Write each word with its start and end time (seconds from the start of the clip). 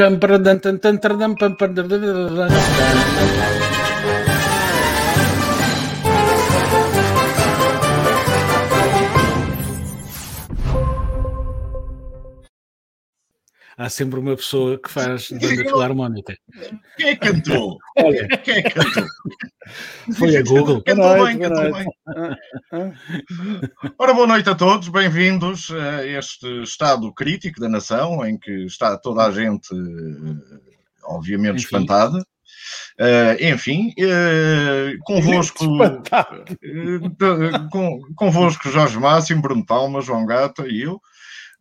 Tam, 0.00 0.16
pam, 0.18 0.42
pam, 0.42 0.58
pam, 0.60 0.78
pam, 0.80 0.96
pam, 0.96 1.36
pam, 1.36 1.36
pam, 1.36 1.54
pam, 1.60 1.74
pam, 1.76 1.76
pam, 1.76 2.48
pam, 2.48 3.69
Há 13.80 13.88
sempre 13.88 14.20
uma 14.20 14.36
pessoa 14.36 14.78
que 14.78 14.90
faz 14.90 15.30
banda 15.30 15.64
filarmónica. 15.64 16.36
Quem 16.98 17.08
é 17.08 17.16
que 17.16 17.32
cantou? 17.32 17.78
Olha, 17.96 18.28
quem 18.44 18.56
é 18.56 18.62
que 18.62 18.74
cantou? 18.74 19.06
Foi 20.18 20.36
a 20.36 20.42
Google. 20.42 20.82
Cantou 20.82 21.24
bem, 21.24 21.38
cantou 21.38 21.72
bem. 21.72 21.86
Ora, 23.96 24.12
boa 24.12 24.26
noite 24.26 24.50
a 24.50 24.54
todos, 24.54 24.88
bem-vindos 24.88 25.70
a 25.70 26.06
este 26.06 26.62
estado 26.62 27.10
crítico 27.14 27.58
da 27.58 27.70
nação, 27.70 28.22
em 28.22 28.38
que 28.38 28.66
está 28.66 28.98
toda 28.98 29.24
a 29.24 29.30
gente, 29.30 29.74
obviamente, 31.04 31.54
enfim. 31.54 31.64
espantada. 31.64 32.18
Uh, 33.00 33.42
enfim, 33.42 33.94
uh, 33.98 34.98
convosco, 35.04 35.64
uh, 35.64 35.98
convosco 38.14 38.68
Jorge 38.68 38.98
Máximo, 38.98 39.40
Bruno 39.40 39.64
Palma, 39.64 40.02
João 40.02 40.26
Gata 40.26 40.68
e 40.68 40.82
eu. 40.82 41.00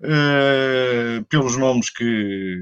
Uh, 0.02 1.24
pelos 1.26 1.58
nomes 1.58 1.90
que, 1.90 2.58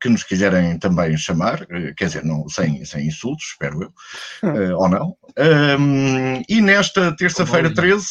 que 0.00 0.08
nos 0.08 0.24
quiserem 0.24 0.76
também 0.78 1.16
chamar, 1.16 1.62
uh, 1.62 1.94
quer 1.96 2.06
dizer, 2.06 2.24
não, 2.24 2.48
sem, 2.48 2.84
sem 2.84 3.06
insultos, 3.06 3.46
espero 3.52 3.82
eu, 3.82 3.92
uh, 4.50 4.76
ou 4.76 4.88
não. 4.88 5.16
Um, 5.38 6.42
e 6.48 6.60
nesta 6.60 7.14
terça-feira 7.16 7.72
13, 7.72 8.06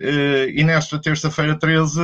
e 0.00 0.64
nesta 0.64 1.00
terça-feira 1.00 1.58
13, 1.58 2.00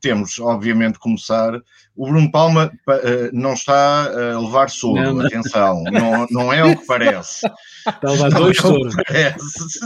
temos, 0.00 0.38
obviamente, 0.38 0.98
começar 0.98 1.60
o 1.98 2.06
Bruno 2.06 2.30
Palma 2.30 2.72
uh, 2.88 3.30
não 3.32 3.54
está 3.54 4.04
a 4.04 4.38
levar 4.38 4.70
soro, 4.70 5.02
não, 5.02 5.14
não. 5.14 5.26
atenção, 5.26 5.82
não, 5.82 6.26
não 6.30 6.52
é 6.52 6.62
o 6.62 6.78
que 6.78 6.86
parece. 6.86 7.44
Está 7.44 8.08
a 8.08 8.12
levar 8.12 8.30
dois 8.30 8.56
é 8.56 8.60
soros. 8.60 8.94
Parece. 8.94 9.78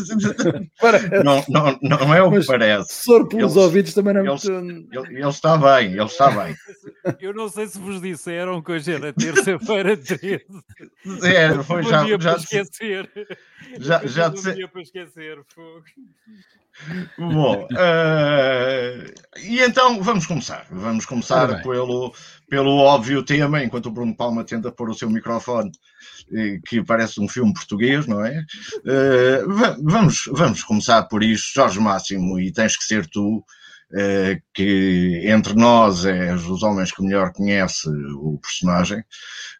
Não, 1.24 1.44
não, 1.48 1.78
não 1.80 2.14
é 2.14 2.22
o 2.22 2.30
que 2.30 2.38
Mas 2.38 2.46
parece. 2.46 3.04
Soro 3.04 3.28
pelos 3.28 3.52
ele, 3.52 3.64
ouvidos 3.64 3.94
também 3.94 4.14
não 4.14 4.20
é 4.20 4.24
muito... 4.24 4.50
ele, 4.50 5.20
ele, 5.20 5.28
está 5.28 5.56
bem, 5.56 5.92
ele 5.92 6.04
está 6.04 6.30
bem. 6.30 6.54
Eu 7.20 7.32
não 7.32 7.48
sei 7.48 7.66
se 7.66 7.78
vos 7.78 8.00
disseram 8.00 8.60
que 8.60 8.72
hoje 8.72 8.92
era 8.92 9.12
terça-feira 9.12 9.96
13. 9.96 10.44
É, 11.22 11.62
foi 11.62 11.82
já. 11.84 12.06
já 12.06 12.18
para 12.18 12.36
esquecer. 12.36 13.10
Já, 13.78 14.00
já, 14.04 14.34
já 14.34 14.52
dia 14.52 14.68
para 14.68 14.82
esquecer. 14.82 15.38
Fogo. 15.54 15.84
Bom, 17.18 17.64
uh, 17.64 19.38
e 19.40 19.60
então 19.60 20.02
vamos 20.02 20.26
começar. 20.26 20.66
Vamos 20.70 21.06
começar 21.06 21.62
pelo, 21.62 22.14
pelo 22.48 22.76
óbvio 22.78 23.22
tema, 23.22 23.62
enquanto 23.62 23.86
o 23.86 23.90
Bruno 23.90 24.16
Palma 24.16 24.44
tenta 24.44 24.72
pôr 24.72 24.90
o 24.90 24.94
seu 24.94 25.08
microfone, 25.08 25.70
que 26.66 26.82
parece 26.82 27.20
um 27.20 27.28
filme 27.28 27.52
português, 27.52 28.06
não 28.06 28.24
é? 28.24 28.44
Uh, 28.78 29.82
vamos, 29.82 30.24
vamos 30.32 30.62
começar 30.64 31.02
por 31.04 31.22
isto, 31.22 31.54
Jorge 31.54 31.78
Máximo, 31.78 32.40
e 32.40 32.52
tens 32.52 32.76
que 32.76 32.84
ser 32.84 33.06
tu 33.06 33.44
eh, 33.44 33.61
que 34.54 35.22
entre 35.24 35.54
nós 35.54 36.06
és 36.06 36.44
os 36.46 36.62
homens 36.62 36.92
que 36.92 37.02
melhor 37.02 37.32
conhece 37.32 37.88
o 37.88 38.38
personagem. 38.38 39.00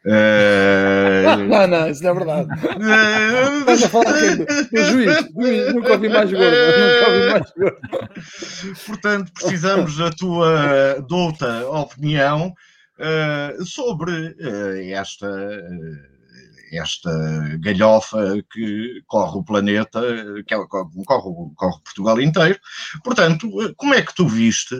Uh... 0.04 1.44
não, 1.48 1.66
não, 1.66 1.88
isso 1.88 2.02
não 2.02 2.10
é 2.10 2.14
verdade. 2.14 2.48
Estás 3.60 3.82
a 3.82 3.88
falar 3.88 4.12
do 4.12 4.82
juiz, 4.84 5.28
juiz, 5.34 5.74
nunca 5.74 5.92
ouvi 5.92 6.08
mais 6.08 6.30
gordo, 6.32 6.56
nunca 6.56 7.10
ouvi 7.10 7.30
mais 7.30 7.52
gordo. 7.56 8.76
Portanto, 8.86 9.32
precisamos 9.34 9.96
da 9.96 10.10
tua 10.10 11.04
douta 11.08 11.68
opinião 11.68 12.54
sobre 13.64 14.34
esta 14.92 15.28
esta 16.72 17.10
galhofa 17.60 18.42
que 18.50 19.02
corre 19.06 19.38
o 19.38 19.44
planeta, 19.44 20.00
que 20.46 20.54
é, 20.54 20.58
corre, 20.66 20.88
corre 21.54 21.80
Portugal 21.84 22.20
inteiro. 22.20 22.58
Portanto, 23.04 23.48
como 23.76 23.94
é 23.94 24.02
que 24.02 24.14
tu 24.14 24.26
viste, 24.26 24.74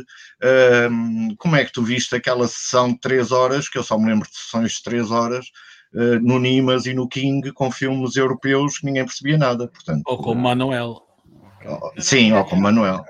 hum, 0.90 1.34
como 1.38 1.56
é 1.56 1.64
que 1.64 1.72
tu 1.72 1.82
viste 1.82 2.14
aquela 2.14 2.48
sessão 2.48 2.92
de 2.92 3.00
três 3.00 3.30
horas, 3.30 3.68
que 3.68 3.78
eu 3.78 3.82
só 3.82 3.98
me 3.98 4.06
lembro 4.06 4.28
de 4.28 4.36
sessões 4.36 4.72
de 4.72 4.82
três 4.82 5.10
horas, 5.10 5.46
eh, 5.94 6.18
no 6.20 6.38
Nimas 6.38 6.86
e 6.86 6.94
no 6.94 7.06
King, 7.06 7.52
com 7.52 7.70
filmes 7.70 8.16
europeus 8.16 8.78
que 8.78 8.86
ninguém 8.86 9.04
percebia 9.04 9.36
nada. 9.36 9.68
Portanto, 9.68 10.02
ou 10.06 10.16
com 10.16 10.34
Manuel. 10.34 11.02
Sim, 11.98 12.32
ou 12.32 12.44
com 12.44 12.56
Manuel. 12.56 13.04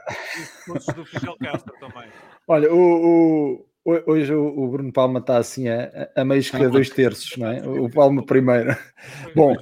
Olha, 2.49 2.73
o, 2.73 3.65
Hoje 3.85 4.33
o 4.33 4.69
Bruno 4.69 4.93
Palma 4.93 5.19
está 5.19 5.39
assim 5.39 5.69
a, 5.69 6.09
a 6.15 6.25
meio 6.25 6.41
que 6.41 6.57
a 6.57 6.69
dois 6.69 6.89
terços, 6.89 7.37
não 7.37 7.49
é? 7.49 7.61
O 7.67 7.91
Palma 7.91 8.25
primeiro. 8.25 8.77
Bom, 9.35 9.57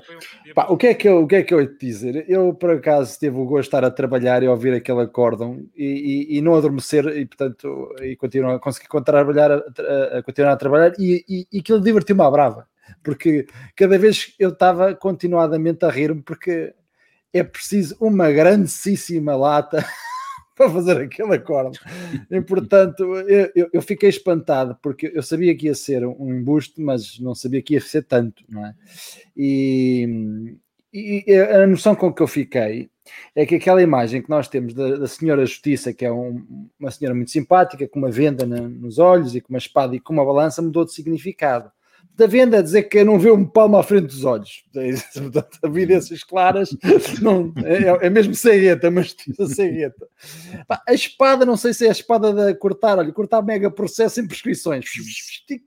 pá, 0.54 0.66
o, 0.68 0.76
que 0.76 0.88
é 0.88 0.94
que 0.94 1.08
eu, 1.08 1.22
o 1.22 1.26
que 1.26 1.36
é 1.36 1.42
que 1.42 1.54
eu 1.54 1.60
ia 1.62 1.66
te 1.66 1.86
dizer? 1.86 2.26
Eu, 2.28 2.52
por 2.52 2.70
acaso, 2.70 3.18
teve 3.18 3.38
o 3.38 3.46
gosto 3.46 3.62
de 3.62 3.68
estar 3.68 3.82
a 3.82 3.90
trabalhar 3.90 4.42
e 4.42 4.48
ouvir 4.48 4.74
aquele 4.74 5.00
acórdão 5.00 5.66
e, 5.74 6.28
e, 6.28 6.36
e 6.36 6.42
não 6.42 6.54
adormecer 6.54 7.06
e, 7.16 7.24
portanto, 7.24 7.94
e 8.02 8.14
continuar, 8.14 8.58
conseguir 8.58 8.88
trabalhar, 9.02 9.52
a, 9.52 10.18
a, 10.18 10.22
continuar 10.22 10.52
a 10.52 10.56
trabalhar 10.56 10.92
e, 10.98 11.24
e, 11.26 11.46
e 11.50 11.60
aquilo 11.60 11.80
divertiu-me 11.80 12.22
à 12.22 12.30
brava, 12.30 12.68
porque 13.02 13.46
cada 13.74 13.98
vez 13.98 14.34
eu 14.38 14.50
estava 14.50 14.94
continuadamente 14.94 15.82
a 15.86 15.88
rir-me 15.88 16.20
porque 16.20 16.74
é 17.32 17.42
preciso 17.42 17.96
uma 17.98 18.30
grandíssima 18.30 19.34
lata 19.34 19.82
para 20.60 20.70
fazer 20.70 20.98
aquele 20.98 21.34
acorde. 21.34 21.80
E 22.30 22.38
portanto, 22.42 23.02
eu, 23.54 23.70
eu, 23.72 23.80
fiquei 23.80 24.10
espantado 24.10 24.76
porque 24.82 25.10
eu 25.14 25.22
sabia 25.22 25.56
que 25.56 25.66
ia 25.66 25.74
ser 25.74 26.04
um 26.04 26.34
embuste, 26.34 26.82
mas 26.82 27.18
não 27.18 27.34
sabia 27.34 27.62
que 27.62 27.72
ia 27.72 27.80
ser 27.80 28.02
tanto, 28.02 28.44
não 28.46 28.66
é? 28.66 28.74
E, 29.34 30.54
e 30.92 31.32
a 31.34 31.66
noção 31.66 31.94
com 31.94 32.12
que 32.12 32.22
eu 32.22 32.26
fiquei 32.26 32.90
é 33.34 33.46
que 33.46 33.54
aquela 33.54 33.82
imagem 33.82 34.20
que 34.20 34.28
nós 34.28 34.48
temos 34.48 34.74
da, 34.74 34.96
da 34.96 35.08
senhora 35.08 35.46
Justiça, 35.46 35.94
que 35.94 36.04
é 36.04 36.12
um, 36.12 36.68
uma 36.78 36.90
senhora 36.90 37.14
muito 37.14 37.30
simpática, 37.30 37.88
com 37.88 37.98
uma 37.98 38.10
venda 38.10 38.44
na, 38.44 38.60
nos 38.60 38.98
olhos 38.98 39.34
e 39.34 39.40
com 39.40 39.54
uma 39.54 39.58
espada 39.58 39.96
e 39.96 40.00
com 40.00 40.12
uma 40.12 40.26
balança, 40.26 40.60
mudou 40.60 40.84
de 40.84 40.92
significado 40.92 41.72
da 42.20 42.26
venda 42.26 42.58
a 42.58 42.62
dizer 42.62 42.82
que 42.82 43.02
não 43.02 43.18
vê 43.18 43.30
um 43.30 43.46
palmo 43.46 43.78
à 43.78 43.82
frente 43.82 44.08
dos 44.08 44.24
olhos. 44.24 44.62
Portanto, 45.14 45.58
evidências 45.64 46.22
claras, 46.22 46.68
não, 47.22 47.50
é, 47.64 48.06
é 48.06 48.10
mesmo 48.10 48.34
cegueta, 48.34 48.90
mas 48.90 49.16
cegueta. 49.48 50.06
A 50.86 50.92
espada, 50.92 51.46
não 51.46 51.56
sei 51.56 51.72
se 51.72 51.86
é 51.86 51.88
a 51.88 51.92
espada 51.92 52.32
de 52.32 52.54
cortar, 52.58 52.98
olha, 52.98 53.10
cortar 53.10 53.40
mega 53.40 53.70
processo 53.70 54.16
sem 54.16 54.26
prescrições. 54.26 54.84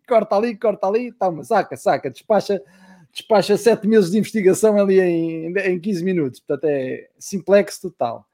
Corta 0.07 0.35
ali, 0.35 0.55
corta 0.55 0.87
ali, 0.87 1.11
toma, 1.11 1.43
saca, 1.43 1.75
saca, 1.75 2.11
despacha, 2.11 2.61
despacha 3.11 3.57
sete 3.57 3.87
meses 3.87 4.11
de 4.11 4.19
investigação 4.19 4.79
ali 4.79 4.99
em, 4.99 5.57
em 5.57 5.79
15 5.79 6.03
minutos. 6.03 6.39
Portanto, 6.39 6.69
é 6.69 7.07
simplex 7.17 7.79
total. 7.79 8.27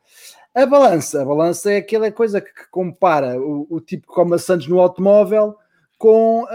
A 0.53 0.65
balança, 0.65 1.21
a 1.21 1.25
balança 1.25 1.71
é 1.71 1.77
aquela 1.77 2.11
coisa 2.11 2.41
que 2.41 2.51
compara 2.69 3.39
o, 3.39 3.65
o 3.69 3.79
tipo 3.79 4.07
que 4.07 4.13
come 4.13 4.31
maçãs 4.31 4.67
no 4.67 4.81
automóvel 4.81 5.55
com, 5.99 6.47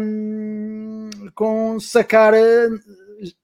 um, 0.00 1.08
com 1.32 1.78
sacar, 1.78 2.34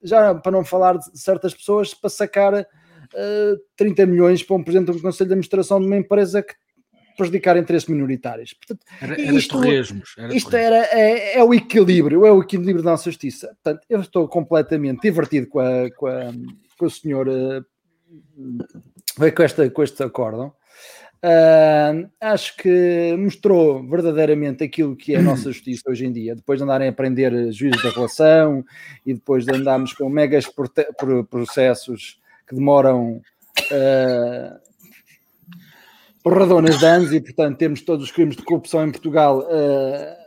já 0.03 0.34
para 0.34 0.53
não 0.53 0.65
falar 0.65 0.98
de 0.98 1.19
certas 1.19 1.54
pessoas, 1.54 1.94
para 1.94 2.10
sacar 2.10 2.53
uh, 2.54 2.66
eh, 3.15 3.54
30 3.76 4.04
milhões 4.06 4.42
para 4.42 4.56
um 4.56 4.65
presidente 4.65 4.88
do 4.91 5.00
Conselho 5.00 5.28
de 5.28 5.34
Administração 5.34 5.81
de 5.81 5.86
uma 5.86 5.97
empresa 5.97 6.42
que 6.42 6.54
prejudicar 7.16 7.56
interesses 7.56 7.89
minoritários. 7.89 8.53
Portanto, 8.53 8.84
era, 9.01 9.12
era 9.15 9.33
isto, 9.33 9.56
torresmos, 9.56 10.15
era 10.18 10.36
isto 10.36 10.56
era, 10.56 10.89
é, 10.91 11.39
é, 11.39 11.45
o 11.45 11.54
equilíbrio, 11.54 12.27
é 12.27 12.33
o 12.33 12.42
equilíbrio 12.42 12.83
da 12.83 12.91
nossa 12.91 13.04
justiça. 13.04 13.47
Portanto, 13.62 13.86
eu 13.89 14.00
estou 14.00 14.27
completamente 14.27 15.03
divertido 15.03 15.47
com, 15.47 15.60
a, 15.60 15.89
com, 15.97 16.09
a, 16.09 16.33
com 16.77 16.86
o 16.86 16.91
senhor 16.91 17.28
uh, 17.28 17.65
com, 19.16 19.42
esta, 19.45 19.71
com 19.71 19.83
este 19.84 20.03
acórdão. 20.03 20.53
Uh, 21.24 22.06
acho 22.21 22.54
que 22.59 23.16
mostrou 23.18 23.82
verdadeiramente 23.88 24.62
aquilo 24.62 24.94
que 24.94 25.15
é 25.15 25.18
a 25.18 25.22
nossa 25.22 25.44
justiça 25.53 25.84
hoje 25.88 26.04
em 26.04 26.12
dia, 26.12 26.34
depois 26.34 26.59
de 26.59 26.65
andarem 26.65 26.86
a 26.86 26.91
aprender 26.91 27.32
juízes 27.50 27.82
da 27.82 27.88
relação 27.88 28.62
e 29.06 29.15
depois 29.15 29.47
de 29.47 29.56
andarmos 29.56 29.94
com 29.94 30.06
megas 30.10 30.44
processos 31.30 32.21
que 32.47 32.54
demoram 32.54 33.22
uh, 33.72 34.60
porradonas 36.22 36.78
de 36.78 36.84
anos 36.84 37.10
e, 37.10 37.21
portanto, 37.22 37.56
temos 37.56 37.80
todos 37.80 38.04
os 38.04 38.12
crimes 38.12 38.36
de 38.36 38.42
corrupção 38.42 38.86
em 38.86 38.91
Portugal 38.91 39.48
uh, 39.48 40.24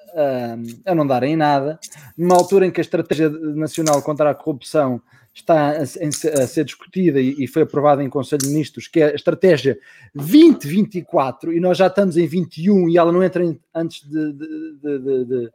a 0.83 0.95
não 0.95 1.05
darem 1.05 1.35
nada, 1.35 1.79
numa 2.17 2.33
altura 2.33 2.65
em 2.65 2.71
que 2.71 2.81
a 2.81 2.83
Estratégia 2.83 3.29
Nacional 3.29 4.01
contra 4.01 4.31
a 4.31 4.33
Corrupção 4.33 4.99
está 5.39 5.72
a, 5.72 5.86
ser 5.86 6.63
discutida 6.63 7.19
e, 7.19 7.48
foi 7.48 7.62
aprovada 7.62 8.04
em 8.04 8.10
Conselho 8.10 8.42
de 8.42 8.50
Ministros, 8.50 8.88
que 8.88 9.00
é 9.00 9.12
a 9.12 9.16
estratégia 9.16 9.78
2024, 10.16 11.54
e 11.54 11.60
nós 11.60 11.78
já 11.78 11.88
estamos 11.88 12.18
em 12.18 12.25
21 12.25 12.89
e 12.89 12.98
ela 12.98 13.12
não 13.12 13.24
entra 13.24 13.44
antes 13.74 14.07
de, 14.07 14.34
de, 14.34 15.00
de, 15.00 15.25
de 15.25 15.50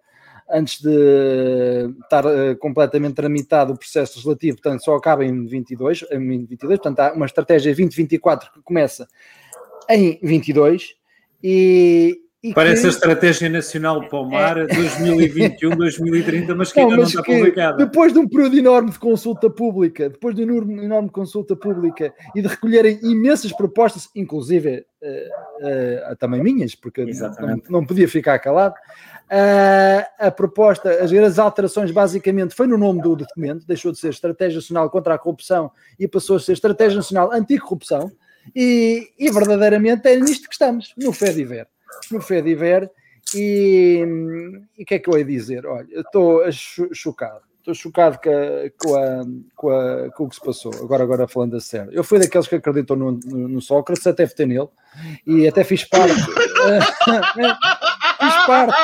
antes 0.50 0.82
de 0.82 1.94
estar 2.02 2.26
uh, 2.26 2.56
completamente 2.58 3.14
tramitado 3.14 3.72
o 3.72 3.78
processo 3.78 4.14
legislativo, 4.16 4.58
portanto 4.58 4.84
só 4.84 4.94
acaba 4.94 5.24
em 5.24 5.46
22, 5.46 6.04
em 6.10 6.28
22, 6.46 6.78
portanto 6.78 7.00
há 7.00 7.12
uma 7.12 7.26
estratégia 7.26 7.70
2024 7.70 8.52
que 8.52 8.62
começa 8.62 9.08
em 9.88 10.18
22 10.22 10.94
e, 11.42 12.21
e 12.42 12.52
Parece 12.52 12.82
que- 12.82 12.86
a 12.88 12.90
Estratégia 12.90 13.48
Nacional 13.48 14.08
para 14.08 14.18
o 14.18 14.28
Mar 14.28 14.66
2021, 14.66 15.76
2030, 15.76 16.54
mas 16.54 16.72
que 16.72 16.80
Não, 16.80 16.86
ainda 16.90 16.96
não 16.96 17.04
está 17.08 17.22
publicada. 17.22 17.76
depois 17.76 18.12
de 18.12 18.18
um 18.18 18.28
período 18.28 18.58
enorme 18.58 18.90
de 18.90 18.98
consulta 18.98 19.48
pública, 19.48 20.10
depois 20.10 20.34
de 20.34 20.42
uma 20.42 20.82
enorme, 20.82 21.08
consulta 21.08 21.54
pública 21.54 22.12
e 22.34 22.42
de 22.42 22.48
recolherem 22.48 22.98
imensas 23.02 23.52
propostas, 23.52 24.08
inclusive 24.16 24.84
eh, 25.00 25.30
eh, 25.60 26.16
também 26.18 26.42
minhas, 26.42 26.74
porque 26.74 27.04
não, 27.04 27.62
não 27.68 27.86
podia 27.86 28.08
ficar 28.08 28.38
calado, 28.38 28.74
ah, 29.34 30.26
a 30.26 30.30
proposta, 30.30 31.02
as 31.02 31.10
grandes 31.10 31.38
alterações 31.38 31.90
basicamente 31.90 32.54
foi 32.54 32.66
no 32.66 32.76
nome 32.76 33.00
do 33.00 33.16
documento, 33.16 33.66
deixou 33.66 33.90
de 33.90 33.98
ser 33.98 34.10
Estratégia 34.10 34.56
Nacional 34.56 34.90
contra 34.90 35.14
a 35.14 35.18
Corrupção 35.18 35.70
e 35.98 36.06
passou 36.06 36.36
a 36.36 36.40
ser 36.40 36.52
Estratégia 36.52 36.96
Nacional 36.96 37.32
Anticorrupção 37.32 38.12
e, 38.54 39.08
e 39.18 39.30
verdadeiramente 39.30 40.06
é 40.06 40.16
nisto 40.16 40.48
que 40.48 40.54
estamos, 40.54 40.92
no 40.98 41.12
FEDIVER. 41.14 41.66
No 42.10 42.20
FEDIVER 42.20 42.90
e 43.34 44.04
e 44.78 44.82
o 44.82 44.86
que 44.86 44.94
é 44.94 44.98
que 44.98 45.08
eu 45.08 45.18
ia 45.18 45.24
dizer? 45.24 45.66
Olha, 45.66 45.86
eu 45.90 46.02
estou 46.02 46.50
cho- 46.52 46.88
chocado. 46.92 47.40
Estou 47.58 47.74
chocado 47.74 48.18
com, 48.18 48.30
a- 48.30 48.70
com, 48.76 48.96
a- 48.96 49.24
com, 49.54 49.70
a- 49.70 50.10
com 50.10 50.24
o 50.24 50.28
que 50.28 50.34
se 50.34 50.40
passou. 50.44 50.72
Agora, 50.82 51.04
agora 51.04 51.28
falando 51.28 51.56
a 51.56 51.60
sério. 51.60 51.92
Eu 51.92 52.02
fui 52.02 52.18
daqueles 52.18 52.48
que 52.48 52.56
acreditam 52.56 52.96
no, 52.96 53.12
no, 53.12 53.48
no 53.48 53.60
Sócrates, 53.60 54.04
até 54.06 54.26
votei 54.26 54.46
nele 54.46 54.68
e 55.26 55.46
até 55.46 55.62
fiz 55.62 55.84
parte. 55.84 56.12
fiz 58.20 58.46
parte. 58.46 58.74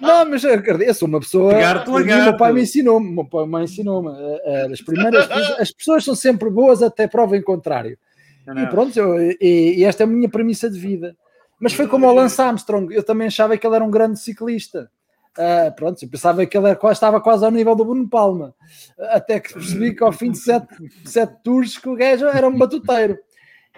Não, 0.00 0.24
mas 0.28 0.44
eu 0.44 0.94
sou 0.94 1.08
uma 1.08 1.20
pessoa. 1.20 1.52
Lagarto, 1.52 1.92
meu 1.92 2.36
pai 2.36 2.52
me 2.52 2.62
ensinou-me. 2.62 3.08
o 3.08 3.12
meu 3.12 3.24
pai 3.26 3.46
me 3.46 3.64
ensinou-me. 3.64 4.08
eh, 4.08 4.42
eh, 4.44 4.68
As 4.72 4.80
primeiras 4.80 5.30
as 5.30 5.70
pessoas 5.70 6.04
são 6.04 6.14
sempre 6.14 6.50
boas 6.50 6.82
até 6.82 7.06
prova 7.06 7.36
em 7.36 7.42
contrário. 7.42 7.98
Não, 8.46 8.54
E 8.54 8.62
não. 8.62 8.68
pronto, 8.68 8.96
eu- 8.98 9.30
e, 9.40 9.74
e 9.78 9.84
esta 9.84 10.02
é 10.02 10.04
a 10.04 10.08
minha 10.08 10.28
premissa 10.28 10.70
de 10.70 10.78
vida. 10.78 11.16
Mas 11.58 11.72
foi 11.72 11.86
como 11.88 12.06
o 12.06 12.14
Lance 12.14 12.40
Armstrong, 12.40 12.92
eu 12.94 13.02
também 13.02 13.28
achava 13.28 13.56
que 13.56 13.66
ele 13.66 13.76
era 13.76 13.84
um 13.84 13.90
grande 13.90 14.18
ciclista. 14.18 14.90
Ah, 15.38 15.70
pronto, 15.70 16.02
eu 16.02 16.08
pensava 16.08 16.44
que 16.46 16.56
ele 16.56 16.68
era 16.68 16.92
estava 16.92 17.20
quase 17.20 17.44
ao 17.44 17.50
nível 17.50 17.74
do 17.74 17.84
Bruno 17.84 18.08
Palma. 18.08 18.54
Até 18.98 19.38
que 19.38 19.52
percebi 19.52 19.94
que 19.94 20.02
ao 20.02 20.12
fim 20.12 20.30
de 20.30 20.38
sete, 20.38 20.66
sete 21.04 21.36
tours 21.42 21.76
que 21.76 21.88
o 21.88 21.96
gajo 21.96 22.26
era 22.26 22.48
um 22.48 22.56
batuteiro. 22.56 23.18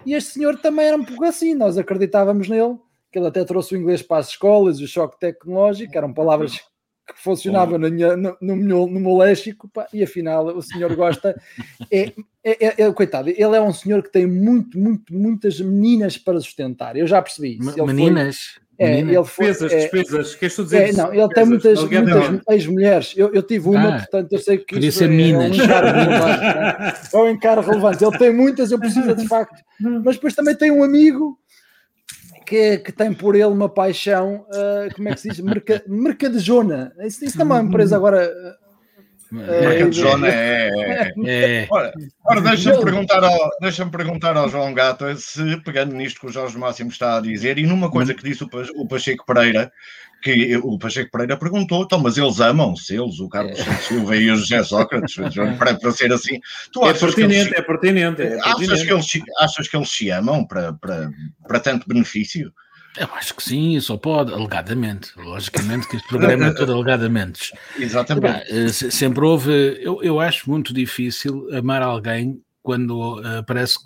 E 0.07 0.15
este 0.15 0.35
senhor 0.35 0.57
também 0.59 0.87
era 0.87 0.97
um 0.97 1.05
pouco 1.05 1.25
assim, 1.25 1.55
nós 1.55 1.77
acreditávamos 1.77 2.49
nele, 2.49 2.79
que 3.11 3.19
ele 3.19 3.27
até 3.27 3.45
trouxe 3.45 3.75
o 3.75 3.79
inglês 3.79 4.03
para 4.03 4.19
as 4.19 4.29
escolas, 4.29 4.81
o 4.81 4.87
choque 4.87 5.19
tecnológico, 5.19 5.97
eram 5.97 6.13
palavras 6.13 6.61
que 7.15 7.23
funcionavam 7.23 7.79
na 7.79 7.89
minha- 7.91 8.17
no, 8.17 8.37
no, 8.41 8.57
meu- 8.57 8.87
no 8.87 9.01
meu 9.01 9.17
léxico, 9.17 9.69
pá, 9.69 9.87
e 9.93 10.03
afinal 10.03 10.47
o 10.47 10.63
senhor 10.63 10.95
gosta. 10.95 11.35
É, 11.91 12.13
é, 12.45 12.67
é- 12.67 12.75
é- 12.85 12.93
coitado, 12.93 13.29
ele 13.31 13.43
é 13.57 13.61
um 13.61 13.73
senhor 13.73 14.03
que 14.03 14.11
tem 14.13 14.27
muito, 14.27 14.79
muito, 14.79 15.13
muitas 15.15 15.61
meninas 15.61 16.17
para 16.19 16.39
sustentar. 16.41 16.97
Eu 16.97 17.07
já 17.07 17.21
percebi 17.23 17.53
isso. 17.55 17.63
Me- 17.65 17.69
Ele 17.71 17.77
foi- 17.79 17.87
Meninas. 17.95 18.39
é, 18.79 18.91
meninas. 18.91 19.15
ele 19.17 19.25
foi, 19.25 19.47
Despesas, 19.47 19.73
é, 19.73 19.77
despesas. 19.79 20.35
Queres 20.35 20.57
tu 20.57 20.65
dizer 20.65 20.89
é, 20.89 20.93
não, 20.93 21.13
ele 21.15 21.29
tem 21.29 21.45
despesas? 21.49 21.49
muitas, 21.49 21.79
Alegadamente. 21.79 22.31
muitas 22.31 22.55
ex-mulheres. 22.55 23.15
Eu, 23.17 23.35
eu 23.35 23.43
tive 23.43 23.69
uma, 23.69 23.89
Ah, 23.97 23.99
portanto 23.99 24.33
eu 24.33 24.39
sei 24.39 24.59
que 24.59 24.75
podia 24.75 24.89
isso 24.89 24.99
ser 24.99 25.05
é, 25.07 25.09
minas. 25.09 25.51
um 25.59 25.63
encargo 25.65 25.99
relevante. 25.99 26.41
né? 26.41 26.95
É 27.13 27.17
um 27.19 27.31
encargo 27.31 27.63
relevante. 27.71 28.05
Ele 28.05 28.19
tem 28.19 28.33
muitas, 28.35 28.71
eu 28.71 28.79
preciso 28.79 29.15
de 29.15 29.27
facto. 29.27 29.57
Mas 29.81 30.17
depois 30.17 30.35
também 30.35 30.55
tem 30.55 30.71
um 30.71 30.83
amigo 30.85 31.39
que, 32.49 32.79
que 32.79 32.93
tem 32.93 33.13
por 33.13 33.35
ele 33.35 33.45
uma 33.45 33.69
paixão, 33.69 34.47
ah, 34.53 34.89
como 34.95 35.09
é 35.09 35.15
que 35.15 35.21
se 35.21 35.29
diz? 35.29 35.41
Merca, 35.41 35.83
mercadejona. 35.87 36.93
Isso, 37.01 37.25
isso 37.25 37.37
também 37.37 37.59
é 37.59 37.61
uma 37.61 37.69
empresa 37.69 37.97
agora. 37.97 38.31
Marca 39.31 39.91
de 39.91 40.01
zona 40.01 40.27
é. 40.27 40.71
é- 40.75 41.13
É, 41.27 41.67
Ora, 41.71 41.93
ora 42.25 42.41
deixa-me 42.41 42.83
perguntar, 42.83 43.23
ao, 43.23 43.51
deixa 43.61 43.85
perguntar 43.85 44.37
ao 44.39 44.49
João 44.49 44.73
Gata 44.73 45.15
se, 45.17 45.59
pegando 45.63 45.95
nisto 45.95 46.21
que 46.21 46.27
o 46.29 46.33
Jorge 46.33 46.57
Máximo 46.57 46.89
está 46.91 47.19
a 47.19 47.21
dizer, 47.21 47.59
e 47.59 47.67
numa 47.67 47.91
coisa 47.91 48.15
que 48.15 48.25
disse 48.25 48.43
o, 48.45 48.49
o 48.77 48.89
Pacheco 48.89 49.27
Pereira, 49.27 49.71
que 50.23 50.57
o 50.57 50.79
Pacheco 50.79 51.11
Pereira 51.13 51.37
perguntou, 51.37 51.83
então, 51.85 51.99
mas 52.01 52.19
eles 52.19 52.41
amam-se, 52.41 52.97
eles, 52.97 53.21
o 53.21 53.29
Carlos 53.29 53.59
Santos 53.59 53.85
Silva 53.87 54.17
e 54.17 54.31
o 54.31 54.37
José 54.37 54.63
Sócrates, 54.65 55.15
para, 55.59 55.75
para 55.75 55.93
ser 55.93 56.13
assim. 56.13 56.41
Tu 56.73 56.81
É 56.85 56.91
achas 56.91 57.03
eles 57.03 57.15
pertinente, 57.15 57.49
se- 57.51 57.57
é 57.57 57.63
pertinente. 57.63 58.23
É 58.23 58.35
achas 58.41 58.57
pertinente. 58.57 58.87
que 58.87 58.93
eles, 58.93 59.07
se- 59.11 59.23
achas 59.39 59.69
que 59.69 59.77
eles 59.77 59.89
se 59.91 60.11
amam 60.11 60.45
para, 60.47 60.73
para, 60.73 61.11
para 61.47 61.61
tanto 61.61 61.87
benefício? 61.89 62.53
eu 62.99 63.09
acho 63.15 63.33
que 63.37 63.43
sim, 63.45 63.79
só 63.79 63.97
pode, 63.97 64.33
alegadamente. 64.33 65.11
Logicamente 65.17 65.87
que 65.87 65.97
este 65.97 66.09
programa 66.09 66.47
é 66.47 66.51
todo 66.53 66.73
alegadamente. 66.73 67.53
Exatamente. 67.79 68.27
Epá, 68.27 68.43
eh, 68.49 68.69
se- 68.69 68.91
sempre 68.91 69.25
houve. 69.25 69.53
Eu, 69.81 70.03
eu 70.03 70.19
acho 70.19 70.51
muito 70.51 70.75
difícil 70.75 71.47
amar 71.57 71.81
alguém 71.81 72.41
quando 72.61 73.23
eh, 73.25 73.39
aparece 73.39 73.77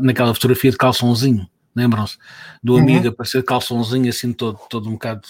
naquela 0.00 0.32
fotografia 0.32 0.70
de 0.70 0.78
calçãozinho. 0.78 1.46
Lembram-se? 1.74 2.18
Do 2.62 2.74
Uhum. 2.74 2.80
amigo 2.80 3.08
aparecer 3.08 3.38
de 3.38 3.44
calçãozinho 3.46 4.08
assim, 4.10 4.32
todo, 4.32 4.58
todo 4.68 4.88
um 4.88 4.92
bocado 4.92 5.22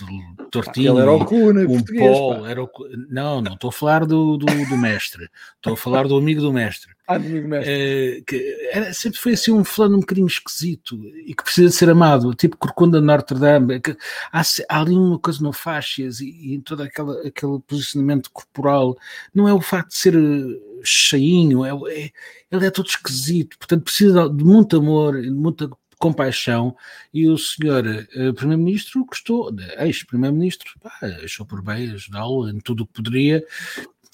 tortinho. 0.51 0.93
Ele 0.95 1.01
era 1.03 1.13
o 1.13 1.25
Cuna, 1.25 1.61
um 1.63 1.67
português. 1.69 2.19
polo, 2.19 2.43
pá. 2.43 2.49
era 2.51 2.63
o 2.65 2.71
Não, 3.09 3.41
não 3.41 3.55
estou 3.55 3.69
a 3.69 3.73
falar 3.73 4.05
do, 4.05 4.37
do, 4.37 4.47
do 4.47 4.77
mestre, 4.77 5.29
estou 5.57 5.75
a 5.75 5.77
falar 5.77 6.09
do 6.09 6.17
amigo 6.17 6.41
do 6.41 6.53
mestre. 6.53 6.93
Ah, 7.07 7.17
amigo 7.17 7.47
mestre. 7.49 7.73
Eh, 7.73 8.23
que 8.27 8.69
era, 8.73 8.93
sempre 8.93 9.19
foi 9.19 9.33
assim 9.35 9.53
um 9.53 9.65
fulano 9.65 9.97
um 9.97 10.01
bocadinho 10.01 10.27
esquisito 10.27 10.97
e 11.27 11.35
que 11.35 11.43
precisa 11.45 11.69
de 11.69 11.75
ser 11.75 11.89
amado, 11.91 12.35
tipo 12.35 12.57
Corcunda 12.57 13.01
de 13.01 13.07
Notre 13.07 13.39
Dame. 13.39 13.75
é 13.75 13.81
que 13.81 13.97
há, 14.33 14.41
há 14.69 14.81
ali 14.81 14.95
uma 14.95 15.19
coisa 15.19 15.43
no 15.43 15.53
fáscias 15.53 16.21
e, 16.21 16.29
e 16.31 16.55
em 16.55 16.61
todo 16.61 16.83
aquela, 16.83 17.21
aquele 17.27 17.59
posicionamento 17.67 18.31
corporal. 18.33 18.97
Não 19.35 19.49
é 19.49 19.53
o 19.55 19.61
facto 19.61 19.91
de 19.91 19.97
ser 19.97 20.15
eh, 20.15 20.61
cheinho, 20.85 21.65
é, 21.65 21.71
é- 21.93 22.11
ele 22.51 22.67
é 22.67 22.71
todo 22.71 22.87
esquisito, 22.89 23.57
portanto 23.59 23.85
precisa 23.85 24.29
de 24.29 24.45
muito 24.45 24.77
amor, 24.77 25.21
de 25.21 25.31
muita 25.31 25.71
compaixão 26.03 26.77
e 27.15 27.29
o 27.29 27.39
senhor 27.39 27.87
eh, 27.87 28.33
primeiro-ministro 28.33 29.05
gostou, 29.05 29.55
ex-primeiro-ministro, 29.79 30.75
achou 31.23 31.47
por 31.47 31.63
bem 31.63 31.93
ajudá-lo 31.93 32.49
em 32.49 32.59
tudo 32.59 32.83
o 32.83 32.87
que 32.89 32.95
poderia 32.95 33.45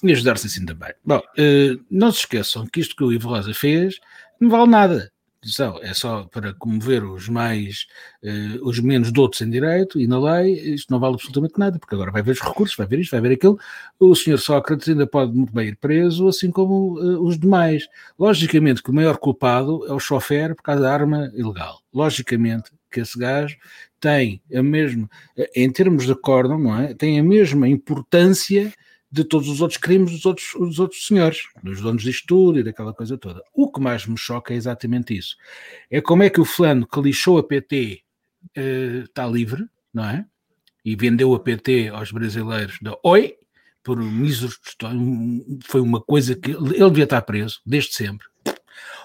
e 0.03 0.11
ajudar-se 0.11 0.45
assim 0.45 0.63
também. 0.67 0.93
Bom, 1.03 1.19
eh, 1.35 1.75
não 1.89 2.11
se 2.11 2.19
esqueçam 2.19 2.67
que 2.67 2.79
isto 2.79 2.95
que 2.95 3.03
o 3.03 3.11
Ivo 3.11 3.29
Rosa 3.29 3.55
fez 3.55 3.99
não 4.39 4.51
vale 4.51 4.69
nada. 4.69 5.11
Atenção, 5.41 5.79
é 5.81 5.93
só 5.93 6.23
para 6.25 6.53
comover 6.53 7.01
os 7.05 7.29
mais, 7.29 7.87
eh, 8.21 8.59
os 8.61 8.77
menos 8.81 9.09
doutos 9.09 9.39
em 9.39 9.49
direito 9.49 9.97
e 9.97 10.05
na 10.05 10.19
lei, 10.19 10.59
isto 10.73 10.91
não 10.91 10.99
vale 10.99 11.13
absolutamente 11.13 11.57
nada, 11.57 11.79
porque 11.79 11.95
agora 11.95 12.11
vai 12.11 12.21
ver 12.21 12.31
os 12.31 12.41
recursos, 12.41 12.75
vai 12.75 12.85
ver 12.85 12.99
isto, 12.99 13.11
vai 13.11 13.21
ver 13.21 13.31
aquilo. 13.35 13.57
O 13.97 14.13
senhor 14.13 14.37
Sócrates 14.37 14.89
ainda 14.89 15.07
pode 15.07 15.31
muito 15.33 15.53
bem 15.53 15.69
ir 15.69 15.77
preso, 15.77 16.27
assim 16.27 16.51
como 16.51 16.99
eh, 16.99 17.17
os 17.19 17.39
demais. 17.39 17.87
Logicamente 18.19 18.83
que 18.83 18.89
o 18.91 18.93
maior 18.93 19.17
culpado 19.17 19.85
é 19.87 19.93
o 19.93 19.99
chofer 19.99 20.53
por 20.55 20.63
causa 20.63 20.81
da 20.81 20.93
arma 20.93 21.31
ilegal. 21.33 21.79
Logicamente 21.93 22.71
que 22.91 22.99
esse 22.99 23.17
gajo 23.17 23.55
tem 24.01 24.41
a 24.53 24.61
mesma, 24.61 25.09
eh, 25.37 25.49
em 25.55 25.71
termos 25.71 26.05
de 26.05 26.11
acórdão, 26.11 26.59
não 26.59 26.77
é? 26.77 26.93
Tem 26.93 27.17
a 27.17 27.23
mesma 27.23 27.65
importância 27.69 28.73
de 29.11 29.23
todos 29.23 29.49
os 29.49 29.61
outros 29.61 29.79
crimes 29.79 30.11
dos 30.11 30.25
outros, 30.25 30.53
dos 30.53 30.79
outros 30.79 31.05
senhores, 31.05 31.47
dos 31.63 31.81
donos 31.81 32.03
disto 32.03 32.27
tudo 32.27 32.59
e 32.59 32.63
daquela 32.63 32.93
coisa 32.93 33.17
toda. 33.17 33.43
O 33.53 33.71
que 33.71 33.79
mais 33.79 34.05
me 34.05 34.17
choca 34.17 34.53
é 34.53 34.57
exatamente 34.57 35.17
isso. 35.17 35.35
É 35.89 35.99
como 35.99 36.23
é 36.23 36.29
que 36.29 36.39
o 36.39 36.45
fulano 36.45 36.87
que 36.87 37.01
lixou 37.01 37.37
a 37.37 37.43
PT 37.43 38.03
eh, 38.55 39.03
está 39.05 39.25
livre, 39.27 39.67
não 39.93 40.05
é? 40.05 40.25
E 40.85 40.95
vendeu 40.95 41.33
a 41.33 41.39
PT 41.39 41.89
aos 41.89 42.11
brasileiros 42.11 42.77
da 42.81 42.97
Oi, 43.03 43.35
por 43.83 43.99
um 43.99 44.11
mísero 44.11 44.53
tostão, 44.63 44.91
foi 45.63 45.81
uma 45.81 46.01
coisa 46.01 46.35
que 46.35 46.51
ele 46.51 46.89
devia 46.89 47.05
estar 47.05 47.21
preso, 47.23 47.59
desde 47.65 47.93
sempre. 47.93 48.27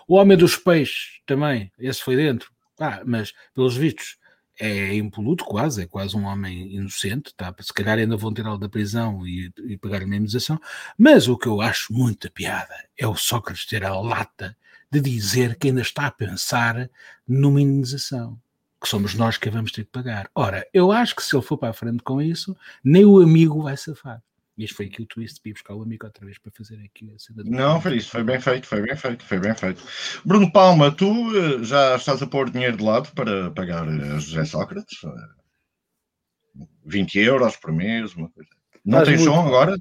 O 0.07 0.17
Homem 0.17 0.37
dos 0.37 0.57
Peixes 0.57 1.21
também, 1.25 1.73
esse 1.79 2.03
foi 2.03 2.17
dentro, 2.17 2.51
ah, 2.79 3.03
mas 3.07 3.33
pelos 3.55 3.77
vistos 3.77 4.19
é 4.59 4.95
impoluto 4.95 5.45
quase, 5.45 5.83
é 5.83 5.87
quase 5.87 6.17
um 6.17 6.25
homem 6.25 6.75
inocente, 6.75 7.35
tá? 7.35 7.55
se 7.61 7.73
calhar 7.73 7.99
ainda 7.99 8.17
vão 8.17 8.33
tirá-lo 8.33 8.59
da 8.59 8.69
prisão 8.69 9.27
e, 9.27 9.53
e 9.67 9.77
pagar 9.77 10.03
a 10.03 10.05
indemnização, 10.05 10.61
mas 10.97 11.29
o 11.29 11.37
que 11.37 11.47
eu 11.47 11.61
acho 11.61 11.93
muita 11.93 12.31
piada 12.31 12.75
é 12.97 13.07
o 13.07 13.17
Sócrates 13.17 13.67
ter 13.67 13.85
a 13.85 13.99
lata 13.99 14.57
de 14.91 15.01
dizer 15.01 15.57
que 15.57 15.69
ainda 15.69 15.81
está 15.81 16.07
a 16.07 16.11
pensar 16.11 16.89
numa 17.27 17.61
indemnização, 17.61 18.39
que 18.81 18.89
somos 18.89 19.15
nós 19.15 19.37
que 19.37 19.49
a 19.49 19.53
vamos 19.53 19.73
ter 19.73 19.85
que 19.85 19.91
pagar. 19.91 20.31
Ora, 20.35 20.67
eu 20.73 20.93
acho 20.93 21.17
que 21.17 21.23
se 21.23 21.35
ele 21.35 21.43
for 21.43 21.59
para 21.59 21.71
a 21.71 21.75
frente 21.75 22.03
com 22.03 22.23
isso, 22.23 22.57
nem 22.83 23.05
o 23.05 23.21
amigo 23.21 23.63
vai 23.63 23.77
safar. 23.77 24.23
E 24.57 24.65
isto 24.65 24.77
foi 24.77 24.87
aqui 24.87 25.03
o 25.03 25.07
twist 25.07 25.41
de 25.43 25.51
ir 25.51 25.53
buscar 25.55 25.75
o 25.75 25.83
amigo 25.83 26.07
outra 26.07 26.25
vez 26.25 26.39
para 26.39 26.53
fazer 26.53 26.77
aqui 26.85 27.13
a 27.13 27.19
cena 27.19 27.43
Não, 27.45 27.81
foi 27.81 27.97
isso, 27.97 28.11
foi 28.11 28.23
bem 28.23 28.41
feito, 28.41 28.67
foi 28.69 28.83
bem 28.83 28.97
feito, 28.97 29.25
foi 29.25 29.41
bem 29.41 29.55
feito. 29.55 29.83
Bruno 30.25 30.51
Palma, 30.53 30.93
tu 30.93 31.07
eh, 31.37 31.65
já 31.65 31.97
estás 31.97 32.23
a 32.23 32.27
pôr 32.27 32.49
dinheiro 32.51 32.77
de 32.77 32.85
lado 32.85 33.13
para 33.15 33.51
pagar 33.51 33.89
a 33.89 34.19
José 34.21 34.45
Sócrates? 34.45 35.03
Eh, 35.03 36.65
20 36.87 37.19
euros 37.19 37.57
por 37.57 37.73
mês, 37.73 38.15
uma 38.15 38.31
coisa. 38.31 38.51
Não 38.85 38.99
Faz 38.99 39.09
tens 39.09 39.21
muito. 39.23 39.35
som 39.35 39.47
agora? 39.47 39.77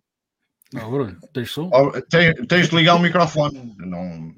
Não, 0.73 0.89
Bruno, 0.89 1.19
tens 1.33 1.51
som? 1.51 1.69
Oh, 1.71 1.91
te- 2.01 2.33
tens 2.47 2.69
de 2.69 2.75
ligar 2.75 2.95
o 2.95 2.99
microfone. 2.99 3.75
Não... 3.77 4.33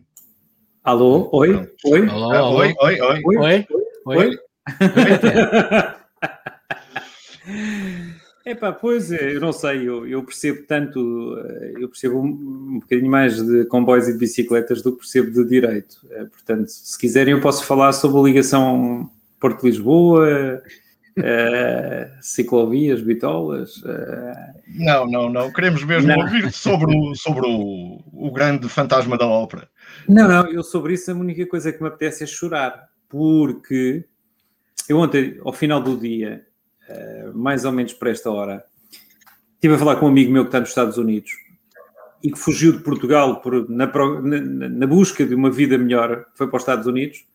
Alô? 0.84 1.30
Oi? 1.32 1.66
Oi? 1.86 2.10
Alô, 2.10 2.32
Ah, 2.34 2.38
alô? 2.40 2.58
oi, 2.58 2.76
oi, 2.82 3.02
oi. 3.02 3.22
Oi? 3.24 3.38
Oi? 3.38 3.68
Oi? 4.06 4.18
Oi? 4.28 4.40
Epá, 8.56 8.72
pois 8.72 9.12
é, 9.12 9.36
eu 9.36 9.42
não 9.42 9.52
sei, 9.52 9.88
eu, 9.88 10.08
eu 10.08 10.24
percebo 10.24 10.64
tanto, 10.66 11.38
eh, 11.38 11.74
eu 11.78 11.90
percebo 11.90 12.22
um, 12.22 12.76
um 12.76 12.80
bocadinho 12.80 13.12
mais 13.12 13.36
de 13.46 13.66
comboios 13.66 14.08
e 14.08 14.14
de 14.14 14.18
bicicletas 14.18 14.82
do 14.82 14.94
que 14.94 15.00
percebo 15.00 15.30
de 15.30 15.46
direito. 15.46 15.98
Eh, 16.10 16.24
Portanto, 16.24 16.70
se 16.70 16.98
quiserem 16.98 17.34
eu 17.34 17.42
posso 17.42 17.66
falar 17.66 17.92
sobre 17.92 18.18
a 18.18 18.24
ligação 18.24 19.10
Porto-Lisboa, 19.40 20.62
Uh, 21.18 22.12
ciclovias, 22.22 23.02
bitolas. 23.02 23.78
Uh... 23.78 24.54
Não, 24.68 25.08
não, 25.08 25.30
não. 25.30 25.50
Queremos 25.50 25.82
mesmo 25.86 26.10
não. 26.10 26.20
ouvir 26.20 26.52
sobre, 26.52 26.94
o, 26.94 27.16
sobre 27.16 27.48
o, 27.48 28.04
o 28.12 28.32
grande 28.34 28.68
fantasma 28.68 29.18
da 29.18 29.26
ópera. 29.26 29.70
Não, 30.10 30.28
não, 30.28 30.46
eu 30.52 30.62
sobre 30.62 30.96
isso 30.96 31.10
a 31.10 31.14
única 31.14 31.46
coisa 31.46 31.72
que 31.72 31.82
me 31.82 31.88
apetece 31.88 32.26
é 32.26 32.28
chorar, 32.28 32.90
porque 33.08 34.04
eu 34.90 34.98
ontem, 34.98 35.40
ao 35.46 35.54
final 35.54 35.82
do 35.82 35.98
dia, 35.98 36.46
uh, 36.90 37.38
mais 37.38 37.66
ou 37.66 37.72
menos 37.72 37.94
por 37.94 38.08
esta 38.08 38.32
hora, 38.32 38.64
estive 39.54 39.76
a 39.76 39.78
falar 39.78 39.96
com 39.98 40.06
um 40.06 40.10
amigo 40.10 40.32
meu 40.32 40.44
que 40.44 40.50
está 40.50 40.60
nos 40.60 40.70
Estados 40.70 40.98
Unidos 40.98 41.32
e 42.24 42.32
que 42.32 42.40
fugiu 42.40 42.72
de 42.72 42.80
Portugal 42.80 43.42
por, 43.42 43.70
na, 43.70 43.86
na, 43.86 44.70
na 44.70 44.88
busca 44.88 45.26
de 45.26 45.36
uma 45.36 45.52
vida 45.52 45.78
melhor, 45.78 46.26
foi 46.34 46.48
para 46.48 46.58
os 46.58 46.64
Estados 46.64 46.88
Unidos, 46.88 47.26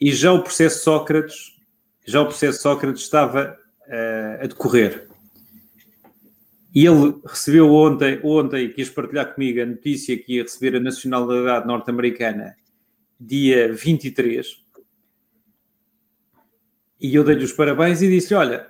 e 0.00 0.12
já 0.12 0.32
o 0.32 0.42
processo 0.42 0.84
Sócrates, 0.84 1.58
já 2.06 2.20
o 2.20 2.26
processo 2.26 2.62
Sócrates 2.62 3.02
estava 3.02 3.56
uh, 3.86 4.44
a 4.44 4.46
decorrer. 4.46 5.08
E 6.74 6.86
ele 6.86 7.16
recebeu 7.26 7.72
ontem, 7.72 8.20
ontem, 8.22 8.70
quis 8.70 8.88
partilhar 8.88 9.34
comigo 9.34 9.60
a 9.60 9.66
notícia 9.66 10.16
que 10.16 10.36
ia 10.36 10.42
receber 10.42 10.76
a 10.76 10.80
nacionalidade 10.80 11.66
norte-americana 11.66 12.54
dia 13.20 13.72
23. 13.72 14.59
E 17.00 17.14
eu 17.14 17.24
dei-lhe 17.24 17.44
os 17.44 17.52
parabéns 17.52 18.02
e 18.02 18.08
disse: 18.08 18.34
Olha, 18.34 18.66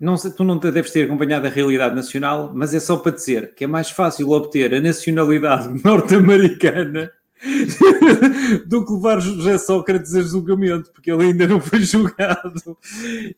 não 0.00 0.16
tu 0.16 0.44
não 0.44 0.58
deves 0.58 0.90
ter 0.90 1.04
acompanhado 1.04 1.46
a 1.46 1.50
realidade 1.50 1.94
nacional, 1.94 2.52
mas 2.54 2.74
é 2.74 2.80
só 2.80 2.96
para 2.96 3.12
dizer 3.12 3.54
que 3.54 3.64
é 3.64 3.66
mais 3.66 3.90
fácil 3.90 4.30
obter 4.30 4.74
a 4.74 4.80
nacionalidade 4.80 5.68
norte-americana 5.84 7.12
do 8.66 8.84
que 8.84 8.92
levar 8.92 9.20
José 9.20 9.58
Sócrates 9.58 10.14
a 10.14 10.22
julgamento, 10.22 10.90
porque 10.92 11.10
ele 11.10 11.24
ainda 11.24 11.46
não 11.46 11.60
foi 11.60 11.80
julgado. 11.80 12.78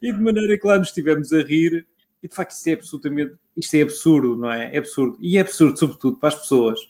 E 0.01 0.13
de 0.13 0.21
maneira 0.21 0.59
que 0.59 0.67
lá 0.67 0.79
nos 0.79 0.89
estivemos 0.89 1.33
a 1.33 1.43
rir, 1.43 1.87
e 2.23 2.29
de 2.29 2.35
facto 2.35 2.53
isto 2.53 2.69
é 2.69 2.73
absolutamente, 2.73 3.35
isto 3.57 3.75
é 3.75 3.83
absurdo, 3.83 4.37
não 4.37 4.51
é? 4.51 4.75
É 4.75 4.79
absurdo. 4.79 5.17
E 5.21 5.39
é 5.39 5.41
absurdo, 5.41 5.79
sobretudo, 5.79 6.19
para 6.19 6.29
as 6.29 6.35
pessoas 6.37 6.81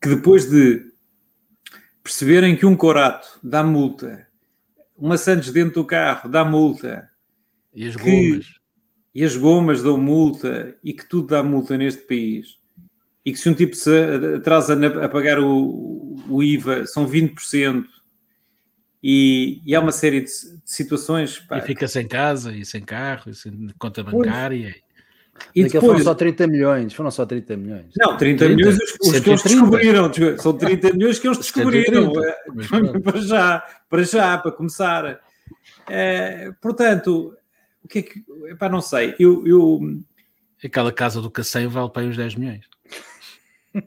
que 0.00 0.08
depois 0.08 0.48
de 0.48 0.92
perceberem 2.02 2.56
que 2.56 2.64
um 2.64 2.76
corato 2.76 3.38
dá 3.42 3.62
multa, 3.62 4.27
uma 4.98 5.16
Santos 5.16 5.52
dentro 5.52 5.74
do 5.74 5.84
carro 5.84 6.28
dá 6.28 6.44
multa. 6.44 7.08
E 7.74 7.86
as 7.86 7.96
gomas. 7.96 8.46
Que, 8.46 8.58
e 9.14 9.24
as 9.24 9.36
gomas 9.36 9.82
dão 9.82 9.96
multa 9.96 10.76
e 10.82 10.92
que 10.92 11.08
tudo 11.08 11.28
dá 11.28 11.42
multa 11.42 11.76
neste 11.78 12.02
país. 12.02 12.58
E 13.24 13.32
que 13.32 13.38
se 13.38 13.48
um 13.48 13.54
tipo 13.54 13.74
se 13.74 13.90
atrasa 14.36 14.74
a 15.04 15.08
pagar 15.08 15.38
o, 15.38 16.16
o 16.28 16.42
IVA, 16.42 16.86
são 16.86 17.06
20%. 17.06 17.84
E, 19.02 19.62
e 19.64 19.74
há 19.74 19.80
uma 19.80 19.92
série 19.92 20.20
de, 20.22 20.26
de 20.26 20.60
situações. 20.64 21.38
Pá, 21.38 21.58
e 21.58 21.62
fica 21.62 21.86
sem 21.86 22.06
casa 22.06 22.52
e 22.52 22.64
sem 22.64 22.82
carro 22.82 23.30
e 23.30 23.34
sem 23.34 23.68
conta 23.78 24.02
bancária. 24.02 24.72
Pois. 24.72 24.87
E 25.54 25.64
depois... 25.64 25.84
foram 25.84 25.98
só 26.00 26.14
30 26.14 26.46
milhões, 26.46 26.92
foram 26.92 27.10
só 27.10 27.26
30 27.26 27.56
milhões. 27.56 27.86
Não, 27.96 28.16
30, 28.16 28.44
30 28.44 28.56
milhões 28.56 28.76
os, 28.76 29.08
os 29.08 29.20
que 29.20 29.30
eles 29.30 29.42
descobriram, 29.42 30.10
são 30.38 30.52
30 30.52 30.92
milhões 30.92 31.18
que 31.18 31.26
eles 31.26 31.38
descobriram, 31.38 32.12
130, 32.12 33.00
para 33.00 33.20
já, 33.20 33.64
para 33.88 34.02
já, 34.02 34.38
para 34.38 34.52
começar. 34.52 35.20
É, 35.88 36.52
portanto, 36.60 37.34
o 37.82 37.88
que 37.88 37.98
é 37.98 38.02
que, 38.02 38.24
epá, 38.50 38.68
não 38.68 38.80
sei, 38.80 39.14
eu, 39.18 39.46
eu... 39.46 39.80
Aquela 40.64 40.92
casa 40.92 41.22
do 41.22 41.30
Cacém 41.30 41.68
vale 41.68 41.90
para 41.90 42.02
aí 42.02 42.08
uns 42.08 42.16
10 42.16 42.34
milhões. 42.34 42.64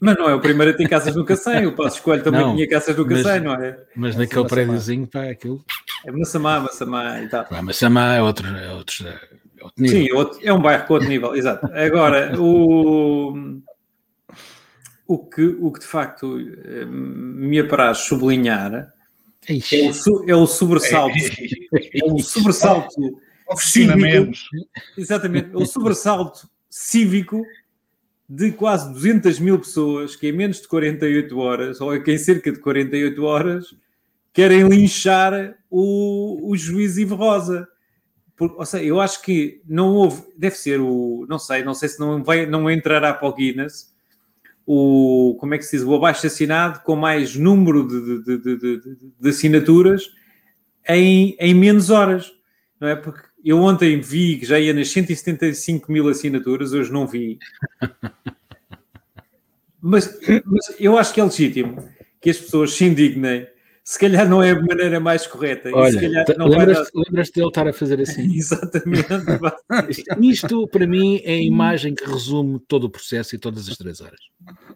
Mas 0.00 0.16
não 0.16 0.28
é 0.28 0.34
o 0.34 0.40
primeiro 0.40 0.72
a 0.72 0.76
ter 0.76 0.88
casas 0.88 1.16
no 1.16 1.24
Cacém, 1.24 1.66
o 1.66 1.74
Passo 1.74 1.96
Escolho 1.96 2.22
também 2.22 2.40
não, 2.40 2.54
tinha 2.54 2.68
casas 2.68 2.96
no 2.96 3.06
Cacém, 3.06 3.40
não 3.40 3.54
é? 3.54 3.78
Mas 3.96 4.16
naquele 4.16 4.46
prédiozinho, 4.46 5.06
pá, 5.06 5.24
aquilo... 5.24 5.64
É 6.06 6.12
Massamá, 6.12 6.60
Massamá 6.60 7.20
e 7.20 7.28
tal. 7.28 7.46
Massamá 7.62 8.14
é 8.14 8.22
outro, 8.22 8.46
é 8.46 8.72
outro, 8.72 9.06
é 9.06 9.20
outro 9.62 9.82
nível. 9.82 9.98
Sim, 9.98 10.12
outro, 10.12 10.40
é 10.42 10.52
um 10.52 10.60
bairro 10.60 10.86
com 10.86 10.94
outro 10.94 11.08
nível, 11.08 11.34
exato. 11.34 11.66
Agora, 11.72 12.40
o... 12.40 13.60
O 15.06 15.18
que, 15.18 15.42
o 15.42 15.72
que 15.72 15.80
de 15.80 15.86
facto 15.86 16.38
eh, 16.38 16.84
me 16.84 17.58
apraz 17.58 17.98
sublinhar 17.98 18.92
é 19.48 19.90
o, 19.90 20.30
é 20.30 20.36
o 20.36 20.46
sobressalto, 20.46 21.16
é 21.92 22.12
o 22.12 22.18
sobressalto 22.20 23.20
cívico, 23.56 24.30
exatamente, 24.96 25.50
é 25.52 25.56
o 25.56 25.66
sobressalto 25.66 26.48
cívico 26.68 27.44
de 28.28 28.52
quase 28.52 28.92
200 28.92 29.40
mil 29.40 29.58
pessoas 29.58 30.14
que 30.14 30.28
em 30.28 30.32
menos 30.32 30.60
de 30.60 30.68
48 30.68 31.36
horas, 31.36 31.80
ou 31.80 32.00
que 32.00 32.12
em 32.12 32.18
cerca 32.18 32.52
de 32.52 32.60
48 32.60 33.24
horas, 33.24 33.74
querem 34.32 34.68
linchar 34.68 35.56
o, 35.68 36.48
o 36.48 36.56
juiz 36.56 36.96
Ivo 36.96 37.16
Rosa. 37.16 37.66
Por, 38.40 38.54
ou 38.56 38.64
seja, 38.64 38.82
eu 38.82 38.98
acho 38.98 39.20
que 39.20 39.60
não 39.68 39.92
houve, 39.92 40.22
deve 40.34 40.56
ser 40.56 40.80
o, 40.80 41.26
não 41.28 41.38
sei, 41.38 41.62
não 41.62 41.74
sei 41.74 41.90
se 41.90 42.00
não, 42.00 42.24
vai, 42.24 42.46
não 42.46 42.70
entrará 42.70 43.12
para 43.12 43.28
o 43.28 43.34
Guinness, 43.34 43.94
o, 44.64 45.36
como 45.38 45.52
é 45.52 45.58
que 45.58 45.64
se 45.64 45.76
diz, 45.76 45.84
o 45.84 45.94
abaixo 45.94 46.26
assinado 46.26 46.80
com 46.82 46.96
mais 46.96 47.36
número 47.36 47.86
de, 47.86 48.22
de, 48.24 48.38
de, 48.56 48.96
de 49.20 49.28
assinaturas 49.28 50.10
em, 50.88 51.36
em 51.38 51.52
menos 51.52 51.90
horas, 51.90 52.32
não 52.80 52.88
é? 52.88 52.96
Porque 52.96 53.20
eu 53.44 53.58
ontem 53.58 54.00
vi 54.00 54.38
que 54.38 54.46
já 54.46 54.58
ia 54.58 54.72
nas 54.72 54.88
175 54.90 55.92
mil 55.92 56.08
assinaturas, 56.08 56.72
hoje 56.72 56.90
não 56.90 57.06
vi. 57.06 57.38
Mas, 59.82 60.14
mas, 60.44 60.74
eu 60.78 60.98
acho 60.98 61.14
que 61.14 61.22
é 61.22 61.24
legítimo 61.24 61.88
que 62.20 62.28
as 62.28 62.36
pessoas 62.36 62.74
se 62.74 62.84
indignem. 62.84 63.46
Se 63.82 63.98
calhar 63.98 64.28
não 64.28 64.42
é 64.42 64.50
a 64.50 64.60
maneira 64.60 65.00
mais 65.00 65.26
correta. 65.26 65.70
Olha, 65.72 66.00
lembras-te 66.38 66.92
lembras 66.94 67.30
dele 67.30 67.48
estar 67.48 67.66
a 67.66 67.72
fazer 67.72 68.00
assim? 68.02 68.34
Exatamente. 68.34 69.08
Isto, 70.20 70.68
para 70.68 70.86
mim, 70.86 71.20
é 71.24 71.34
a 71.34 71.42
imagem 71.42 71.94
que 71.94 72.04
resume 72.04 72.60
todo 72.68 72.84
o 72.84 72.90
processo 72.90 73.34
e 73.34 73.38
todas 73.38 73.68
as 73.68 73.76
três 73.76 74.00
horas. 74.00 74.20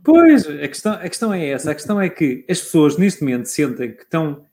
Pois, 0.02 0.48
a 0.48 0.68
questão, 0.68 0.92
a 0.94 1.08
questão 1.08 1.34
é 1.34 1.48
essa. 1.48 1.70
A 1.70 1.74
questão 1.74 2.00
é 2.00 2.08
que 2.08 2.44
as 2.48 2.60
pessoas, 2.60 2.96
neste 2.96 3.22
momento, 3.22 3.46
sentem 3.46 3.92
que 3.94 4.02
estão... 4.02 4.44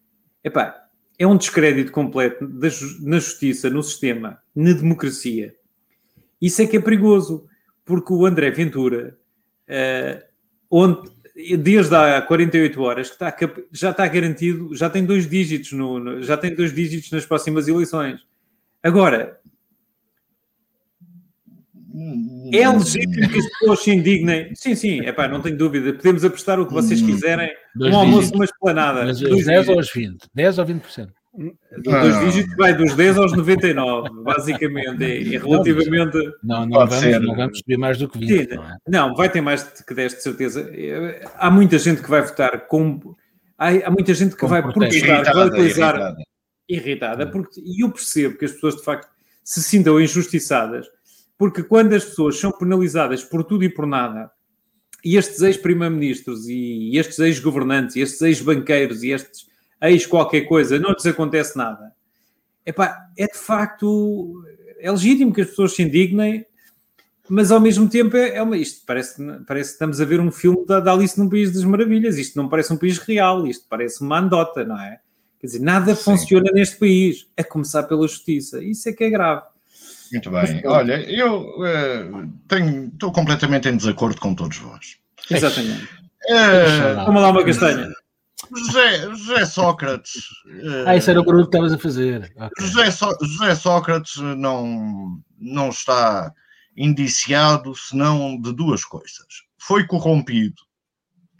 Epá, 0.43 0.81
é 1.17 1.25
um 1.25 1.37
descrédito 1.37 1.91
completo 1.91 2.47
na 2.47 3.19
justiça, 3.19 3.69
no 3.69 3.83
sistema, 3.83 4.39
na 4.55 4.73
democracia. 4.73 5.55
Isso 6.41 6.61
é 6.61 6.67
que 6.67 6.77
é 6.77 6.81
perigoso, 6.81 7.45
porque 7.85 8.11
o 8.11 8.25
André 8.25 8.49
Ventura, 8.49 9.15
uh, 9.69 10.23
onde, 10.69 11.11
desde 11.57 11.95
há 11.95 12.21
48 12.21 12.81
horas, 12.81 13.09
que 13.09 13.13
está, 13.13 13.35
já 13.71 13.91
está 13.91 14.07
garantido, 14.07 14.75
já 14.75 14.89
tem 14.89 15.05
dois 15.05 15.29
dígitos, 15.29 15.71
no, 15.71 15.99
no, 15.99 16.23
já 16.23 16.37
tem 16.37 16.53
dois 16.53 16.73
dígitos 16.73 17.11
nas 17.11 17.25
próximas 17.25 17.67
eleições. 17.67 18.19
Agora, 18.83 19.39
é 22.53 22.69
legítimo 22.69 23.29
que 23.29 23.39
as 23.39 23.45
pessoas 23.49 23.83
se 23.83 23.91
indignem. 23.91 24.55
Sim, 24.55 24.75
sim, 24.75 25.01
é 25.01 25.11
pá, 25.11 25.27
não 25.27 25.41
tenho 25.41 25.57
dúvida. 25.57 25.93
Podemos 25.93 26.23
apostar 26.23 26.59
o 26.59 26.65
que 26.65 26.73
vocês 26.73 27.01
hum, 27.01 27.05
quiserem. 27.07 27.49
Dois 27.75 27.93
um 27.93 27.97
almoço, 27.97 28.33
uma 28.33 28.45
esplanada. 28.45 29.05
Mas 29.05 29.21
os 29.21 29.45
10 29.45 29.69
ou 29.69 29.79
os 29.79 29.91
20? 29.91 30.27
10 30.33 30.57
ou 30.57 30.65
20%? 30.65 31.09
Dois 31.83 32.19
dígitos 32.19 32.55
vai 32.57 32.73
dos 32.73 32.93
10 32.93 33.17
aos 33.17 33.31
99, 33.31 34.09
basicamente. 34.23 35.03
E, 35.03 35.37
relativamente. 35.37 36.17
Não, 36.43 36.65
não, 36.65 36.79
vamos, 36.79 36.95
ser. 36.95 37.19
não 37.21 37.35
vamos 37.35 37.57
subir 37.59 37.77
mais 37.77 37.97
do 37.97 38.09
que 38.09 38.19
20. 38.19 38.49
Sim, 38.49 38.55
não, 38.55 38.63
é? 38.63 38.77
não, 38.87 39.15
vai 39.15 39.29
ter 39.29 39.41
mais 39.41 39.63
que 39.63 39.93
10, 39.93 40.15
de 40.15 40.23
certeza. 40.23 40.71
Há 41.35 41.49
muita 41.49 41.79
gente 41.79 42.01
que 42.01 42.09
vai 42.09 42.21
votar 42.21 42.67
com. 42.67 43.15
Há, 43.57 43.69
há 43.69 43.91
muita 43.91 44.13
gente 44.13 44.35
que 44.35 44.41
com 44.41 44.47
vai 44.47 44.61
protestar, 44.61 45.25
que 45.25 45.33
vai 45.33 45.47
utilizar. 45.47 45.95
Irritada, 45.95 46.17
irritada 46.67 47.27
porque, 47.27 47.61
e 47.61 47.83
eu 47.83 47.91
percebo 47.91 48.37
que 48.37 48.45
as 48.45 48.51
pessoas 48.51 48.75
de 48.75 48.83
facto 48.83 49.09
se 49.43 49.61
sintam 49.63 49.99
injustiçadas 49.99 50.87
porque 51.41 51.63
quando 51.63 51.93
as 51.93 52.05
pessoas 52.05 52.39
são 52.39 52.51
penalizadas 52.51 53.23
por 53.23 53.43
tudo 53.43 53.63
e 53.63 53.69
por 53.69 53.87
nada, 53.87 54.29
e 55.03 55.17
estes 55.17 55.41
ex-primeiros-ministros, 55.41 56.47
e 56.47 56.95
estes 56.95 57.17
ex-governantes, 57.17 57.95
e 57.95 58.01
estes 58.01 58.21
ex-banqueiros, 58.21 59.01
e 59.01 59.09
estes 59.09 59.47
ex-qualquer 59.89 60.41
coisa, 60.41 60.77
não 60.77 60.91
lhes 60.91 61.05
acontece 61.05 61.57
nada, 61.57 61.91
epá, 62.65 63.07
é 63.17 63.25
de 63.25 63.37
facto, 63.37 64.43
é 64.79 64.91
legítimo 64.91 65.33
que 65.33 65.41
as 65.41 65.49
pessoas 65.49 65.73
se 65.73 65.81
indignem, 65.81 66.45
mas 67.29 67.51
ao 67.51 67.59
mesmo 67.59 67.87
tempo 67.89 68.17
é, 68.17 68.35
é 68.35 68.43
uma, 68.43 68.57
isto 68.57 68.85
parece, 68.85 69.23
parece 69.47 69.69
que 69.69 69.73
estamos 69.73 70.01
a 70.01 70.05
ver 70.05 70.19
um 70.19 70.31
filme 70.31 70.65
da, 70.65 70.79
da 70.79 70.91
Alice 70.91 71.17
num 71.17 71.29
País 71.29 71.51
das 71.51 71.63
Maravilhas, 71.63 72.17
isto 72.17 72.37
não 72.37 72.49
parece 72.49 72.73
um 72.73 72.77
país 72.77 72.97
real, 72.97 73.47
isto 73.47 73.65
parece 73.69 74.01
uma 74.01 74.19
andota, 74.19 74.63
não 74.65 74.79
é? 74.79 74.99
Quer 75.39 75.47
dizer, 75.47 75.59
nada 75.59 75.95
Sim. 75.95 76.03
funciona 76.03 76.51
neste 76.53 76.77
país, 76.77 77.27
a 77.35 77.43
começar 77.43 77.83
pela 77.83 78.07
justiça, 78.07 78.63
isso 78.63 78.87
é 78.89 78.93
que 78.93 79.03
é 79.03 79.09
grave. 79.09 79.43
Muito 80.11 80.29
bem. 80.29 80.61
Olha, 80.65 81.09
eu 81.09 81.41
uh, 81.41 82.29
tenho, 82.47 82.87
estou 82.87 83.11
completamente 83.11 83.69
em 83.69 83.77
desacordo 83.77 84.19
com 84.19 84.35
todos 84.35 84.57
vós. 84.57 84.97
Exatamente. 85.29 85.83
Uh, 86.29 87.05
Toma 87.05 87.21
lá 87.21 87.29
uma 87.29 87.43
castanha. 87.43 87.89
José, 88.55 89.09
José 89.09 89.45
Sócrates. 89.45 90.15
Uh, 90.45 90.87
ah, 90.87 90.95
isso 90.95 91.09
era 91.09 91.21
o 91.21 91.23
barulho 91.23 91.43
que 91.43 91.55
estavas 91.55 91.73
a 91.73 91.77
fazer. 91.77 92.31
Okay. 92.35 92.67
José, 92.67 92.91
so, 92.91 93.09
José 93.21 93.55
Sócrates 93.55 94.17
não, 94.17 95.19
não 95.39 95.69
está 95.69 96.33
indiciado 96.75 97.75
senão 97.75 98.39
de 98.39 98.53
duas 98.53 98.83
coisas. 98.83 99.25
Foi 99.57 99.85
corrompido 99.85 100.61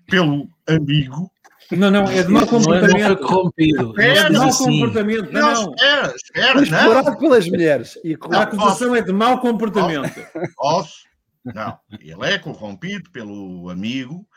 pelo 0.08 0.50
amigo 0.68 1.32
Não, 1.72 1.90
não, 1.90 2.04
é 2.04 2.24
de 2.24 2.30
mau 2.30 2.46
comportamento. 2.46 2.98
Não 2.98 3.12
é 3.12 3.16
corrompido. 3.16 4.02
É 4.02 4.30
de 4.30 4.38
mau 4.38 4.50
comportamento. 4.50 5.32
Não, 5.32 5.54
não. 5.54 5.74
Espera, 5.74 6.16
espera, 6.16 6.62
Explorado 6.62 7.18
pelas 7.18 7.48
mulheres. 7.48 8.00
E 8.04 8.18
a 8.32 8.42
acusação 8.42 8.96
é 8.96 9.02
de 9.02 9.14
mau 9.14 9.40
comportamento. 9.40 10.14
Posso? 10.56 11.12
Não, 11.44 11.78
ele 12.00 12.26
é 12.26 12.38
corrompido 12.38 13.10
pelo 13.10 13.70
amigo 13.70 14.28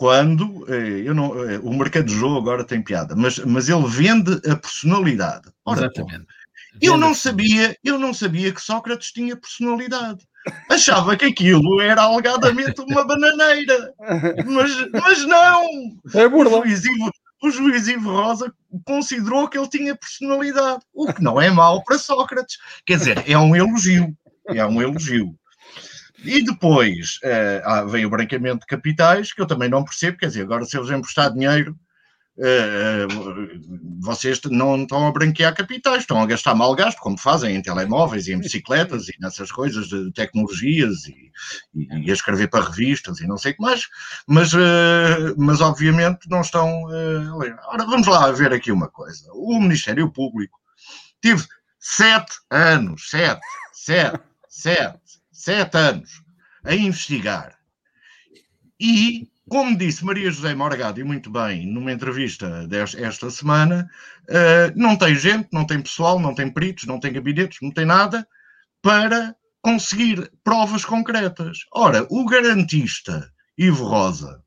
quando 0.00 0.64
eh, 0.66 1.02
eu 1.04 1.14
não, 1.14 1.46
eh, 1.46 1.58
o 1.58 1.74
mercado 1.74 2.06
de 2.06 2.14
jogo 2.14 2.38
agora 2.38 2.64
tem 2.64 2.80
piada, 2.80 3.14
mas, 3.14 3.38
mas 3.40 3.68
ele 3.68 3.86
vende 3.86 4.32
a 4.50 4.56
personalidade. 4.56 5.50
Ora, 5.62 5.80
Exatamente. 5.80 6.26
Eu 6.80 6.96
não 6.96 7.14
sabia, 7.14 7.76
eu 7.84 7.98
não 7.98 8.14
sabia 8.14 8.50
que 8.50 8.62
Sócrates 8.62 9.12
tinha 9.12 9.36
personalidade. 9.36 10.26
Achava 10.70 11.14
que 11.18 11.26
aquilo 11.26 11.82
era 11.82 12.00
alegadamente 12.00 12.80
uma 12.80 13.04
bananeira. 13.04 13.92
Mas, 14.46 14.90
mas 14.90 15.26
não! 15.26 15.66
É 16.14 16.26
burla. 16.26 16.60
O 16.60 16.62
juiz, 16.64 16.82
Ivo, 16.86 17.10
o 17.42 17.50
juiz 17.50 17.86
Ivo 17.86 18.10
Rosa 18.10 18.50
considerou 18.86 19.48
que 19.48 19.58
ele 19.58 19.68
tinha 19.68 19.94
personalidade, 19.94 20.80
o 20.94 21.12
que 21.12 21.22
não 21.22 21.38
é 21.38 21.50
mau 21.50 21.84
para 21.84 21.98
Sócrates. 21.98 22.56
Quer 22.86 22.96
dizer, 22.96 23.22
é 23.28 23.36
um 23.36 23.54
elogio. 23.54 24.16
É 24.46 24.64
um 24.64 24.80
elogio. 24.80 25.38
E 26.24 26.44
depois 26.44 27.18
uh, 27.24 28.06
o 28.06 28.10
branqueamento 28.10 28.60
de 28.60 28.66
capitais, 28.66 29.32
que 29.32 29.40
eu 29.40 29.46
também 29.46 29.68
não 29.68 29.84
percebo, 29.84 30.18
quer 30.18 30.26
dizer, 30.26 30.42
agora 30.42 30.64
se 30.64 30.76
eles 30.76 30.90
emprestar 30.90 31.32
dinheiro 31.32 31.76
eh, 32.42 33.06
vocês 34.00 34.40
não 34.50 34.82
estão 34.82 35.06
a 35.06 35.12
branquear 35.12 35.54
capitais, 35.54 36.00
estão 36.02 36.22
a 36.22 36.26
gastar 36.26 36.54
mal 36.54 36.74
gasto, 36.74 36.98
como 36.98 37.18
fazem 37.18 37.54
em 37.54 37.60
telemóveis 37.60 38.28
e 38.28 38.32
em 38.32 38.38
bicicletas 38.38 39.08
e 39.08 39.14
nessas 39.20 39.52
coisas 39.52 39.88
de 39.88 40.10
tecnologias 40.12 41.06
e, 41.06 41.30
e, 41.74 42.10
a 42.10 42.14
escrever 42.14 42.48
para 42.48 42.64
revistas 42.64 43.20
e 43.20 43.26
não 43.26 43.36
sei 43.36 43.52
o 43.52 43.56
que 43.56 43.62
mais, 43.62 43.82
mas, 44.26 44.54
uh, 44.54 45.34
mas 45.36 45.60
obviamente 45.60 46.30
não 46.30 46.40
estão. 46.40 46.84
Uh, 46.84 47.58
Ora, 47.66 47.84
vamos 47.84 48.06
lá 48.06 48.32
ver 48.32 48.54
aqui 48.54 48.72
uma 48.72 48.88
coisa. 48.88 49.30
O 49.34 49.60
Ministério 49.60 50.10
Público 50.10 50.58
teve 51.20 51.44
sete 51.78 52.32
anos, 52.50 53.10
sete, 53.10 53.42
sete, 53.74 54.18
sete, 54.48 55.19
sete 55.40 55.76
anos 55.76 56.22
a 56.64 56.74
investigar 56.74 57.58
e 58.80 59.28
como 59.50 59.76
disse 59.76 60.04
Maria 60.04 60.30
José 60.30 60.54
Morgado, 60.54 61.00
e 61.00 61.04
muito 61.04 61.28
bem, 61.28 61.66
numa 61.66 61.90
entrevista 61.90 62.68
desta 62.68 63.28
semana, 63.30 63.90
uh, 64.28 64.72
não 64.76 64.96
tem 64.96 65.16
gente, 65.16 65.48
não 65.52 65.66
tem 65.66 65.82
pessoal, 65.82 66.20
não 66.20 66.32
tem 66.32 66.48
peritos, 66.48 66.86
não 66.86 67.00
tem 67.00 67.12
gabinetes, 67.12 67.58
não 67.60 67.72
tem 67.72 67.84
nada 67.84 68.24
para 68.80 69.34
conseguir 69.60 70.30
provas 70.44 70.84
concretas. 70.84 71.58
Ora, 71.74 72.06
o 72.08 72.24
garantista 72.26 73.28
Ivo 73.58 73.84
Rosa, 73.84 74.40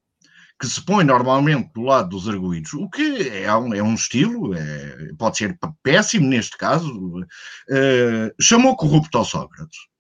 que 0.57 0.67
se 0.67 0.81
põe 0.81 1.03
normalmente 1.03 1.69
do 1.75 1.81
lado 1.81 2.07
dos 2.07 2.29
arguídos, 2.29 2.71
o 2.73 2.89
que 2.89 3.27
é 3.27 3.53
um, 3.53 3.73
é 3.73 3.83
um 3.83 3.95
estilo, 3.95 4.55
é, 4.55 5.13
pode 5.17 5.38
ser 5.38 5.59
péssimo 5.83 6.29
neste 6.29 6.57
caso, 6.57 7.19
uh, 7.19 8.33
chamou 8.41 8.77
corrupto 8.77 9.17
ao 9.17 9.25
Sócrates 9.25 9.92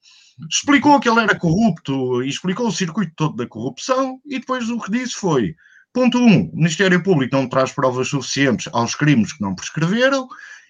explicou 0.49 0.99
que 0.99 1.09
ele 1.09 1.21
era 1.21 1.37
corrupto 1.37 2.23
e 2.23 2.29
explicou 2.29 2.67
o 2.67 2.71
circuito 2.71 3.13
todo 3.15 3.35
da 3.35 3.47
corrupção 3.47 4.19
e 4.25 4.39
depois 4.39 4.69
o 4.69 4.79
que 4.79 4.91
disse 4.91 5.13
foi 5.13 5.55
ponto 5.93 6.17
1, 6.17 6.21
um, 6.21 6.49
o 6.49 6.55
Ministério 6.55 7.01
Público 7.03 7.35
não 7.35 7.47
traz 7.47 7.71
provas 7.71 8.07
suficientes 8.07 8.69
aos 8.73 8.95
crimes 8.95 9.33
que 9.33 9.41
não 9.41 9.55
prescreveram 9.55 10.27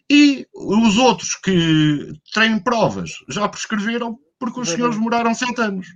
e 0.10 0.46
os 0.54 0.98
outros 0.98 1.36
que 1.36 2.14
têm 2.34 2.60
provas 2.60 3.12
já 3.30 3.48
prescreveram 3.48 4.18
porque 4.38 4.60
os 4.60 4.70
senhores 4.70 4.98
demoraram 4.98 5.34
sete 5.34 5.62
anos. 5.62 5.88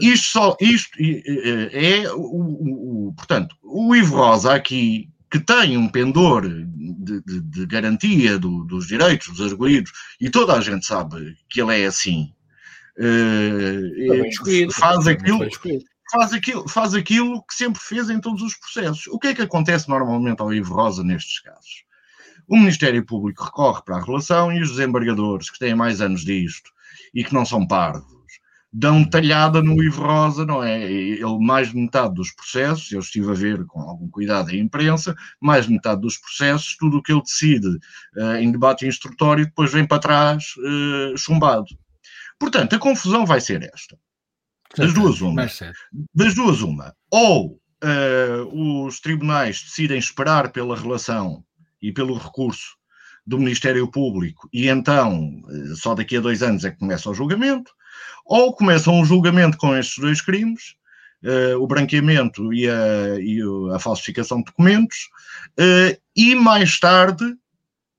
Isto 0.00 0.26
só, 0.26 0.56
isto 0.60 0.98
é 0.98 2.10
o, 2.12 2.20
o, 2.20 3.08
o, 3.08 3.14
portanto, 3.14 3.54
o 3.62 3.94
Ivo 3.94 4.16
Rosa 4.16 4.54
aqui 4.54 5.10
que 5.32 5.40
tem 5.40 5.78
um 5.78 5.88
pendor 5.88 6.46
de, 6.46 7.22
de, 7.22 7.40
de 7.40 7.66
garantia 7.66 8.38
do, 8.38 8.64
dos 8.64 8.86
direitos 8.86 9.28
dos 9.28 9.50
arguídos, 9.50 9.90
e 10.20 10.28
toda 10.28 10.52
a 10.52 10.60
gente 10.60 10.84
sabe 10.84 11.34
que 11.48 11.62
ele 11.62 11.80
é 11.80 11.86
assim, 11.86 12.34
Uh, 12.98 14.70
faz 14.72 15.06
aquilo, 15.06 15.48
faz 16.10 16.32
aquilo, 16.32 16.68
faz 16.68 16.94
aquilo 16.94 17.42
que 17.44 17.54
sempre 17.54 17.80
fez 17.80 18.10
em 18.10 18.20
todos 18.20 18.42
os 18.42 18.54
processos. 18.56 19.06
O 19.08 19.18
que 19.18 19.28
é 19.28 19.34
que 19.34 19.42
acontece 19.42 19.88
normalmente 19.88 20.40
ao 20.40 20.52
Ivo 20.52 20.74
Rosa 20.74 21.02
nestes 21.02 21.40
casos? 21.40 21.84
O 22.48 22.56
Ministério 22.56 23.04
Público 23.04 23.44
recorre 23.44 23.82
para 23.84 23.96
a 23.96 24.04
relação 24.04 24.52
e 24.52 24.60
os 24.60 24.70
desembargadores 24.70 25.50
que 25.50 25.58
têm 25.58 25.74
mais 25.74 26.00
anos 26.00 26.24
disto 26.24 26.70
e 27.14 27.24
que 27.24 27.32
não 27.32 27.46
são 27.46 27.66
parvos 27.66 28.22
dão 28.72 29.04
talhada 29.04 29.60
no 29.60 29.82
Ivo 29.82 30.02
Rosa, 30.02 30.46
não 30.46 30.62
é? 30.64 30.90
Ele, 30.90 31.38
mais 31.38 31.68
de 31.68 31.76
metade 31.76 32.14
dos 32.14 32.32
processos, 32.32 32.90
eu 32.90 33.00
estive 33.00 33.30
a 33.30 33.34
ver 33.34 33.66
com 33.66 33.80
algum 33.80 34.08
cuidado 34.08 34.50
a 34.50 34.56
imprensa, 34.56 35.14
mais 35.38 35.66
de 35.66 35.72
metade 35.72 36.00
dos 36.00 36.16
processos, 36.16 36.76
tudo 36.78 36.96
o 36.96 37.02
que 37.02 37.12
ele 37.12 37.20
decide 37.20 37.68
uh, 38.16 38.36
em 38.40 38.50
debate 38.50 38.86
instrutório 38.86 39.44
depois 39.44 39.70
vem 39.70 39.86
para 39.86 39.98
trás 39.98 40.54
uh, 40.56 41.16
chumbado. 41.18 41.66
Portanto, 42.42 42.74
a 42.74 42.78
confusão 42.80 43.24
vai 43.24 43.40
ser 43.40 43.62
esta. 43.72 43.96
Das 44.76 44.92
duas 44.92 45.20
uma. 45.20 45.46
Das 46.12 46.34
duas 46.34 46.60
uma. 46.60 46.92
Ou 47.08 47.60
uh, 47.84 48.84
os 48.84 48.98
tribunais 48.98 49.62
decidem 49.62 49.96
esperar 49.96 50.50
pela 50.50 50.76
relação 50.76 51.44
e 51.80 51.92
pelo 51.92 52.18
recurso 52.18 52.76
do 53.24 53.38
Ministério 53.38 53.86
Público 53.86 54.48
e 54.52 54.68
então 54.68 55.40
uh, 55.44 55.76
só 55.76 55.94
daqui 55.94 56.16
a 56.16 56.20
dois 56.20 56.42
anos 56.42 56.64
é 56.64 56.72
que 56.72 56.80
começa 56.80 57.08
o 57.08 57.14
julgamento, 57.14 57.70
ou 58.26 58.52
começam 58.52 58.98
um 58.98 59.04
julgamento 59.04 59.56
com 59.56 59.76
estes 59.76 59.98
dois 59.98 60.20
crimes, 60.20 60.74
uh, 61.22 61.62
o 61.62 61.66
branqueamento 61.68 62.52
e 62.52 62.68
a, 62.68 63.20
e 63.20 63.40
a, 63.72 63.78
falsificação 63.78 64.38
de 64.38 64.46
documentos, 64.46 65.08
e 66.16 66.34
mais 66.34 66.80
tarde 66.80 67.36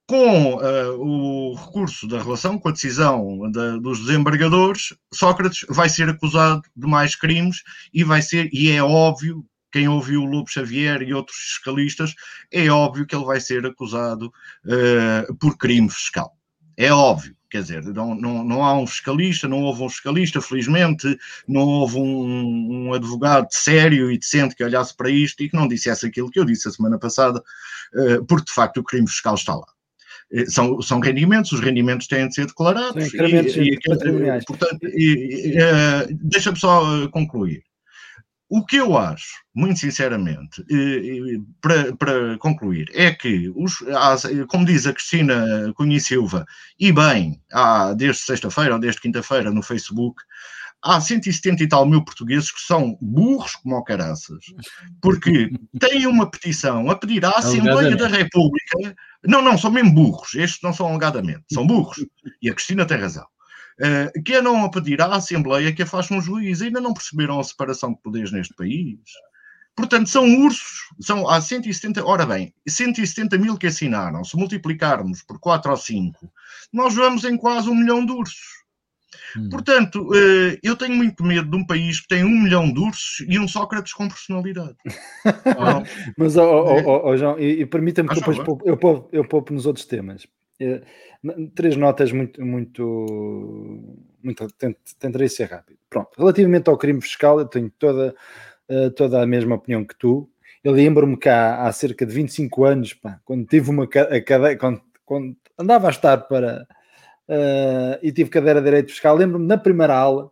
com 0.08 0.56
uh, 0.56 1.00
o 1.00 1.56
recurso 1.56 2.08
da 2.08 2.22
relação, 2.22 2.60
com 2.60 2.70
a 2.70 2.72
decisão 2.74 3.50
da, 3.52 3.78
dos 3.78 4.06
desembargadores, 4.06 4.94
Sócrates 5.14 5.66
vai 5.70 5.90
ser 5.90 6.10
acusado 6.10 6.62
de 6.76 6.88
mais 6.88 7.16
crimes 7.16 7.64
e 7.94 8.04
vai 8.04 8.22
ser, 8.22 8.50
e 8.54 8.70
é 8.70 8.84
óbvio, 8.84 9.46
quem 9.72 9.88
ouviu 9.88 10.22
o 10.22 10.26
Lobo 10.26 10.50
Xavier 10.50 11.02
e 11.02 11.14
outros 11.14 11.38
fiscalistas, 11.38 12.14
é 12.52 12.70
óbvio 12.70 13.08
que 13.08 13.16
ele 13.16 13.26
vai 13.26 13.40
ser 13.40 13.66
acusado 13.66 14.32
uh, 14.66 15.36
por 15.36 15.58
crime 15.58 15.90
fiscal. 15.90 16.38
É 16.78 16.92
óbvio. 16.92 17.36
Quer 17.50 17.62
dizer, 17.62 17.84
não, 17.84 18.16
não, 18.16 18.44
não 18.44 18.64
há 18.64 18.76
um 18.76 18.88
fiscalista, 18.88 19.48
não 19.48 19.62
houve 19.62 19.84
um 19.84 19.90
fiscalista, 19.90 20.42
felizmente, 20.42 21.16
não 21.48 21.62
houve 21.62 21.98
um, 21.98 22.88
um, 22.88 22.94
advogado 22.94 23.48
sério 23.52 24.12
e 24.12 24.18
decente 24.18 24.56
que 24.56 24.64
olhasse 24.64 24.96
para 24.98 25.08
isto 25.12 25.44
e 25.44 25.50
que 25.50 25.56
não 25.56 25.68
dissesse 25.68 26.04
aquilo 26.04 26.32
que 26.32 26.40
eu 26.40 26.46
disse 26.46 26.68
a 26.68 26.72
semana 26.72 26.98
passada, 26.98 27.44
uh, 27.94 28.26
porque 28.26 28.46
de 28.46 28.54
facto 28.54 28.78
o 28.78 28.84
crime 28.84 29.08
fiscal 29.08 29.36
está 29.36 29.54
lá. 29.54 29.68
Eh, 30.34 30.46
são, 30.48 30.82
são 30.82 31.00
rendimentos, 31.00 31.52
os 31.52 31.60
rendimentos 31.60 32.08
têm 32.08 32.28
de 32.28 32.34
ser 32.34 32.48
declarados. 32.48 33.12
Sim, 33.12 33.18
e, 33.18 33.74
e, 33.74 33.80
portanto, 34.46 34.80
e, 34.84 35.56
uh, 35.58 36.18
deixa-me 36.24 36.60
só 36.60 37.08
concluir. 37.10 37.62
O 38.50 38.64
que 38.64 38.76
eu 38.76 38.96
acho, 38.96 39.42
muito 39.56 39.80
sinceramente, 39.80 40.64
para, 41.60 41.96
para 41.96 42.38
concluir, 42.38 42.88
é 42.94 43.12
que, 43.12 43.52
os, 43.56 43.78
como 44.48 44.64
diz 44.64 44.86
a 44.86 44.94
Cristina 44.94 45.74
Cunha 45.76 46.00
Silva, 46.00 46.46
e 46.80 46.92
bem, 46.92 47.42
há, 47.52 47.94
desde 47.94 48.22
sexta-feira 48.22 48.76
ou 48.76 48.80
desde 48.80 49.02
quinta-feira 49.02 49.50
no 49.50 49.64
Facebook, 49.64 50.22
há 50.84 51.00
170 51.00 51.64
e 51.64 51.68
tal 51.68 51.86
mil 51.86 52.04
portugueses 52.04 52.52
que 52.52 52.62
são 52.62 52.98
burros 53.02 53.56
como 53.56 53.76
o 53.76 53.84
caraças, 53.84 54.46
porque 55.02 55.50
têm 55.80 56.06
uma 56.06 56.30
petição 56.30 56.90
a 56.92 56.96
pedir 56.96 57.26
à 57.26 57.32
Assembleia 57.32 57.96
da 57.96 58.08
República. 58.08 58.96
Não, 59.26 59.42
não, 59.42 59.58
são 59.58 59.72
mesmo 59.72 59.94
burros. 59.94 60.36
Estes 60.36 60.62
não 60.62 60.74
são 60.74 60.88
alegadamente, 60.88 61.46
são 61.52 61.66
burros. 61.66 62.06
E 62.42 62.50
a 62.50 62.54
Cristina 62.54 62.86
tem 62.86 62.98
razão. 62.98 63.26
Uh, 63.80 64.22
que 64.22 64.40
não 64.40 64.64
a 64.64 64.70
pedir 64.70 65.02
à 65.02 65.16
Assembleia 65.16 65.74
que 65.74 65.82
a 65.82 65.88
faça 65.88 66.14
um 66.14 66.22
juiz. 66.22 66.62
Ainda 66.62 66.82
não 66.82 66.94
perceberam 66.94 67.40
a 67.40 67.44
separação 67.44 67.94
de 67.94 68.02
poderes 68.02 68.32
neste 68.32 68.54
país. 68.54 69.00
Portanto, 69.76 70.08
são 70.08 70.26
ursos, 70.44 70.82
são 71.02 71.28
há 71.28 71.42
170, 71.42 72.06
ora 72.06 72.28
bem, 72.28 72.54
170 72.68 73.40
mil 73.40 73.58
que 73.58 73.66
assinaram, 73.66 74.24
se 74.24 74.38
multiplicarmos 74.38 75.24
por 75.24 75.40
4 75.40 75.72
ou 75.72 75.78
5, 75.78 76.32
nós 76.72 76.94
vamos 76.94 77.24
em 77.24 77.36
quase 77.36 77.70
um 77.70 77.76
milhão 77.76 78.06
de 78.06 78.12
ursos. 78.12 78.63
Hum. 79.38 79.50
Portanto, 79.50 80.10
eh, 80.14 80.60
eu 80.64 80.76
tenho 80.76 80.96
muito 80.96 81.24
medo 81.24 81.50
de 81.50 81.56
um 81.56 81.66
país 81.66 82.00
que 82.00 82.08
tem 82.08 82.24
um 82.24 82.44
milhão 82.44 82.72
de 82.72 82.80
ursos 82.80 83.26
e 83.28 83.40
um 83.40 83.48
Sócrates 83.48 83.94
com 83.94 84.08
personalidade. 84.08 84.76
Mas, 86.18 86.36
oh, 86.38 86.66
oh, 86.86 87.10
oh, 87.10 87.18
João, 87.18 87.40
e, 87.40 87.62
e 87.62 87.66
permita-me 87.66 88.10
que 88.10 88.16
depois 88.16 88.38
eu 88.38 88.78
poupo, 88.78 89.10
eu 89.12 89.26
poupo 89.26 89.54
nos 89.54 89.66
outros 89.66 89.86
temas. 89.86 90.26
Eh, 90.60 90.82
três 91.56 91.76
notas 91.76 92.12
muito, 92.12 92.44
muito, 92.44 94.06
muito 94.22 94.48
tentarei 95.00 95.30
ser 95.30 95.46
rápido. 95.46 95.78
Pronto, 95.90 96.10
relativamente 96.18 96.70
ao 96.70 96.78
crime 96.78 97.02
fiscal, 97.02 97.40
eu 97.40 97.46
tenho 97.46 97.72
toda, 97.72 98.16
eh, 98.70 98.90
toda 98.92 99.22
a 99.22 99.28
mesma 99.28 99.56
opinião 99.56 99.86
que 99.86 99.96
tu. 99.96 100.30
Eu 100.64 100.72
lembro-me 100.72 101.18
que 101.18 101.30
há, 101.30 101.64
há, 101.64 101.72
cerca 101.72 102.06
de 102.06 102.14
25 102.14 102.64
anos, 102.66 102.94
pá, 102.94 103.20
quando 103.26 103.46
tive 103.46 103.70
uma 103.70 103.88
cadeia, 103.88 104.58
quando, 104.58 104.82
quando 105.06 105.36
andava 105.58 105.88
a 105.88 105.92
estar 105.92 106.18
para 106.18 106.66
uh, 107.30 108.00
e 108.02 108.12
tive 108.12 108.30
cadeira 108.30 108.60
de 108.60 108.66
Direito 108.66 108.92
Fiscal. 108.92 109.16
Lembro-me 109.16 109.46
na 109.46 109.58
primeira 109.58 109.96
aula 109.96 110.32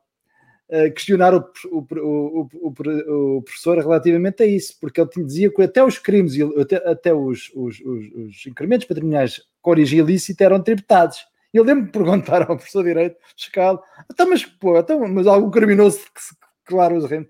uh, 0.70 0.92
questionar 0.94 1.34
o, 1.34 1.46
o, 1.72 2.48
o, 2.54 3.38
o, 3.38 3.42
professor 3.42 3.78
relativamente 3.78 4.44
a 4.44 4.46
isso, 4.46 4.78
porque 4.80 5.02
ele 5.02 5.26
dizia 5.26 5.54
que 5.54 5.62
até 5.62 5.84
os 5.84 5.98
crimes, 5.98 6.34
até, 6.60 6.78
até 6.90 7.14
os, 7.14 7.52
os, 7.56 7.80
os, 7.80 8.06
os 8.16 8.46
incrementos 8.46 8.88
patrimoniais 8.88 9.42
com 9.62 9.72
origem 9.72 10.00
ilícita 10.00 10.44
eram 10.44 10.62
tributados. 10.62 11.18
E 11.54 11.58
eu 11.58 11.64
lembro 11.64 11.86
de 11.86 11.92
perguntar 11.92 12.42
ao 12.42 12.56
professor 12.56 12.84
de 12.84 12.90
Direito 12.90 13.18
fiscal, 13.36 13.84
então, 14.12 14.30
mas, 14.30 14.46
pô, 14.46 14.78
então, 14.78 15.08
mas 15.08 15.28
algum 15.28 15.52
criminoso 15.52 16.00
que 16.14 16.22
se 16.22 16.36
declara 16.64 16.94
os 16.94 17.06
rendos 17.06 17.30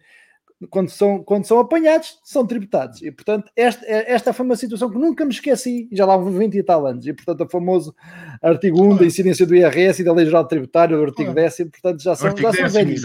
quando 0.70 0.90
são, 0.90 1.24
quando 1.24 1.46
são 1.46 1.60
apanhados, 1.60 2.20
são 2.24 2.46
tributados. 2.46 3.02
E, 3.02 3.12
portanto, 3.12 3.52
esta, 3.56 3.86
esta 3.86 4.34
foi 4.34 4.46
uma 4.46 4.56
situação 4.56 4.90
que 4.90 4.98
nunca 4.98 5.26
me 5.26 5.32
esqueci, 5.32 5.90
já 5.92 6.06
lá 6.06 6.16
há 6.16 6.18
20 6.18 6.56
e 6.56 6.64
tal 6.64 6.86
anos. 6.86 7.08
E, 7.08 7.14
portanto, 7.14 7.44
o 7.44 7.50
famoso 7.50 7.96
artigo 8.42 8.84
1 8.84 8.98
da 8.98 9.06
incidência 9.06 9.46
do 9.46 9.56
IRS 9.56 10.02
e 10.02 10.06
da 10.06 10.14
Lei 10.14 10.26
Geral 10.26 10.48
Tributária, 10.48 10.96
do 10.96 11.04
artigo 11.04 11.34
10, 11.34 11.58
portanto, 11.72 12.04
já 12.04 12.16
são, 12.16 12.36
já 12.36 12.54
são 12.54 12.70
velhinhos. 12.70 13.04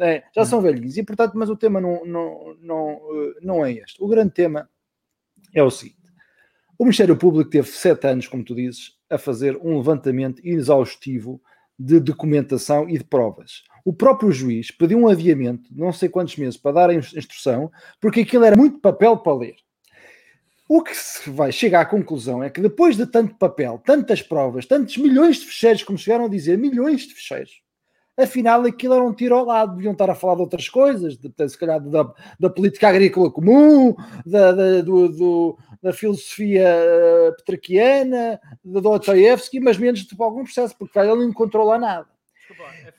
É, 0.00 0.22
já 0.34 0.44
são 0.44 0.60
velhinhos. 0.60 0.96
E, 0.96 1.02
portanto, 1.02 1.32
mas 1.34 1.50
o 1.50 1.56
tema 1.56 1.80
não, 1.80 2.04
não, 2.04 2.56
não, 2.60 3.00
não 3.42 3.66
é 3.66 3.72
este. 3.72 4.02
O 4.02 4.06
grande 4.06 4.32
tema 4.32 4.68
é 5.54 5.62
o 5.62 5.70
seguinte. 5.70 5.96
O 6.78 6.84
Ministério 6.84 7.16
Público 7.16 7.50
teve 7.50 7.68
sete 7.68 8.06
anos, 8.06 8.28
como 8.28 8.44
tu 8.44 8.54
dizes, 8.54 8.92
a 9.08 9.16
fazer 9.16 9.56
um 9.56 9.78
levantamento 9.78 10.40
exaustivo 10.44 11.40
de 11.78 12.00
documentação 12.00 12.88
e 12.88 12.98
de 12.98 13.04
provas 13.04 13.62
o 13.86 13.92
próprio 13.92 14.32
juiz 14.32 14.72
pediu 14.72 14.98
um 14.98 15.06
adiamento, 15.06 15.70
não 15.70 15.92
sei 15.92 16.08
quantos 16.08 16.36
meses, 16.36 16.56
para 16.56 16.72
dar 16.72 16.90
a 16.90 16.94
instrução, 16.94 17.70
porque 18.00 18.22
aquilo 18.22 18.44
era 18.44 18.56
muito 18.56 18.80
papel 18.80 19.16
para 19.16 19.36
ler. 19.36 19.54
O 20.68 20.82
que 20.82 20.92
se 20.92 21.30
vai 21.30 21.52
chegar 21.52 21.82
à 21.82 21.86
conclusão 21.86 22.42
é 22.42 22.50
que 22.50 22.60
depois 22.60 22.96
de 22.96 23.06
tanto 23.06 23.36
papel, 23.36 23.80
tantas 23.86 24.20
provas, 24.20 24.66
tantos 24.66 24.96
milhões 24.96 25.36
de 25.36 25.46
fecheiros, 25.46 25.84
como 25.84 25.96
chegaram 25.96 26.24
a 26.24 26.28
dizer, 26.28 26.58
milhões 26.58 27.02
de 27.02 27.14
fecheiros, 27.14 27.62
afinal 28.16 28.64
aquilo 28.64 28.94
era 28.94 29.04
um 29.04 29.14
tiro 29.14 29.36
ao 29.36 29.44
lado, 29.44 29.76
deviam 29.76 29.92
estar 29.92 30.10
a 30.10 30.16
falar 30.16 30.34
de 30.34 30.40
outras 30.40 30.68
coisas, 30.68 31.16
de, 31.16 31.48
se 31.48 31.56
calhar 31.56 31.80
da, 31.80 32.12
da, 32.40 32.50
política 32.50 32.88
agrícola 32.88 33.30
comum, 33.30 33.94
da, 34.26 34.50
da, 34.50 34.80
do, 34.80 35.08
do, 35.10 35.58
da 35.86 35.92
filosofia 35.92 36.66
uh, 36.68 37.36
petraquiana, 37.36 38.40
da 38.64 38.80
Dostoevsky, 38.80 39.60
mas 39.60 39.78
menos 39.78 40.00
de 40.00 40.16
algum 40.18 40.42
processo, 40.42 40.76
porque 40.76 40.98
ele 40.98 41.14
não 41.14 41.22
encontrou 41.22 41.64
lá 41.64 41.78
nada. 41.78 42.08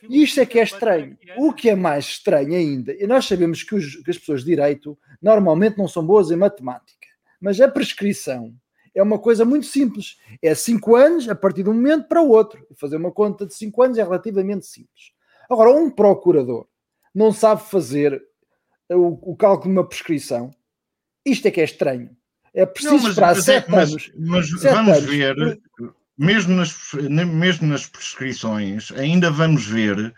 E 0.09 0.23
isto 0.23 0.39
é 0.39 0.45
que 0.45 0.57
é 0.57 0.63
estranho. 0.63 1.17
O 1.35 1.51
que 1.51 1.69
é 1.69 1.75
mais 1.75 2.05
estranho 2.05 2.53
ainda, 2.53 2.93
e 2.93 3.05
nós 3.05 3.25
sabemos 3.25 3.61
que, 3.61 3.75
os, 3.75 3.97
que 3.97 4.09
as 4.09 4.17
pessoas 4.17 4.39
de 4.39 4.51
direito 4.51 4.97
normalmente 5.21 5.77
não 5.77 5.85
são 5.85 6.05
boas 6.05 6.31
em 6.31 6.37
matemática, 6.37 7.07
mas 7.41 7.59
a 7.59 7.67
prescrição 7.67 8.55
é 8.95 9.03
uma 9.03 9.19
coisa 9.19 9.43
muito 9.43 9.65
simples. 9.65 10.17
É 10.41 10.55
5 10.55 10.95
anos 10.95 11.27
a 11.27 11.35
partir 11.35 11.63
de 11.63 11.69
um 11.69 11.73
momento 11.73 12.07
para 12.07 12.21
o 12.21 12.29
outro. 12.29 12.65
Fazer 12.77 12.95
uma 12.95 13.11
conta 13.11 13.45
de 13.45 13.53
5 13.53 13.83
anos 13.83 13.97
é 13.97 14.03
relativamente 14.03 14.65
simples. 14.65 15.11
Agora, 15.49 15.71
um 15.71 15.89
procurador 15.89 16.65
não 17.13 17.33
sabe 17.33 17.63
fazer 17.63 18.23
o, 18.89 19.31
o 19.33 19.35
cálculo 19.35 19.73
de 19.73 19.77
uma 19.77 19.87
prescrição. 19.87 20.51
Isto 21.25 21.49
é 21.49 21.51
que 21.51 21.59
é 21.59 21.65
estranho. 21.65 22.15
É 22.53 22.65
preciso 22.65 22.95
não, 22.95 23.01
mas, 23.03 23.11
esperar 23.11 23.35
7 23.35 23.49
é, 23.49 23.75
anos. 23.75 24.11
Mas, 24.17 24.51
mas 24.51 24.63
vamos 24.63 24.97
anos. 24.97 25.05
ver 25.05 25.59
mesmo 26.17 26.55
nas, 26.55 26.75
mesmo 26.93 27.67
nas 27.67 27.85
prescrições, 27.85 28.91
ainda 28.93 29.29
vamos 29.29 29.67
ver 29.67 30.13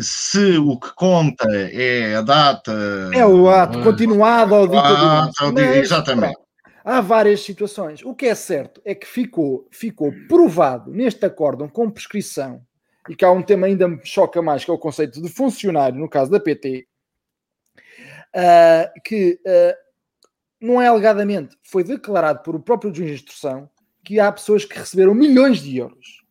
se 0.00 0.58
o 0.58 0.78
que 0.78 0.94
conta 0.94 1.48
é 1.50 2.16
a 2.16 2.22
data. 2.22 2.72
É 3.14 3.24
o 3.24 3.48
ato 3.48 3.82
continuado 3.82 4.54
ao 4.54 4.66
dito. 4.66 5.60
Exatamente. 5.60 6.36
Há 6.84 7.00
várias 7.00 7.40
situações. 7.40 8.02
O 8.02 8.14
que 8.14 8.26
é 8.26 8.34
certo 8.34 8.80
é 8.84 8.94
que 8.94 9.06
ficou, 9.06 9.68
ficou 9.70 10.12
provado 10.28 10.90
neste 10.90 11.24
acórdão 11.26 11.68
com 11.68 11.90
prescrição, 11.90 12.62
e 13.08 13.14
que 13.14 13.24
há 13.24 13.30
um 13.30 13.42
tema 13.42 13.66
ainda 13.66 13.86
me 13.86 14.00
choca 14.04 14.40
mais, 14.40 14.64
que 14.64 14.70
é 14.70 14.74
o 14.74 14.78
conceito 14.78 15.20
de 15.20 15.28
funcionário, 15.28 15.98
no 15.98 16.08
caso 16.08 16.30
da 16.30 16.40
PT, 16.40 16.86
uh, 17.78 17.82
ah, 18.34 18.92
que 19.04 19.38
uh, 19.44 19.87
não 20.60 20.80
é 20.80 20.88
alegadamente, 20.88 21.56
foi 21.62 21.84
declarado 21.84 22.42
por 22.42 22.56
o 22.56 22.60
próprio 22.60 22.94
juiz 22.94 23.10
de 23.10 23.16
instrução 23.16 23.68
que 24.04 24.18
há 24.18 24.30
pessoas 24.32 24.64
que 24.64 24.78
receberam 24.78 25.14
milhões 25.14 25.60
de 25.60 25.76
euros. 25.76 26.24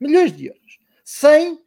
Milhões 0.00 0.32
de 0.32 0.46
euros. 0.46 0.78
Sem, 1.04 1.58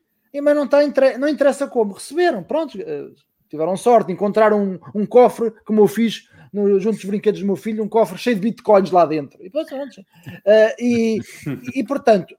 mas 0.41 0.55
não, 0.55 0.65
está, 0.65 0.79
não 1.17 1.27
interessa 1.27 1.67
como. 1.67 1.93
Receberam, 1.93 2.43
pronto. 2.43 2.79
Eh, 2.79 3.09
tiveram 3.49 3.75
sorte, 3.75 4.11
encontraram 4.11 4.63
um, 4.63 5.01
um 5.01 5.05
cofre, 5.05 5.51
como 5.65 5.81
eu 5.81 5.87
fiz 5.87 6.29
no, 6.53 6.79
junto 6.79 6.95
dos 6.95 7.05
brinquedos 7.05 7.41
do 7.41 7.45
meu 7.45 7.55
filho, 7.55 7.83
um 7.83 7.89
cofre 7.89 8.17
cheio 8.17 8.35
de 8.37 8.41
bitcoins 8.41 8.91
lá 8.91 9.05
dentro. 9.05 9.43
E, 9.43 9.49
pronto, 9.49 10.01
uh, 10.01 10.73
e, 10.79 11.19
e, 11.75 11.83
portanto, 11.83 12.35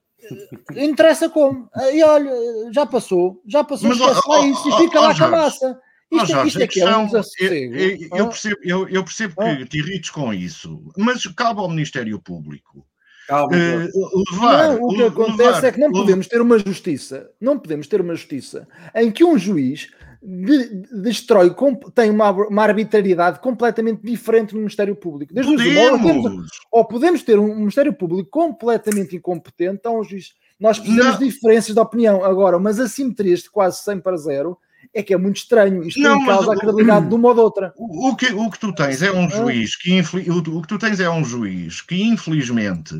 eh, 0.75 0.83
interessa 0.85 1.29
como. 1.29 1.69
E 1.93 2.03
olha, 2.03 2.31
já 2.71 2.85
passou, 2.85 3.41
já 3.45 3.63
passou, 3.63 3.89
mas, 3.89 3.99
esquece 3.99 4.27
lá 4.27 4.47
isso 4.47 4.69
e 4.69 4.71
fica 4.77 4.99
lá 4.99 5.17
com 5.17 5.23
a 5.23 5.29
massa. 5.29 5.79
Isto, 6.11 6.27
Jorge, 6.27 6.47
isto 6.47 6.61
é 6.61 6.67
que 6.67 6.81
é 6.81 6.97
um 6.97 7.09
eu, 7.09 7.23
eu, 7.39 8.09
eu, 8.13 8.27
percebo, 8.27 8.57
eu, 8.61 8.87
eu 8.87 9.03
percebo 9.03 9.35
que 9.35 9.65
te 9.65 9.79
irrites 9.79 10.09
com 10.09 10.33
isso, 10.33 10.83
mas 10.97 11.25
cabe 11.27 11.59
ao 11.59 11.69
Ministério 11.69 12.19
Público 12.19 12.85
Calma, 13.27 13.55
uh, 13.55 14.23
levar, 14.31 14.69
não, 14.69 14.83
o 14.83 14.95
que 14.95 15.03
acontece 15.03 15.43
levar, 15.43 15.67
é 15.67 15.71
que 15.71 15.79
não 15.79 15.91
podemos 15.91 16.27
ter 16.27 16.41
uma 16.41 16.59
justiça, 16.59 17.31
não 17.39 17.57
podemos 17.57 17.87
ter 17.87 18.01
uma 18.01 18.13
justiça 18.15 18.67
em 18.93 19.09
que 19.11 19.23
um 19.23 19.37
juiz 19.37 19.89
de, 20.21 20.83
destrói, 21.01 21.53
tem 21.93 22.09
uma, 22.09 22.31
uma, 22.31 22.63
arbitrariedade 22.63 23.39
completamente 23.39 24.01
diferente 24.01 24.53
no 24.53 24.59
Ministério 24.59 24.95
Público. 24.95 25.33
Desde 25.33 25.51
podemos. 25.51 26.01
Temos, 26.01 26.47
ou 26.71 26.85
podemos 26.85 27.23
ter 27.23 27.37
um 27.37 27.55
Ministério 27.55 27.93
Público 27.93 28.29
completamente 28.29 29.15
incompetente, 29.15 29.75
então 29.79 29.99
um 29.99 30.03
juiz. 30.03 30.33
Nós 30.57 30.79
precisamos 30.79 31.13
não. 31.13 31.19
de 31.19 31.25
diferenças 31.25 31.73
de 31.73 31.79
opinião. 31.79 32.23
Agora, 32.23 32.57
umas 32.57 32.79
assimetrias 32.79 33.41
de 33.41 33.49
quase 33.49 33.83
100 33.83 33.99
para 33.99 34.15
0 34.15 34.57
é 34.93 35.01
que 35.01 35.13
é 35.13 35.17
muito 35.17 35.37
estranho. 35.37 35.83
Isto 35.83 35.99
não, 35.99 36.25
causa 36.25 36.53
a 36.53 36.55
credibilidade 36.57 37.09
de 37.09 37.15
uma 37.15 37.29
ou 37.29 37.33
de 37.33 37.39
outra. 37.41 37.73
O, 37.75 38.09
o, 38.09 38.15
que, 38.15 38.31
o 38.33 38.49
que 38.49 38.59
tu 38.59 38.73
tens 38.73 39.01
é 39.01 39.11
um 39.11 39.25
ah. 39.25 39.29
juiz 39.29 39.75
que 39.75 39.99
o, 40.29 40.37
o, 40.37 40.61
que 40.61 40.67
tu 40.67 40.77
tens 40.77 40.99
é 40.99 41.09
um 41.09 41.23
juiz 41.23 41.81
que, 41.81 42.03
infelizmente, 42.03 42.97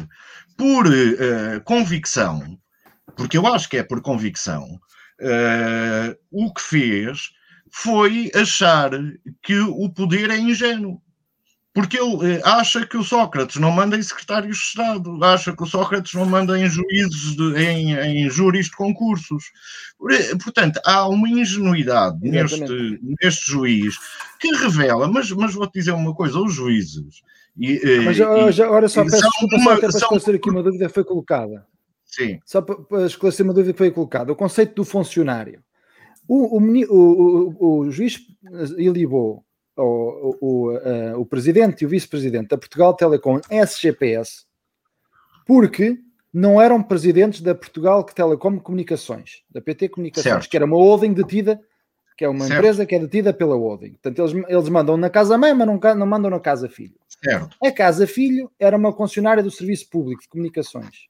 por 0.58 0.88
uh, 0.88 1.62
convicção, 1.63 2.58
porque 3.15 3.38
eu 3.38 3.45
acho 3.45 3.69
que 3.69 3.77
é 3.77 3.84
por 3.84 4.01
convicção, 4.01 4.63
uh, 5.21 6.17
o 6.32 6.53
que 6.53 6.62
fez 6.62 7.32
foi 7.71 8.32
achar 8.36 8.91
que 9.41 9.60
o 9.60 9.89
poder 9.89 10.29
é 10.29 10.38
ingênuo. 10.38 11.01
Porque 11.74 12.00
ele 12.00 12.36
eh, 12.36 12.42
acha 12.44 12.86
que 12.86 12.96
o 12.96 13.04
Sócrates 13.04 13.60
não 13.60 13.72
manda 13.72 13.98
em 13.98 14.04
secretários 14.04 14.58
de 14.58 14.64
Estado, 14.64 15.24
acha 15.24 15.56
que 15.56 15.64
o 15.64 15.66
Sócrates 15.66 16.14
não 16.14 16.26
manda 16.26 16.58
em 16.58 16.70
juízes, 16.70 17.36
de, 17.36 17.56
em, 17.58 17.96
em 17.96 18.30
júris 18.30 18.68
de 18.68 18.76
concursos. 18.76 19.46
Eh, 20.12 20.36
portanto, 20.36 20.80
há 20.86 21.08
uma 21.08 21.28
ingenuidade 21.28 22.20
neste, 22.22 23.00
neste 23.02 23.52
juiz 23.52 23.96
que 24.40 24.54
revela, 24.56 25.08
mas, 25.08 25.32
mas 25.32 25.56
vou-te 25.56 25.74
dizer 25.74 25.94
uma 25.94 26.14
coisa, 26.14 26.40
os 26.40 26.54
juízes. 26.54 27.22
E, 27.58 27.82
eh, 27.84 28.02
mas 28.02 28.18
já, 28.18 28.66
agora 28.66 28.88
só 28.88 29.04
peço 29.04 29.24
desculpa 29.24 29.56
uma, 29.56 29.74
só 29.74 29.80
para 29.80 29.90
esclarecer 29.90 30.36
aqui 30.36 30.50
uma 30.52 30.62
dúvida 30.62 30.88
que 30.88 30.94
foi 30.94 31.04
colocada. 31.04 31.66
Sim. 32.06 32.40
Só 32.46 32.62
para, 32.62 32.76
para 32.76 33.06
esclarecer 33.08 33.44
uma 33.44 33.54
dúvida 33.54 33.74
que 33.74 33.80
foi 33.80 33.90
colocada. 33.90 34.32
O 34.32 34.36
conceito 34.36 34.76
do 34.76 34.86
funcionário. 34.86 35.64
O, 36.28 36.56
o, 36.56 36.62
o, 36.62 37.56
o, 37.60 37.78
o 37.80 37.92
juiz 37.92 38.20
ilibou 38.78 39.44
o, 39.78 40.38
o, 40.40 40.72
uh, 40.72 41.20
o 41.20 41.26
presidente 41.26 41.82
e 41.82 41.86
o 41.86 41.90
vice-presidente 41.90 42.50
da 42.50 42.58
Portugal 42.58 42.94
Telecom 42.94 43.40
SGPS 43.50 44.46
porque 45.46 45.98
não 46.34 46.60
eram 46.60 46.82
presidentes 46.82 47.42
da 47.42 47.54
Portugal 47.54 48.04
Telecom 48.04 48.60
Comunicações, 48.60 49.44
da 49.50 49.62
PT 49.62 49.90
Comunicações, 49.90 50.34
certo. 50.34 50.50
que 50.50 50.58
era 50.58 50.66
uma 50.66 50.78
holding 50.78 51.14
detida, 51.14 51.62
que 52.18 52.26
é 52.26 52.30
uma 52.30 52.46
certo. 52.46 52.60
empresa 52.60 52.86
que 52.86 52.96
é 52.96 53.00
detida 53.00 53.34
pela 53.34 53.56
holding. 53.56 53.92
Portanto, 53.92 54.20
eles, 54.20 54.46
eles 54.50 54.70
mandam 54.70 54.98
na 54.98 55.10
casa 55.10 55.38
mãe, 55.38 55.54
mas 55.54 55.68
não, 55.68 55.80
não 55.96 56.08
mandam 56.08 56.32
na 56.32 56.40
casa 56.40 56.68
filho. 56.68 56.96
Certo. 57.24 57.56
A 57.64 57.72
casa 57.72 58.08
filho 58.08 58.52
era 58.60 58.76
uma 58.76 58.92
concessionária 58.92 59.44
do 59.44 59.52
Serviço 59.52 59.90
Público 59.90 60.24
de 60.24 60.30
Comunicações. 60.30 61.08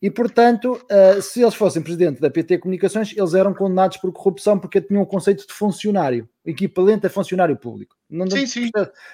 E, 0.00 0.10
portanto, 0.10 0.80
uh, 0.90 1.20
se 1.20 1.42
eles 1.42 1.54
fossem 1.54 1.82
presidente 1.82 2.20
da 2.20 2.30
PT 2.30 2.58
Comunicações, 2.58 3.12
eles 3.16 3.34
eram 3.34 3.52
condenados 3.52 3.96
por 3.96 4.12
corrupção 4.12 4.56
porque 4.58 4.80
tinham 4.80 5.02
o 5.02 5.06
conceito 5.06 5.46
de 5.46 5.52
funcionário, 5.52 6.28
equivalente 6.46 7.06
a 7.06 7.10
funcionário 7.10 7.56
público. 7.56 7.96
Não 8.08 8.30
sim, 8.30 8.46
sim. 8.46 8.70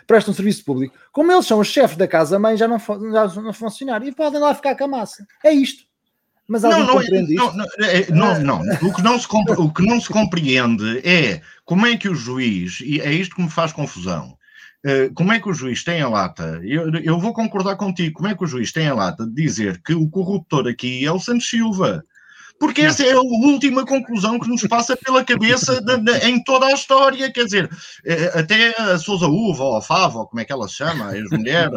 prestam 0.07 0.33
um 0.33 0.35
serviço 0.35 0.63
público. 0.63 0.95
Como 1.11 1.33
eles 1.33 1.47
são 1.47 1.59
os 1.59 1.69
chefes 1.69 1.97
da 1.97 2.07
casa-mãe, 2.07 2.57
já 2.57 2.69
não, 2.69 2.79
já 2.79 3.41
não 3.41 3.53
funcionário. 3.53 4.07
E 4.07 4.13
podem 4.13 4.41
lá 4.41 4.55
ficar 4.55 4.77
com 4.77 4.85
a 4.85 4.89
massa. 4.89 5.27
É 5.43 5.53
isto. 5.53 5.85
Mas 6.47 6.63
não, 6.63 6.87
não, 6.87 7.01
isto? 7.01 7.13
É, 7.81 8.13
não, 8.13 8.39
não, 8.41 8.63
não. 8.63 8.89
O 8.89 8.95
que 8.95 9.03
não, 9.03 9.19
se 9.19 9.27
o 9.31 9.73
que 9.73 9.87
não 9.87 9.99
se 9.99 10.09
compreende 10.11 10.99
é 10.99 11.41
como 11.65 11.87
é 11.87 11.97
que 11.97 12.09
o 12.09 12.15
juiz, 12.15 12.81
e 12.83 13.01
é 13.01 13.11
isto 13.11 13.35
que 13.35 13.43
me 13.43 13.49
faz 13.49 13.73
confusão, 13.73 14.34
eh, 14.34 14.34
como 15.15 15.33
é 15.33 15.41
que 15.41 15.49
o 15.49 15.55
juiz 15.55 15.83
tem 15.83 16.03
a 16.03 16.09
lata? 16.09 16.61
Eu, 16.63 16.95
eu, 16.97 17.19
vou 17.19 17.33
concordar 17.33 17.77
contigo. 17.77 18.17
Como 18.17 18.29
é 18.29 18.35
que 18.35 18.45
o 18.45 18.47
juiz 18.47 18.71
tem 18.71 18.87
a 18.87 18.95
lata 18.95 19.27
de 19.27 19.33
dizer 19.33 19.81
que 19.83 19.95
o 19.95 20.09
corruptor 20.09 20.69
aqui 20.69 21.05
é 21.07 21.11
o 21.11 21.19
Santos 21.19 21.49
Silva? 21.49 22.05
Porque 22.59 22.83
essa 22.83 23.05
é 23.05 23.13
a 23.13 23.21
última 23.21 23.85
conclusão 23.85 24.39
que 24.39 24.49
nos 24.49 24.63
passa 24.67 24.97
pela 24.97 25.25
cabeça 25.25 25.81
de, 25.81 25.99
de, 25.99 26.27
em 26.27 26.43
toda 26.43 26.67
a 26.67 26.73
história. 26.73 27.31
Quer 27.33 27.45
dizer, 27.45 27.71
eh, 28.05 28.33
até 28.35 28.75
a 28.81 28.99
Sousa 28.99 29.27
Uva 29.27 29.65
ou 29.65 29.77
a 29.77 29.83
Fava, 29.83 30.21
ou 30.21 30.27
como 30.27 30.41
é 30.41 30.45
que 30.45 30.53
ela 30.53 30.69
se 30.69 30.77
chama, 30.77 31.09
a 31.09 31.17
ex-mulher, 31.17 31.71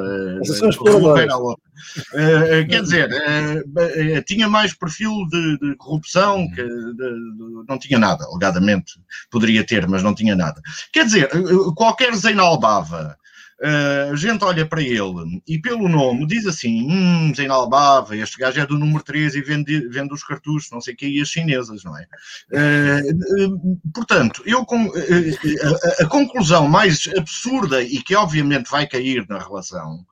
Uh, 2.13 2.67
quer 2.67 2.81
dizer, 2.81 3.09
tinha 4.25 4.47
mais 4.47 4.73
perfil 4.73 5.11
de, 5.29 5.59
de 5.59 5.75
corrupção 5.75 6.49
que 6.49 6.63
não 7.67 7.77
tinha 7.77 7.99
nada, 7.99 8.25
alegadamente 8.25 8.93
poderia 9.29 9.63
ter, 9.63 9.87
mas 9.87 10.01
não 10.01 10.15
tinha 10.15 10.35
nada. 10.35 10.59
Quer 10.91 11.05
dizer, 11.05 11.29
qualquer 11.75 12.15
Zeinalbava 12.15 13.17
a 13.59 14.15
gente 14.15 14.43
olha 14.43 14.65
para 14.65 14.81
ele 14.81 15.41
e 15.47 15.59
pelo 15.59 15.89
nome 15.89 16.27
diz 16.27 16.45
assim: 16.45 16.87
hum, 16.89 17.33
Zeinalbava, 17.35 18.15
este 18.15 18.37
gajo 18.37 18.59
é 18.59 18.65
do 18.65 18.77
número 18.77 19.03
3 19.03 19.35
e 19.35 19.41
vende, 19.41 19.87
vende 19.89 20.13
os 20.13 20.23
cartuchos, 20.23 20.69
não 20.71 20.79
sei 20.79 20.93
o 20.93 20.97
que, 20.97 21.07
e 21.07 21.21
as 21.21 21.29
chinesas, 21.29 21.83
não 21.83 21.97
é? 21.97 22.05
Uh, 22.51 23.47
uh, 23.47 23.79
portanto, 23.93 24.43
eu 24.45 24.63
com, 24.63 24.91
a, 24.91 26.03
a, 26.03 26.07
conclusão 26.07 26.67
mais 26.67 27.09
absurda 27.17 27.81
e 27.81 28.01
que 28.03 28.15
obviamente 28.15 28.69
vai 28.69 28.85
cair 28.85 29.25
na 29.27 29.39
relação 29.39 30.05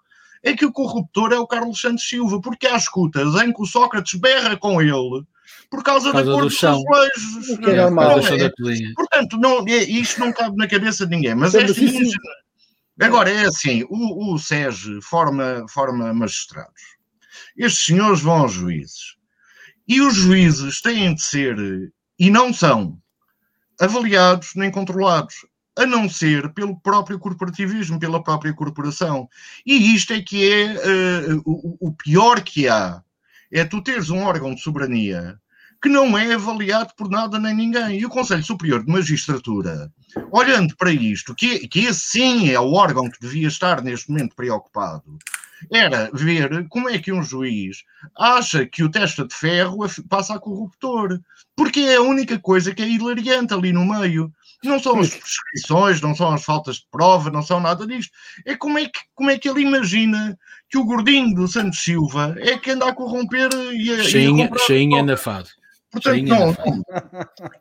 é 0.46 0.54
que 0.54 0.66
o 0.66 0.72
corruptor 0.72 1.34
é 1.34 1.40
o 1.40 1.48
Carlos 1.48 1.82
Santos 1.82 2.08
Silva, 2.08 2.40
porque 2.40 2.68
há 2.68 2.78
escutas 2.78 3.34
em 3.42 3.52
que 3.52 3.62
o 3.62 3.66
Sócrates 3.66 4.20
berra 4.20 4.56
com 4.56 4.80
ele 4.80 5.26
por 5.70 5.84
causa, 5.84 6.12
por 6.12 6.14
causa 6.14 6.14
da 6.14 6.24
cor 6.24 6.44
dos 6.44 6.64
azulejos. 6.64 7.60
É 7.68 7.76
normal. 7.76 8.20
É, 8.20 8.50
portanto, 8.96 9.38
não, 9.38 9.68
é, 9.68 9.84
isto 9.84 10.20
não 10.20 10.32
cabe 10.32 10.56
na 10.56 10.68
cabeça 10.68 11.06
de 11.06 11.16
ninguém, 11.16 11.34
mas 11.34 11.56
esta 11.56 11.74
Agora, 13.00 13.30
é 13.30 13.46
assim, 13.46 13.84
o, 13.90 14.36
o 14.36 15.02
forma, 15.02 15.66
forma 15.70 16.14
magistrados. 16.14 16.82
Estes 17.58 17.86
senhores 17.86 18.22
vão 18.22 18.40
aos 18.40 18.54
juízes. 18.54 19.18
E 19.88 20.02
os 20.02 20.16
juízes 20.16 20.82
têm 20.82 21.14
de 21.14 21.22
ser, 21.22 21.58
e 22.18 22.30
não 22.30 22.54
são, 22.54 22.98
avaliados 23.80 24.52
nem 24.56 24.72
controlados 24.72 25.46
a 25.78 25.86
não 25.86 26.10
ser 26.10 26.54
pelo 26.54 26.80
próprio 26.80 27.20
corporativismo, 27.20 28.00
pela 28.00 28.24
própria 28.24 28.54
corporação. 28.54 29.28
E 29.66 29.94
isto 29.94 30.14
é 30.14 30.22
que 30.22 30.50
é 30.50 30.74
uh, 30.74 31.42
o, 31.46 31.90
o, 31.90 31.94
pior 31.94 32.42
que 32.42 32.68
há. 32.68 33.04
É 33.52 33.66
tu 33.66 33.82
teres 33.82 34.10
um 34.10 34.24
órgão 34.24 34.56
de 34.56 34.62
soberania 34.62 35.38
que 35.82 35.90
não 35.90 36.18
é 36.18 36.34
avaliado 36.34 36.94
por 36.98 37.10
nada 37.10 37.40
nem 37.40 37.56
ninguém. 37.56 38.00
E 38.00 38.06
o 38.06 38.10
Conselho 38.10 38.44
Superior 38.44 38.84
de 38.84 38.92
Magistratura, 38.92 39.92
olhando 40.32 40.76
para 40.76 40.92
isto, 40.92 41.36
que, 41.36 41.68
que 41.68 41.86
esse 41.86 42.02
sim 42.02 42.50
é 42.50 42.60
o 42.60 42.74
órgão 42.74 43.10
que 43.10 43.20
devia 43.20 43.48
estar 43.48 43.82
neste 43.82 44.10
momento 44.10 44.36
preocupado, 44.36 45.04
era 45.72 46.10
ver 46.14 46.68
como 46.70 46.90
é 46.90 47.00
que 47.00 47.12
um 47.12 47.24
juiz 47.24 47.84
acha 48.18 48.66
que 48.66 48.84
o 48.84 48.90
testa 48.90 49.26
de 49.26 49.34
ferro 49.34 49.80
passa 50.10 50.36
a 50.36 50.40
corruptor. 50.40 51.20
Porque 51.56 51.80
é 51.80 51.96
a 51.96 52.02
única 52.02 52.38
coisa 52.38 52.74
que 52.76 52.84
é 52.84 52.90
hilariante 52.90 53.54
ali 53.54 53.72
no 53.72 53.86
meio. 53.86 54.32
Não 54.64 54.80
são 54.80 55.00
as 55.00 55.10
prescrições, 55.10 56.02
não 56.02 56.16
são 56.16 56.34
as 56.34 56.44
faltas 56.44 56.78
de 56.78 56.88
prova, 56.92 57.30
não 57.30 57.42
são 57.42 57.60
nada 57.60 57.88
disto. 57.88 58.12
É 58.46 58.56
como 58.56 58.78
é 58.78 58.86
que, 58.86 59.00
como 59.14 59.30
é 59.30 59.38
que 59.38 59.48
ele 59.48 59.62
imagina 59.62 60.38
que 60.70 60.78
o 60.78 60.86
gordinho 60.86 61.34
do 61.34 61.48
Santos 61.48 61.80
Silva 61.80 62.36
é 62.40 62.58
que 62.58 62.72
anda 62.72 62.90
a 62.90 62.94
corromper 62.94 63.50
e 63.74 63.92
a. 63.94 64.04
Cheinha, 64.04 64.52
cheinha 64.66 65.04
nafado. 65.04 65.50
Portanto, 65.96 66.26
não, 66.26 66.48
não, 66.48 66.84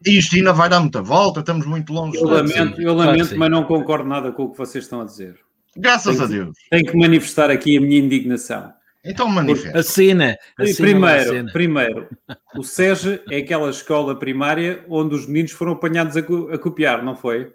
isto 0.05 0.35
ainda 0.35 0.53
vai 0.53 0.69
dar 0.69 0.81
muita 0.81 1.01
volta, 1.01 1.41
estamos 1.41 1.65
muito 1.67 1.93
longe. 1.93 2.17
Eu 2.17 2.25
lamento, 2.25 2.83
eu 2.83 2.95
lamento 2.95 3.37
mas 3.39 3.51
não 3.51 3.65
concordo 3.65 4.09
nada 4.09 4.33
com 4.33 4.45
o 4.45 4.51
que 4.51 4.59
vocês 4.59 4.85
estão 4.85 5.01
a 5.01 5.05
dizer. 5.05 5.39
Graças 5.77 6.17
tenho, 6.17 6.25
a 6.25 6.27
Deus. 6.27 6.57
Tenho 6.69 6.85
que 6.87 6.97
manifestar 6.97 7.51
aqui 7.51 7.77
a 7.77 7.81
minha 7.81 7.99
indignação. 7.99 8.73
Então 9.05 9.29
manifesta. 9.29 9.79
Assina. 9.79 10.37
assina 10.59 10.89
primeiro, 10.89 11.53
primeiro, 11.53 12.09
o 12.57 12.65
SEG 12.65 13.21
é 13.31 13.37
aquela 13.37 13.71
escola 13.71 14.19
primária 14.19 14.85
onde 14.89 15.15
os 15.15 15.27
meninos 15.27 15.53
foram 15.53 15.73
apanhados 15.73 16.17
a, 16.17 16.21
a 16.21 16.59
copiar, 16.59 17.05
não 17.05 17.15
foi? 17.15 17.53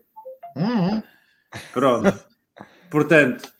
Uhum. 0.55 1.03
Pronto. 1.73 2.17
Portanto, 2.89 3.51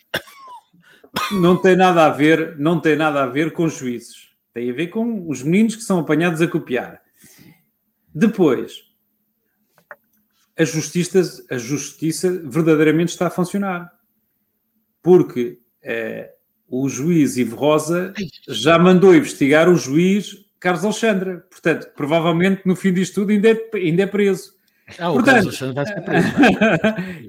não 1.32 1.58
tem 1.58 1.76
nada 1.76 2.06
a 2.06 2.10
ver, 2.10 2.58
não 2.58 2.80
tem 2.80 2.96
nada 2.96 3.24
a 3.24 3.28
ver 3.28 3.52
com 3.52 3.68
juízes. 3.68 4.30
Tem 4.54 4.70
a 4.70 4.74
ver 4.74 4.88
com 4.88 5.28
os 5.28 5.44
meninos 5.44 5.76
que 5.76 5.84
são 5.84 6.00
apanhados 6.00 6.42
a 6.42 6.48
copiar. 6.48 7.02
Depois, 8.14 8.84
a 10.58 10.64
justiça, 10.64 11.22
a 11.50 11.58
justiça 11.58 12.30
verdadeiramente 12.46 13.10
está 13.10 13.28
a 13.28 13.32
funcionar. 13.32 13.92
Porque 15.02 15.60
eh, 15.82 16.34
o 16.68 16.90
juiz 16.90 17.38
Ivo 17.38 17.56
Rosa 17.56 18.14
já 18.48 18.78
mandou 18.78 19.16
investigar 19.16 19.70
o 19.70 19.76
juiz 19.76 20.46
Carlos 20.60 20.84
Alexandre. 20.84 21.42
Portanto, 21.50 21.90
provavelmente 21.96 22.64
no 22.66 22.76
fim 22.76 22.94
disto 22.94 23.16
tudo 23.16 23.32
ainda 23.32 23.50
é, 23.52 23.70
ainda 23.74 24.04
é 24.04 24.08
preso. 24.08 24.54
Ah, 24.98 25.12
Portanto, 25.12 25.20
o 25.20 25.24
Carlos 25.24 25.46
Alexandre 25.46 25.76
vai 25.76 25.86
ser 25.86 26.02
preso. 26.02 26.28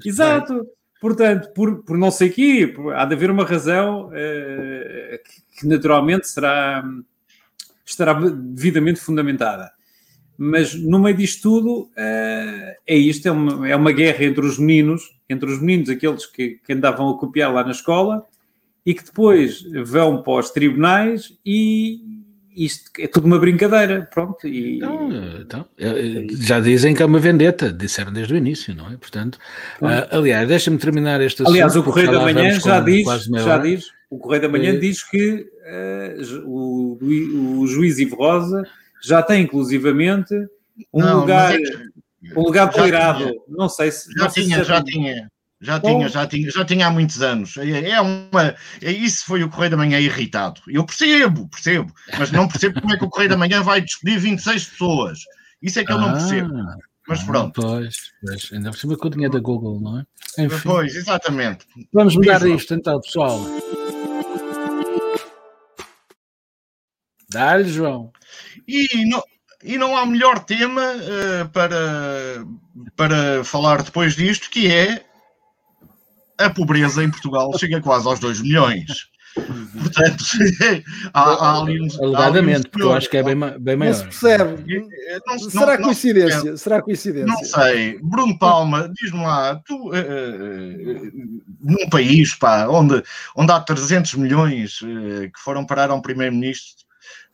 Exato. 0.05 0.67
Portanto, 0.99 1.51
por, 1.53 1.83
por 1.83 1.97
não 1.97 2.11
sei 2.11 2.29
o 2.29 2.33
quê, 2.33 2.75
há 2.95 3.05
de 3.05 3.15
haver 3.15 3.31
uma 3.31 3.43
razão 3.43 4.09
uh, 4.09 4.11
que, 4.11 5.59
que, 5.59 5.67
naturalmente 5.67 6.27
será, 6.27 6.83
estará 7.83 8.13
devidamente 8.13 8.99
fundamentada. 8.99 9.71
Mas 10.43 10.73
no 10.73 10.97
meio 10.97 11.15
disto 11.15 11.43
tudo, 11.43 11.81
uh, 11.81 12.75
é 12.87 12.95
isto, 12.95 13.27
é 13.27 13.31
uma, 13.31 13.69
é 13.69 13.75
uma 13.75 13.91
guerra 13.91 14.25
entre 14.25 14.43
os 14.43 14.57
meninos, 14.57 15.03
entre 15.29 15.47
os 15.47 15.61
meninos, 15.61 15.87
aqueles 15.87 16.25
que, 16.25 16.59
que 16.65 16.73
andavam 16.73 17.09
a 17.09 17.17
copiar 17.19 17.53
lá 17.53 17.63
na 17.63 17.69
escola, 17.69 18.25
e 18.83 18.95
que 18.95 19.05
depois 19.05 19.63
vão 19.85 20.23
para 20.23 20.39
os 20.39 20.49
tribunais 20.49 21.37
e 21.45 21.99
isto 22.57 22.89
é 22.97 23.05
tudo 23.05 23.27
uma 23.27 23.37
brincadeira, 23.37 24.09
pronto. 24.11 24.47
E... 24.47 24.77
Então, 24.77 25.09
então, 25.41 25.65
já 26.31 26.59
dizem 26.59 26.95
que 26.95 27.03
é 27.03 27.05
uma 27.05 27.19
vendetta, 27.19 27.71
disseram 27.71 28.11
desde 28.11 28.33
o 28.33 28.37
início, 28.37 28.73
não 28.73 28.91
é? 28.91 28.97
Portanto, 28.97 29.35
uh, 29.79 30.17
aliás, 30.17 30.47
deixa-me 30.47 30.79
terminar 30.79 31.21
este 31.21 31.43
assunto. 31.43 31.53
Aliás, 31.53 31.75
o 31.75 31.83
Correio 31.83 32.11
da 32.11 32.19
Manhã 32.19 32.59
já 32.59 32.79
diz, 32.79 33.05
já 33.25 33.57
diz, 33.59 33.91
o 34.09 34.17
Correio 34.17 34.41
da 34.41 34.49
Manhã 34.49 34.73
é. 34.73 34.77
diz 34.77 35.07
que 35.07 35.45
uh, 35.45 36.49
o, 36.49 37.59
o, 37.59 37.67
juiz 37.67 37.99
Ivo 37.99 38.15
Rosa 38.15 38.63
já 39.03 39.21
tem 39.23 39.43
inclusivamente 39.43 40.33
um 40.93 40.99
não, 40.99 41.21
lugar, 41.21 41.53
é 41.55 41.59
um 42.35 42.43
lugar 42.43 42.71
tolerado. 42.71 43.31
Não 43.47 43.69
sei 43.69 43.91
se 43.91 44.11
já 44.13 44.29
tinha, 44.29 44.59
se 44.59 44.63
já 44.65 44.83
tinha. 44.83 45.31
Já 45.63 45.77
Bom, 45.77 45.97
tinha, 45.97 46.09
já 46.09 46.25
tinha, 46.25 46.49
já 46.49 46.65
tinha 46.65 46.87
há 46.87 46.89
muitos 46.89 47.21
anos. 47.21 47.55
É, 47.57 47.91
é 47.91 48.01
uma, 48.01 48.55
é, 48.81 48.91
isso 48.91 49.25
foi 49.25 49.43
o 49.43 49.49
Correio 49.49 49.69
da 49.69 49.77
Manhã 49.77 49.99
irritado. 49.99 50.59
Eu 50.67 50.83
percebo, 50.83 51.47
percebo, 51.49 51.93
mas 52.17 52.31
não 52.31 52.47
percebo 52.47 52.81
como 52.81 52.93
é 52.93 52.97
que 52.97 53.03
o 53.05 53.09
Correio 53.09 53.29
da 53.29 53.37
Manhã 53.37 53.61
vai 53.61 53.79
despedir 53.79 54.19
26 54.19 54.65
pessoas. 54.65 55.19
Isso 55.61 55.79
é 55.79 55.85
que 55.85 55.91
eu 55.91 55.99
não 55.99 56.13
percebo. 56.13 56.51
Ah, 56.55 56.75
mas 57.07 57.23
pronto. 57.23 57.61
pois, 57.61 57.95
pois, 58.25 58.49
ainda 58.51 58.71
por 58.71 58.79
cima 58.79 58.97
com 58.97 59.07
o 59.07 59.11
dinheiro 59.11 59.33
da 59.33 59.39
Google, 59.39 59.79
não 59.79 59.99
é? 59.99 60.05
Enfim. 60.39 60.61
Pois, 60.63 60.95
exatamente. 60.95 61.67
Vamos 61.93 62.15
mudar 62.15 62.43
isto 62.47 62.73
então, 62.73 62.99
pessoal. 62.99 63.39
Dá-lhe, 67.31 67.69
João. 67.69 68.11
E 68.67 69.05
não, 69.05 69.23
e 69.63 69.77
não 69.77 69.95
há 69.95 70.05
melhor 70.05 70.43
tema 70.43 70.81
uh, 70.81 71.49
para, 71.49 72.45
para 72.95 73.43
falar 73.43 73.83
depois 73.83 74.15
disto, 74.15 74.49
que 74.49 74.71
é 74.71 75.03
a 76.37 76.49
pobreza 76.49 77.03
em 77.03 77.11
Portugal 77.11 77.51
chega 77.57 77.81
quase 77.81 78.07
aos 78.07 78.19
2 78.19 78.41
milhões. 78.41 79.11
Portanto, 79.33 80.23
há, 81.13 81.21
há 81.21 81.61
ali 81.61 81.81
uns. 81.81 81.97
Alegadamente, 81.99 82.67
porque 82.67 82.83
eu 82.83 82.93
acho 82.93 83.09
que 83.09 83.17
é 83.17 83.23
bem, 83.23 83.37
bem 83.59 83.77
maior. 83.77 83.91
Não 83.91 83.97
se 83.97 84.03
percebe. 84.03 84.89
Não, 85.25 85.39
Será 85.39 85.77
não, 85.77 85.83
coincidência? 85.85 86.51
Não, 86.51 86.57
Será 86.57 86.81
coincidência? 86.81 87.27
Não 87.27 87.43
sei. 87.43 87.97
Bruno 88.01 88.37
Palma, 88.37 88.91
diz-me 88.93 89.21
lá, 89.21 89.55
tu, 89.65 89.75
uh, 89.75 89.93
uh, 89.93 91.11
num 91.61 91.89
país 91.89 92.35
pá, 92.35 92.67
onde, 92.67 93.01
onde 93.35 93.51
há 93.53 93.59
300 93.61 94.15
milhões 94.15 94.81
uh, 94.81 95.31
que 95.33 95.39
foram 95.39 95.65
parar 95.65 95.91
a 95.91 95.93
um 95.93 96.01
primeiro-ministro, 96.01 96.85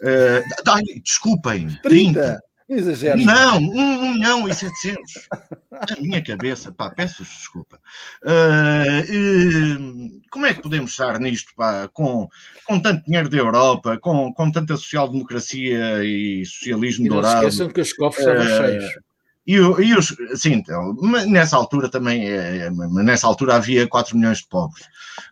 uh, 0.01 1.01
desculpem, 1.03 1.67
30. 1.81 2.19
30. 2.19 2.47
Exagero. 2.69 3.23
Não, 3.23 3.57
1 3.59 4.13
milhão 4.13 4.49
e 4.49 4.53
700. 4.53 5.29
Na 5.71 5.95
minha 6.01 6.21
cabeça, 6.21 6.69
pá, 6.69 6.89
peço 6.89 7.23
desculpa. 7.23 7.79
Uh, 8.21 8.99
uh, 9.03 10.21
como 10.29 10.45
é 10.45 10.53
que 10.53 10.61
podemos 10.61 10.91
estar 10.91 11.17
nisto, 11.17 11.53
pá, 11.55 11.87
com, 11.93 12.27
com 12.65 12.79
tanto 12.79 13.05
dinheiro 13.05 13.29
da 13.29 13.37
Europa, 13.37 13.97
com, 13.97 14.33
com 14.33 14.51
tanta 14.51 14.75
social-democracia 14.75 16.03
e 16.03 16.45
socialismo 16.45 17.05
e 17.05 17.09
não 17.09 17.15
dourado? 17.15 17.41
Não 17.41 17.47
esqueçam 17.47 17.69
que 17.69 17.79
os 17.79 17.93
cofres 17.93 18.27
estavam 18.27 18.45
uh, 18.45 18.57
cheios. 18.57 19.06
E, 19.47 19.53
e 19.55 19.95
os, 19.95 20.13
sim, 20.35 20.51
então, 20.51 20.93
nessa 21.25 21.55
altura 21.55 21.87
também, 21.87 22.27
é, 22.27 22.67
é 22.67 22.69
nessa 22.69 23.25
altura 23.27 23.55
havia 23.55 23.87
4 23.87 24.17
milhões 24.17 24.39
de 24.39 24.47
pobres, 24.47 24.85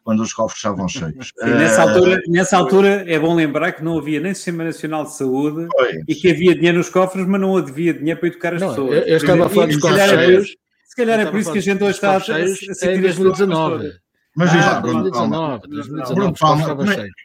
quando 0.06 0.22
os 0.22 0.34
cofres 0.34 0.60
estavam 0.60 0.88
cheios. 0.88 1.34
Sim, 1.38 1.50
nessa, 1.50 1.84
uh, 1.84 1.90
altura, 1.90 2.22
nessa 2.30 2.58
altura 2.58 3.04
é 3.12 3.20
bom 3.20 3.36
lembrar 3.36 3.74
que 3.74 3.84
não 3.84 3.98
havia 3.98 4.22
nem 4.22 4.34
Sistema 4.34 4.64
Nacional 4.64 5.04
de 5.04 5.18
Saúde 5.18 5.68
pois. 5.70 5.98
e 6.08 6.16
que 6.16 6.32
havia 6.32 6.56
dinheiro 6.56 6.78
nos 6.78 6.88
cofres, 6.88 7.28
mas 7.28 7.42
não 7.42 7.58
havia 7.58 7.94
dinheiro 7.94 8.18
para 8.18 8.30
educar 8.30 8.54
as 8.54 8.62
não, 8.62 8.70
pessoas. 8.70 8.96
Eu, 8.96 9.04
eu 9.04 9.18
estava 9.18 9.46
a 9.48 9.50
falar 9.50 9.66
dos 9.66 9.78
cofres 9.78 10.10
cheios. 10.10 10.56
Se 10.86 10.96
calhar 10.96 11.20
é 11.20 11.26
por 11.26 11.38
isso 11.38 11.52
que 11.52 11.58
a 11.58 11.62
gente 11.62 11.84
hoje 11.84 11.96
está 11.96 12.12
a, 12.12 12.14
a, 12.14 12.18
a 12.18 12.20
sentir 12.20 12.98
em 12.98 13.02
2019. 13.02 13.92
Mas 14.34 14.50
ah, 14.52 14.80
2019, 14.80 15.68
2019, 15.68 15.68
2019, 15.68 15.68
2019 15.68 16.16
Bruno 16.16 16.34
Palma, 16.34 16.76
Uh, 16.76 17.25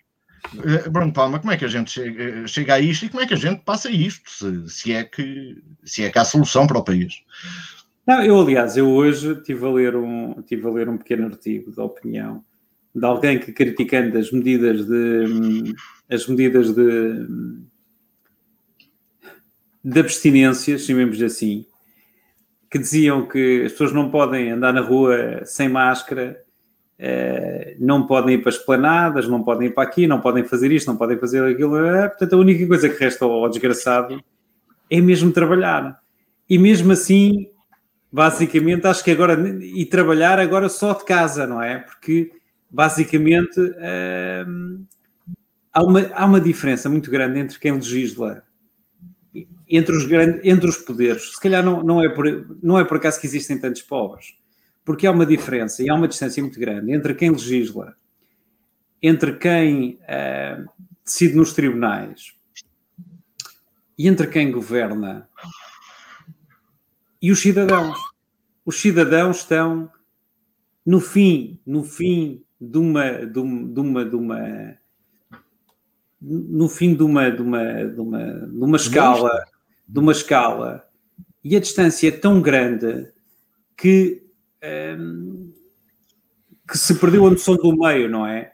Bruno 0.91 1.13
Palma, 1.13 1.39
como 1.39 1.53
é 1.53 1.57
que 1.57 1.65
a 1.65 1.69
gente 1.69 1.91
chega, 1.91 2.47
chega, 2.47 2.75
a 2.75 2.81
isto 2.81 3.07
e 3.07 3.09
como 3.09 3.23
é 3.23 3.27
que 3.27 3.35
a 3.35 3.39
gente 3.39 3.63
passa 3.63 3.91
isto, 3.91 4.31
se, 4.31 4.69
se, 4.69 4.93
é, 4.93 5.05
que, 5.05 5.63
se 5.85 6.03
é 6.03 6.11
que 6.11 6.19
há 6.19 6.25
solução 6.25 6.67
para 6.67 6.79
o 6.79 6.85
país? 6.85 7.23
Não, 8.07 8.23
eu, 8.23 8.41
aliás, 8.41 8.77
eu 8.77 8.89
hoje 8.89 9.33
estive 9.33 9.65
a, 9.67 9.71
ler 9.71 9.97
um, 9.97 10.39
estive 10.41 10.67
a 10.67 10.71
ler 10.71 10.89
um 10.89 10.97
pequeno 10.99 11.27
artigo 11.27 11.71
de 11.71 11.81
opinião 11.81 12.45
de 12.95 13.05
alguém 13.05 13.39
que 13.39 13.53
criticando 13.53 14.19
as 14.19 14.33
medidas 14.33 14.87
de 14.87 15.75
as 16.11 16.27
medidas 16.27 16.75
de, 16.75 17.27
de 19.85 20.01
abstinência, 20.01 20.77
chamemos 20.77 21.23
assim, 21.23 21.65
que 22.69 22.79
diziam 22.79 23.29
que 23.29 23.63
as 23.65 23.73
pessoas 23.73 23.93
não 23.93 24.11
podem 24.11 24.51
andar 24.51 24.73
na 24.73 24.81
rua 24.81 25.45
sem 25.45 25.69
máscara, 25.69 26.43
eh, 27.03 27.77
não 27.81 28.07
podem 28.07 28.35
ir 28.35 28.39
para 28.43 28.51
as 28.51 28.59
planadas, 28.59 29.27
não 29.27 29.43
podem 29.43 29.69
ir 29.69 29.71
para 29.71 29.89
aqui, 29.89 30.07
não 30.07 30.21
podem 30.21 30.45
fazer 30.45 30.71
isto, 30.71 30.87
não 30.87 30.99
podem 30.99 31.19
fazer 31.19 31.43
aquilo. 31.43 31.79
Eh, 31.79 32.09
portanto, 32.09 32.35
a 32.35 32.37
única 32.37 32.67
coisa 32.67 32.91
que 32.91 33.03
resta 33.03 33.25
ao 33.25 33.49
desgraçado 33.49 34.23
é 34.91 35.01
mesmo 35.01 35.33
trabalhar. 35.33 35.99
E 36.49 36.59
mesmo 36.59 36.93
assim, 36.93 37.49
basicamente, 38.13 38.87
acho 38.87 39.03
que 39.03 39.11
agora, 39.11 39.35
e 39.63 39.87
trabalhar 39.87 40.39
agora 40.39 40.69
só 40.69 40.93
de 40.93 41.05
casa, 41.07 41.47
não 41.47 41.63
é? 41.63 41.79
Porque 41.79 42.33
basicamente 42.69 43.59
hum, 44.47 44.85
há, 45.73 45.83
uma, 45.83 46.11
há 46.13 46.27
uma 46.27 46.41
diferença 46.41 46.89
muito 46.91 47.11
grande 47.11 47.39
entre 47.39 47.59
quem 47.59 47.73
legisla 47.73 48.43
entre 49.69 49.97
os, 49.97 50.05
grandes, 50.05 50.41
entre 50.45 50.69
os 50.69 50.77
poderes. 50.77 51.35
Se 51.35 51.41
calhar 51.41 51.65
não, 51.65 51.83
não, 51.83 52.03
é 52.03 52.09
por, 52.09 52.27
não 52.61 52.79
é 52.79 52.85
por 52.85 52.97
acaso 52.97 53.21
que 53.21 53.27
existem 53.27 53.59
tantos 53.59 53.83
pobres, 53.83 54.35
porque 54.91 55.07
há 55.07 55.13
uma 55.13 55.25
diferença 55.25 55.85
e 55.85 55.89
há 55.89 55.95
uma 55.95 56.09
distância 56.09 56.43
muito 56.43 56.59
grande 56.59 56.93
entre 56.93 57.15
quem 57.15 57.31
legisla, 57.31 57.95
entre 59.01 59.35
quem 59.35 60.01
uh, 60.03 60.69
decide 61.05 61.37
nos 61.37 61.53
tribunais 61.53 62.35
e 63.97 64.09
entre 64.09 64.27
quem 64.27 64.51
governa 64.51 65.29
e 67.23 67.31
os 67.31 67.39
cidadãos. 67.39 67.97
Os 68.67 68.81
cidadãos 68.81 69.37
estão 69.37 69.89
no 70.85 70.99
fim, 70.99 71.61
no 71.65 71.85
fim 71.85 72.45
de 72.61 72.79
uma, 72.79 73.13
de 73.27 73.39
uma, 73.39 74.05
de 74.05 74.17
uma, 74.17 74.77
no 76.21 76.69
fim 76.69 76.97
de 76.97 77.05
uma, 77.05 77.31
de 77.31 77.43
uma, 77.43 77.85
de 77.85 78.01
uma, 78.01 78.49
de 78.49 78.65
uma 78.65 78.77
escala, 78.77 79.45
de 79.87 79.99
uma 80.01 80.11
escala, 80.11 80.85
e 81.45 81.55
a 81.55 81.61
distância 81.61 82.09
é 82.09 82.11
tão 82.11 82.43
grande 82.43 83.09
que, 83.77 84.29
que 86.69 86.79
se 86.79 86.95
perdeu 86.95 87.27
a 87.27 87.31
noção 87.31 87.57
do 87.57 87.77
meio, 87.77 88.09
não 88.09 88.27
é? 88.27 88.53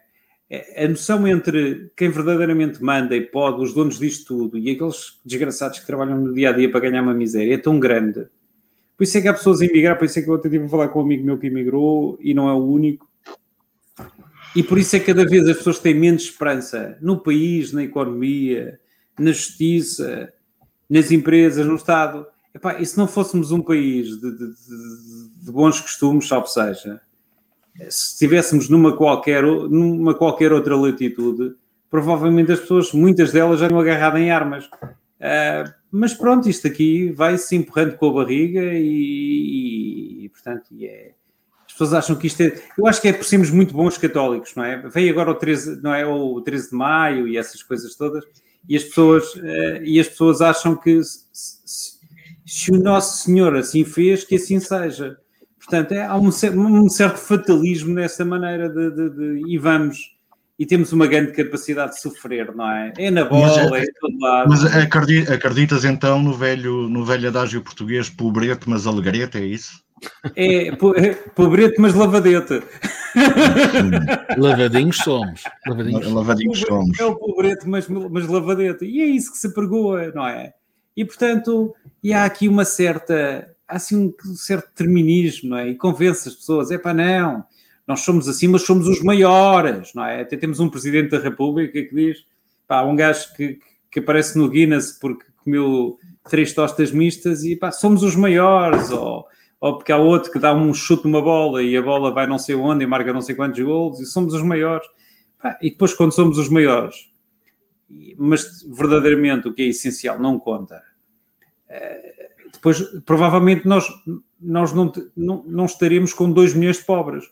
é? 0.49 0.85
A 0.85 0.89
noção 0.89 1.27
entre 1.27 1.91
quem 1.97 2.11
verdadeiramente 2.11 2.83
manda 2.83 3.15
e 3.15 3.21
pode, 3.21 3.63
os 3.63 3.75
donos 3.75 3.99
disto 3.99 4.27
tudo, 4.27 4.59
e 4.59 4.71
aqueles 4.71 5.21
desgraçados 5.25 5.81
que 5.81 5.87
trabalham 5.87 6.19
no 6.19 6.33
dia 6.33 6.51
a 6.51 6.53
dia 6.53 6.71
para 6.71 6.81
ganhar 6.81 7.03
uma 7.03 7.15
miséria 7.15 7.55
é 7.55 7.59
tão 7.59 7.79
grande. 7.79 8.27
Por 8.97 9.05
isso 9.05 9.19
é 9.19 9.21
que 9.21 9.29
há 9.29 9.35
pessoas 9.35 9.61
a 9.61 9.67
emigrar, 9.67 9.99
por 9.99 10.07
isso 10.07 10.19
é 10.19 10.23
que 10.23 10.29
eu 10.29 10.35
até 10.35 10.49
tive 10.49 10.65
a 10.65 10.69
falar 10.69 10.89
com 10.89 11.01
um 11.01 11.03
amigo 11.05 11.25
meu 11.25 11.39
que 11.39 11.49
emigrou 11.49 12.17
e 12.21 12.33
não 12.33 12.49
é 12.49 12.55
o 12.55 12.65
único. 12.65 13.07
E 14.55 14.63
por 14.63 14.79
isso 14.79 14.97
é 14.97 14.99
que 14.99 15.07
cada 15.07 15.27
vez 15.27 15.47
as 15.47 15.59
pessoas 15.59 15.79
têm 15.79 15.93
menos 15.93 16.23
esperança 16.23 16.97
no 17.03 17.21
país, 17.21 17.73
na 17.73 17.83
economia, 17.83 18.81
na 19.19 19.33
justiça, 19.33 20.33
nas 20.89 21.11
empresas, 21.11 21.67
no 21.67 21.77
Estado. 21.77 22.27
Epá, 22.57 22.81
e 22.81 22.87
se 22.87 22.97
não 22.97 23.07
fôssemos 23.07 23.53
um 23.53 23.61
país 23.61 24.19
de, 24.19 24.31
de, 24.33 24.49
de, 25.45 25.53
bons 25.53 25.79
costumes, 25.79 26.27
salvo 26.27 26.47
seja, 26.47 27.03
se 27.91 28.13
estivéssemos 28.13 28.71
numa 28.71 28.97
qualquer, 28.97 29.43
numa 29.43 30.15
qualquer 30.15 30.55
outra 30.55 30.75
latitude, 30.75 31.55
provavelmente 31.91 32.53
as 32.53 32.61
pessoas, 32.61 32.93
muitas 32.93 33.31
delas, 33.31 33.61
já 33.61 33.69
tinham 33.69 33.81
agarrado 33.81 34.17
em 34.17 34.31
armas. 34.31 34.65
Uh, 34.65 35.71
mas 35.91 36.15
pronto, 36.15 36.49
isto 36.49 36.67
aqui 36.67 37.13
vai 37.13 37.37
se 37.37 37.55
empurrando 37.55 37.97
com 37.97 38.09
a 38.09 38.25
barriga 38.25 38.63
e, 38.73 40.23
e, 40.23 40.25
e 40.25 40.29
portanto, 40.31 40.69
é, 40.81 41.13
pessoas 41.77 41.93
acham 41.93 42.17
que 42.17 42.27
isto 42.27 42.41
é. 42.41 42.59
Eu 42.77 42.87
acho 42.87 43.03
que 43.03 43.09
é 43.09 43.13
por 43.13 43.25
sermos 43.25 43.51
muito 43.51 43.75
bons 43.75 43.99
católicos, 43.99 44.55
não 44.57 44.65
é? 44.65 44.79
Vem 44.89 45.11
agora 45.11 45.31
o 45.31 45.35
13, 45.35 45.83
não 45.83 45.93
é? 45.93 46.07
O 46.07 46.41
13 46.41 46.71
de 46.71 46.75
maio 46.75 47.29
e 47.29 47.37
essas 47.37 47.63
coisas 47.63 47.95
todas, 47.95 48.25
e 48.67 48.77
as 48.77 48.85
pessoas, 48.85 49.35
uh, 49.35 49.83
e 49.85 50.01
as 50.01 50.09
pessoas 50.09 50.41
acham 50.41 50.75
que 50.75 51.03
se, 51.05 51.56
se, 52.47 52.71
o 52.71 52.79
Nosso 52.79 53.25
Senhor 53.25 53.57
assim 53.57 53.85
fez, 53.85 54.25
que 54.25 54.37
assim 54.37 54.61
seja. 54.61 55.19
Portanto, 55.59 55.93
é, 55.93 56.05
há 56.05 56.17
um, 56.17 56.29
um, 56.29 56.89
certo 56.89 57.19
fatalismo 57.19 57.93
nessa 57.93 58.25
maneira 58.25 58.69
de, 58.69 58.91
de, 58.91 59.11
de, 59.11 59.53
e 59.53 59.59
vamos. 59.59 60.15
E 60.59 60.65
temos 60.65 60.91
uma 60.93 61.07
grande 61.07 61.33
capacidade 61.33 61.93
de 61.93 62.01
sofrer, 62.01 62.55
não 62.55 62.71
é? 62.71 62.93
É 62.97 63.11
na 63.11 63.27
bola, 63.27 63.69
mas, 63.69 63.83
é, 63.83 63.85
é 63.85 63.87
todo 64.01 64.19
lado. 64.21 64.49
Mas 64.49 64.65
acreditas 65.29 65.85
então 65.85 66.23
no 66.23 66.33
velho, 66.33 66.89
no 66.89 67.05
velho 67.05 67.29
adágio 67.29 67.61
português, 67.61 68.09
pobrete, 68.09 68.67
mas 68.67 68.87
alegrete, 68.87 69.37
é 69.37 69.45
isso? 69.45 69.85
É, 70.35 70.69
é 70.69 71.15
pobrete, 71.35 71.79
mas 71.79 71.95
lavadete. 71.95 72.63
Lavadinhos 74.39 74.97
somos. 74.99 75.43
Lavadinhos, 75.67 76.13
Lavadinhos 76.13 76.61
somos. 76.61 76.99
É 76.99 77.05
o 77.05 77.17
pobrete, 77.17 77.69
mas, 77.69 77.89
mas 77.89 78.27
lavadete. 78.27 78.85
E 78.85 79.03
é 79.03 79.07
isso 79.07 79.33
que 79.33 79.39
se 79.39 79.53
pergoa, 79.53 80.13
não 80.15 80.27
é? 80.27 80.55
E 80.97 81.05
portanto, 81.05 81.75
e 82.03 82.13
há 82.13 82.25
aqui 82.25 82.49
uma 82.49 82.65
certa, 82.65 83.55
há 83.69 83.77
assim 83.77 84.15
um 84.27 84.35
certo 84.35 84.69
determinismo, 84.69 85.51
não 85.51 85.59
é? 85.59 85.69
E 85.69 85.75
convence 85.75 86.29
as 86.29 86.35
pessoas, 86.35 86.71
é 86.71 86.79
pá, 86.79 86.95
não, 86.95 87.45
nós 87.87 88.01
somos 88.01 88.29
assim, 88.29 88.49
mas 88.49 88.63
somos 88.63 88.89
os 88.89 89.03
maiores, 89.03 89.93
não 89.95 90.05
é? 90.05 90.23
Até 90.23 90.37
temos 90.37 90.61
um 90.61 90.69
presidente 90.69 91.11
da 91.11 91.19
República 91.19 91.83
que 91.83 91.95
diz, 91.95 92.25
pá, 92.67 92.83
um 92.83 92.97
gajo 92.97 93.35
que, 93.35 93.59
que 93.91 93.99
aparece 93.99 94.39
no 94.39 94.49
Guinness 94.49 94.93
porque 94.93 95.25
comeu 95.45 95.99
três 96.29 96.53
tostas 96.53 96.91
mistas 96.91 97.45
e 97.45 97.55
pá, 97.55 97.71
somos 97.71 98.03
os 98.03 98.17
maiores, 98.17 98.91
ou 98.91 99.27
ou 99.61 99.79
porque 99.79 99.93
há 99.93 99.97
outro 99.97 100.31
que 100.31 100.39
dá 100.39 100.55
um 100.55 100.73
chute 100.75 101.05
numa 101.05 101.23
bola 101.23 101.63
e 101.63 101.77
a 101.77 101.83
bola 101.83 102.13
vai 102.13 102.27
não 102.27 102.39
sei 102.39 102.55
onde 102.55 102.85
e 102.85 102.87
marca 102.87 103.13
não 103.13 103.23
sei 103.23 103.35
quantos 103.35 103.63
gols 103.63 104.01
e 104.01 104.07
somos 104.07 104.35
os 104.35 104.43
maiores. 104.43 104.87
E 105.63 105.71
depois, 105.71 105.95
quando 105.95 106.13
somos 106.13 106.39
os 106.39 106.49
maiores, 106.49 107.09
mas 108.17 108.63
verdadeiramente 108.63 109.49
o 109.49 109.55
que 109.55 109.63
é 109.63 109.67
essencial 109.67 110.19
não 110.19 110.39
conta, 110.39 110.83
eh, 111.69 112.31
depois 112.53 112.81
provavelmente 113.05 113.67
nós, 113.67 113.87
nós 114.41 114.73
não, 114.73 114.93
não, 115.17 115.45
não 115.45 115.65
estaremos 115.67 116.13
com 116.13 116.31
2 116.31 116.55
milhões 116.55 116.79
de 116.79 116.85
pobres, 116.85 117.25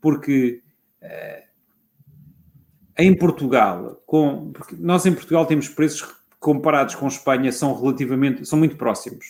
porque 0.00 0.62
eh, 1.00 1.44
em 2.98 3.16
Portugal, 3.16 4.02
com, 4.06 4.52
porque 4.52 4.76
nós 4.78 5.04
em 5.06 5.14
Portugal 5.14 5.46
temos 5.46 5.68
preços 5.68 6.06
comparados 6.38 6.94
com 6.94 7.08
Espanha 7.08 7.50
são 7.50 7.74
relativamente, 7.78 8.46
são 8.46 8.58
muito 8.58 8.76
próximos. 8.76 9.24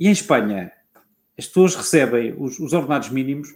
E 0.00 0.08
em 0.08 0.12
Espanha, 0.12 0.72
as 1.38 1.46
pessoas 1.46 1.74
recebem 1.74 2.34
os, 2.38 2.58
os 2.58 2.72
ordenados 2.72 3.10
mínimos 3.10 3.54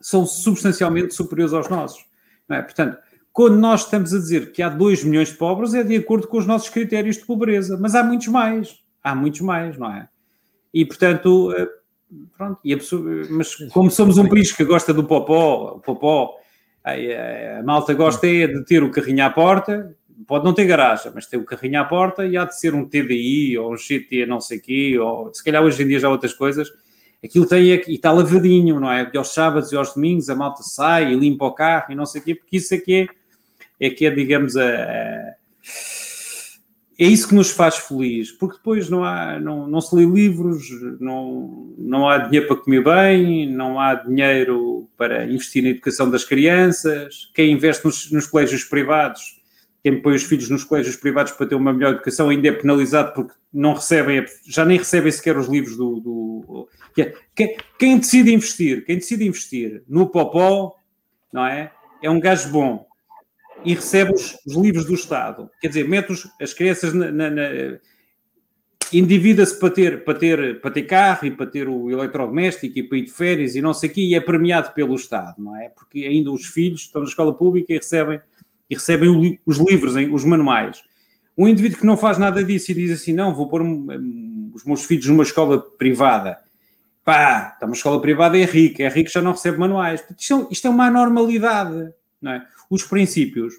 são 0.00 0.26
substancialmente 0.26 1.14
superiores 1.14 1.54
aos 1.54 1.68
nossos. 1.68 2.04
É? 2.48 2.60
Portanto, 2.60 2.98
quando 3.34 3.56
nós 3.56 3.82
estamos 3.82 4.14
a 4.14 4.18
dizer 4.18 4.52
que 4.52 4.62
há 4.62 4.68
2 4.68 5.02
milhões 5.02 5.30
de 5.30 5.34
pobres, 5.34 5.74
é 5.74 5.82
de 5.82 5.96
acordo 5.96 6.28
com 6.28 6.38
os 6.38 6.46
nossos 6.46 6.68
critérios 6.68 7.16
de 7.16 7.26
pobreza, 7.26 7.76
mas 7.80 7.96
há 7.96 8.04
muitos 8.04 8.28
mais. 8.28 8.78
Há 9.02 9.12
muitos 9.12 9.40
mais, 9.40 9.76
não 9.76 9.90
é? 9.90 10.08
E, 10.72 10.86
portanto, 10.86 11.52
eh, 11.52 11.68
pronto, 12.38 12.60
e 12.64 12.76
pessoa, 12.76 13.02
mas 13.30 13.56
como 13.72 13.90
somos 13.90 14.18
um 14.18 14.28
país 14.28 14.52
que 14.52 14.64
gosta 14.64 14.94
do 14.94 15.02
popó, 15.02 15.74
o 15.76 15.80
popó, 15.80 16.36
a, 16.84 16.92
a 17.58 17.62
malta 17.64 17.92
gosta 17.92 18.24
é 18.24 18.46
de 18.46 18.64
ter 18.64 18.84
o 18.84 18.90
carrinho 18.92 19.24
à 19.24 19.30
porta, 19.30 19.96
pode 20.28 20.44
não 20.44 20.54
ter 20.54 20.64
garagem, 20.64 21.10
mas 21.12 21.26
tem 21.26 21.38
o 21.40 21.44
carrinho 21.44 21.80
à 21.80 21.84
porta 21.84 22.24
e 22.24 22.36
há 22.36 22.44
de 22.44 22.56
ser 22.56 22.72
um 22.72 22.88
TDI 22.88 23.58
ou 23.58 23.72
um 23.72 23.76
GT 23.76 24.26
não 24.26 24.40
sei 24.40 24.60
quê, 24.60 24.96
ou 24.96 25.34
se 25.34 25.42
calhar 25.42 25.60
hoje 25.60 25.82
em 25.82 25.88
dia 25.88 25.98
já 25.98 26.06
há 26.06 26.10
outras 26.10 26.32
coisas, 26.32 26.70
aquilo 27.22 27.46
tem 27.46 27.64
e 27.64 27.94
está 27.94 28.12
lavadinho, 28.12 28.78
não 28.78 28.92
é? 28.92 29.02
Porque 29.02 29.18
aos 29.18 29.34
sábados 29.34 29.72
e 29.72 29.76
aos 29.76 29.94
domingos 29.94 30.30
a 30.30 30.36
malta 30.36 30.62
sai 30.62 31.12
e 31.12 31.16
limpa 31.16 31.46
o 31.46 31.52
carro 31.52 31.86
e 31.90 31.94
não 31.96 32.06
sei 32.06 32.20
o 32.20 32.24
quê, 32.24 32.34
porque 32.36 32.58
isso 32.58 32.72
é 32.72 32.78
que 32.78 32.94
é, 32.94 33.23
é 33.86 33.90
que 33.90 34.06
é, 34.06 34.10
digamos, 34.10 34.56
a, 34.56 34.64
a, 34.64 35.34
é 36.96 37.06
isso 37.06 37.28
que 37.28 37.34
nos 37.34 37.50
faz 37.50 37.76
feliz, 37.76 38.30
porque 38.30 38.56
depois 38.56 38.88
não 38.88 39.04
há, 39.04 39.38
não, 39.40 39.66
não 39.66 39.80
se 39.80 39.94
lê 39.96 40.04
livros, 40.04 40.68
não, 41.00 41.74
não 41.76 42.08
há 42.08 42.18
dinheiro 42.18 42.46
para 42.46 42.56
comer 42.56 42.84
bem, 42.84 43.50
não 43.50 43.80
há 43.80 43.94
dinheiro 43.94 44.88
para 44.96 45.24
investir 45.26 45.62
na 45.62 45.70
educação 45.70 46.10
das 46.10 46.24
crianças, 46.24 47.30
quem 47.34 47.52
investe 47.52 47.84
nos, 47.84 48.10
nos 48.12 48.26
colégios 48.26 48.64
privados 48.64 49.42
quem 49.84 50.00
põe 50.00 50.14
os 50.14 50.22
filhos 50.22 50.48
nos 50.48 50.64
colégios 50.64 50.96
privados 50.96 51.32
para 51.32 51.46
ter 51.46 51.54
uma 51.54 51.70
melhor 51.70 51.92
educação 51.92 52.30
ainda 52.30 52.48
é 52.48 52.52
penalizado 52.52 53.12
porque 53.12 53.34
não 53.52 53.74
recebem, 53.74 54.24
já 54.46 54.64
nem 54.64 54.78
recebem 54.78 55.12
sequer 55.12 55.36
os 55.36 55.46
livros 55.46 55.76
do. 55.76 56.00
do 56.00 56.68
quem, 57.36 57.54
quem, 57.78 57.98
decide 57.98 58.32
investir, 58.32 58.82
quem 58.86 58.96
decide 58.96 59.26
investir 59.26 59.84
no 59.86 60.08
Popó, 60.08 60.74
não 61.30 61.46
é? 61.46 61.70
É 62.02 62.08
um 62.08 62.18
gajo 62.18 62.48
bom 62.48 62.86
e 63.64 63.74
recebe 63.74 64.12
os, 64.12 64.36
os 64.46 64.54
livros 64.54 64.84
do 64.84 64.94
Estado. 64.94 65.50
Quer 65.60 65.68
dizer, 65.68 65.88
mete 65.88 66.12
os, 66.12 66.28
as 66.40 66.52
crianças 66.52 66.92
na. 66.92 67.10
na, 67.10 67.30
na 67.30 67.42
endivida-se 68.92 69.58
para 69.58 69.70
ter, 69.70 70.04
para, 70.04 70.14
ter, 70.14 70.60
para 70.60 70.70
ter 70.70 70.82
carro 70.82 71.26
e 71.26 71.30
para 71.30 71.46
ter 71.46 71.68
o 71.68 71.90
eletrodoméstico 71.90 72.78
e 72.78 72.82
para 72.82 72.98
ir 72.98 73.04
de 73.06 73.10
férias 73.10 73.56
e 73.56 73.62
não 73.62 73.74
sei 73.74 73.90
o 73.90 73.92
quê, 73.92 74.00
e 74.02 74.14
é 74.14 74.20
premiado 74.20 74.72
pelo 74.72 74.94
Estado, 74.94 75.34
não 75.38 75.56
é? 75.56 75.68
Porque 75.68 76.04
ainda 76.04 76.30
os 76.30 76.46
filhos 76.46 76.82
estão 76.82 77.02
na 77.02 77.08
escola 77.08 77.34
pública 77.34 77.72
e 77.72 77.76
recebem 77.76 78.20
e 78.68 78.74
recebem 78.74 79.38
os 79.44 79.58
livros, 79.58 79.94
os 80.12 80.24
manuais. 80.24 80.82
Um 81.36 81.48
indivíduo 81.48 81.78
que 81.78 81.86
não 81.86 81.96
faz 81.96 82.18
nada 82.18 82.42
disso 82.44 82.70
e 82.70 82.74
diz 82.74 82.90
assim: 82.92 83.12
não, 83.12 83.34
vou 83.34 83.48
pôr 83.48 83.62
um, 83.62 84.50
os 84.54 84.64
meus 84.64 84.84
filhos 84.84 85.06
numa 85.06 85.22
escola 85.22 85.60
privada. 85.60 86.38
Pá, 87.04 87.52
está 87.54 87.66
uma 87.66 87.74
escola 87.74 88.00
privada 88.00 88.38
é 88.38 88.44
rico, 88.44 88.80
é 88.80 88.88
rico 88.88 89.10
já 89.10 89.20
não 89.20 89.32
recebe 89.32 89.58
manuais. 89.58 90.02
Isto 90.18 90.34
é, 90.34 90.46
isto 90.52 90.66
é 90.66 90.70
uma 90.70 90.86
anormalidade, 90.86 91.92
não 92.20 92.32
é? 92.32 92.46
Os 92.74 92.82
princípios, 92.82 93.54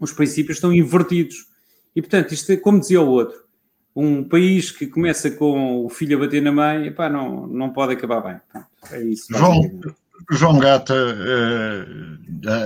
os 0.00 0.12
princípios 0.12 0.56
estão 0.56 0.72
invertidos. 0.72 1.46
E 1.94 2.02
portanto, 2.02 2.34
isto 2.34 2.50
é, 2.50 2.56
como 2.56 2.80
dizia 2.80 3.00
o 3.00 3.08
outro, 3.08 3.44
um 3.94 4.24
país 4.24 4.72
que 4.72 4.88
começa 4.88 5.30
com 5.30 5.86
o 5.86 5.88
filho 5.88 6.16
a 6.16 6.20
bater 6.20 6.42
na 6.42 6.50
mãe, 6.50 6.88
epá, 6.88 7.08
não, 7.08 7.46
não 7.46 7.70
pode 7.70 7.92
acabar 7.92 8.20
bem. 8.20 8.64
É 8.90 9.00
isso. 9.04 9.26
João, 9.30 9.60
João 10.32 10.58
Gata, 10.58 10.94
eh, 10.96 11.86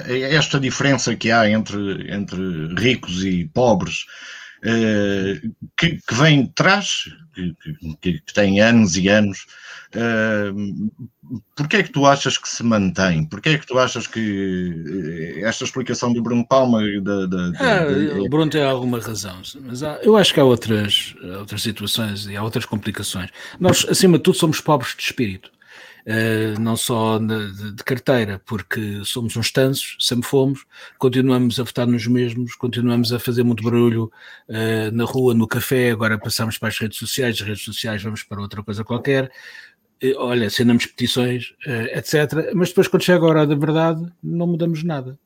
eh, 0.09 0.35
esta 0.35 0.59
diferença 0.59 1.15
que 1.15 1.31
há 1.31 1.51
entre, 1.51 2.11
entre 2.11 2.75
ricos 2.77 3.23
e 3.23 3.45
pobres, 3.53 4.07
que, 5.77 6.01
que 6.07 6.15
vem 6.15 6.45
de 6.45 6.53
trás, 6.53 7.05
que, 7.35 7.55
que, 8.01 8.21
que, 8.21 8.35
tem 8.35 8.61
anos 8.61 8.97
e 8.97 9.09
anos, 9.09 9.47
porquê 11.55 11.77
é 11.79 11.83
que 11.83 11.93
tu 11.93 12.07
achas 12.07 12.37
que 12.37 12.49
se 12.49 12.63
mantém? 12.63 13.25
Porquê 13.25 13.51
é 13.51 13.59
que 13.59 13.67
tu 13.67 13.79
achas 13.79 14.07
que 14.07 15.41
esta 15.43 15.65
explicação 15.65 16.13
do 16.13 16.23
Bruno 16.23 16.47
Palma... 16.47 16.83
Da, 17.03 17.27
da, 17.27 17.53
ah, 17.59 18.21
o 18.21 18.29
Bruno 18.29 18.51
tem 18.51 18.63
alguma 18.63 19.01
razão, 19.01 19.41
mas 19.63 19.83
há, 19.83 19.99
eu 20.03 20.17
acho 20.17 20.35
que 20.35 20.41
há 20.41 20.45
outras, 20.45 21.15
outras 21.39 21.63
situações 21.63 22.27
e 22.27 22.37
há 22.37 22.43
outras 22.43 22.65
complicações. 22.65 23.31
Nós, 23.61 23.87
acima 23.89 24.19
de 24.19 24.25
tudo, 24.25 24.37
somos 24.37 24.61
pobres 24.61 24.95
de 24.97 25.03
espírito. 25.03 25.51
Uh, 26.07 26.59
não 26.61 26.77
só 26.77 27.19
de, 27.19 27.73
de, 27.75 27.85
carteira, 27.85 28.41
porque 28.47 29.03
somos 29.05 29.37
uns 29.37 29.51
tansos, 29.51 29.97
sempre 30.01 30.27
fomos, 30.27 30.65
continuamos 30.97 31.61
a 31.61 31.63
votar 31.63 31.87
nos 31.87 32.07
mesmos, 32.07 32.55
continuamos 32.55 33.13
a 33.13 33.19
fazer 33.19 33.43
muito 33.43 33.63
barulho 33.63 34.11
uh, 34.49 34.91
na 34.93 35.05
rua, 35.05 35.35
no 35.35 35.47
café, 35.47 35.91
agora 35.91 36.19
passamos 36.19 36.57
para 36.57 36.69
as 36.69 36.79
redes 36.79 36.99
sociais, 36.99 37.37
as 37.41 37.47
redes 37.47 37.63
sociais 37.63 38.03
vamos 38.03 38.23
para 38.23 38.41
outra 38.41 38.63
coisa 38.63 38.83
qualquer, 38.85 39.31
uh, 40.03 40.17
olha, 40.17 40.47
assinamos 40.47 40.87
petições, 40.87 41.53
etc. 41.93 42.53
Mas 42.55 42.71
depois, 42.71 42.89
quando 42.89 43.03
chega 43.03 43.25
a 43.25 43.29
hora 43.29 43.47
da 43.47 43.55
verdade, 43.55 44.11
não 44.23 44.47
mudamos 44.47 44.83
nada. 44.83 45.19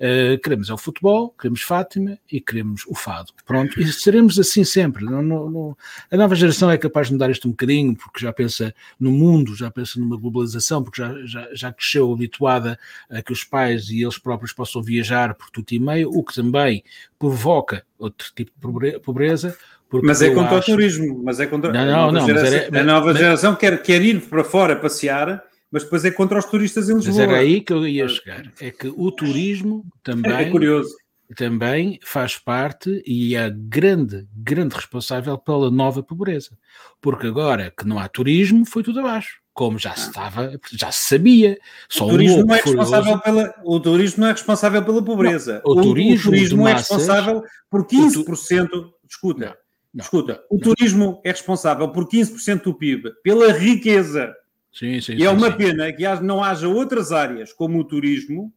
Uh, 0.00 0.38
queremos 0.40 0.70
é 0.70 0.74
o 0.74 0.78
futebol, 0.78 1.34
queremos 1.36 1.60
Fátima 1.62 2.18
e 2.30 2.40
queremos 2.40 2.84
o 2.86 2.94
fado. 2.94 3.32
Pronto, 3.44 3.80
e 3.80 3.92
seremos 3.92 4.38
assim 4.38 4.62
sempre. 4.62 5.04
Não, 5.04 5.20
não, 5.20 5.50
não, 5.50 5.76
a 6.08 6.16
nova 6.16 6.36
geração 6.36 6.70
é 6.70 6.78
capaz 6.78 7.08
de 7.08 7.14
mudar 7.14 7.28
isto 7.30 7.48
um 7.48 7.50
bocadinho, 7.50 7.96
porque 7.96 8.20
já 8.20 8.32
pensa 8.32 8.72
no 8.98 9.10
mundo, 9.10 9.56
já 9.56 9.72
pensa 9.72 9.98
numa 9.98 10.16
globalização, 10.16 10.84
porque 10.84 11.02
já, 11.02 11.14
já, 11.24 11.48
já 11.52 11.72
cresceu 11.72 12.12
habituada 12.12 12.78
a 13.10 13.20
que 13.20 13.32
os 13.32 13.42
pais 13.42 13.90
e 13.90 14.02
eles 14.02 14.18
próprios 14.18 14.52
possam 14.52 14.80
viajar 14.80 15.34
por 15.34 15.50
tudo 15.50 15.72
e 15.72 15.80
meio, 15.80 16.10
o 16.10 16.22
que 16.22 16.34
também 16.34 16.84
provoca 17.18 17.84
outro 17.98 18.30
tipo 18.36 18.52
de 18.54 19.00
pobreza. 19.00 19.56
Mas 20.02 20.22
é 20.22 20.32
contra 20.32 20.58
acho... 20.58 20.70
o 20.70 20.74
turismo, 20.74 21.22
mas 21.24 21.40
é 21.40 21.46
contra 21.46 21.72
não, 21.72 21.84
não, 21.84 21.92
a 21.92 21.96
nova, 21.96 22.12
não, 22.12 22.26
geração, 22.26 22.58
é, 22.58 22.78
a 22.78 22.84
nova 22.84 23.06
mas... 23.06 23.18
geração 23.18 23.56
quer, 23.56 23.82
quer 23.82 24.02
ir 24.02 24.20
para 24.20 24.44
fora 24.44 24.76
passear 24.76 25.42
mas 25.70 25.84
depois 25.84 26.04
é 26.04 26.10
contra 26.10 26.38
os 26.38 26.46
turistas 26.46 26.88
em 26.88 26.94
Lisboa. 26.94 27.16
Mas 27.16 27.28
era 27.28 27.38
aí 27.38 27.60
que 27.60 27.72
eu 27.72 27.86
ia 27.86 28.08
chegar. 28.08 28.50
É 28.60 28.70
que 28.70 28.88
o 28.88 29.10
turismo 29.12 29.84
também, 30.02 30.32
é 30.32 30.50
curioso. 30.50 30.94
também 31.36 31.98
faz 32.02 32.38
parte 32.38 33.02
e 33.06 33.36
é 33.36 33.50
grande, 33.50 34.26
grande 34.34 34.74
responsável 34.74 35.36
pela 35.36 35.70
nova 35.70 36.02
pobreza. 36.02 36.56
Porque 37.00 37.26
agora 37.26 37.72
que 37.76 37.86
não 37.86 37.98
há 37.98 38.08
turismo, 38.08 38.64
foi 38.64 38.82
tudo 38.82 39.00
abaixo. 39.00 39.40
Como 39.52 39.78
já 39.78 39.94
se 39.94 40.06
ah. 40.06 40.08
estava, 40.08 40.60
já 40.72 40.90
se 40.90 41.08
sabia. 41.08 41.58
Só 41.88 42.06
o, 42.06 42.10
turismo 42.10 42.46
não 42.46 42.54
é 42.54 42.60
responsável 42.60 43.18
pela, 43.20 43.54
o 43.64 43.80
turismo 43.80 44.20
não 44.22 44.28
é 44.28 44.32
responsável 44.32 44.84
pela 44.84 45.04
pobreza. 45.04 45.60
Não, 45.64 45.72
o, 45.72 45.78
o, 45.78 45.82
turismo, 45.82 46.28
o 46.28 46.32
turismo 46.32 46.68
é 46.68 46.72
responsável 46.72 47.42
por 47.68 47.84
15%. 47.84 48.68
Tu... 48.68 48.94
Escuta, 49.10 49.46
não, 49.46 49.54
não, 49.94 50.02
escuta. 50.02 50.40
O 50.50 50.58
turismo 50.58 51.20
é 51.24 51.30
responsável 51.30 51.88
por 51.90 52.06
15% 52.08 52.62
do 52.62 52.74
PIB, 52.74 53.10
pela 53.22 53.52
riqueza 53.52 54.32
Sim, 54.78 55.00
sim, 55.00 55.14
e 55.14 55.24
é 55.24 55.28
sim, 55.28 55.34
uma 55.36 55.50
pena 55.50 55.92
que 55.92 56.04
não 56.22 56.42
haja 56.42 56.68
outras 56.68 57.10
áreas 57.10 57.52
como 57.52 57.80
o 57.80 57.84
turismo 57.84 58.52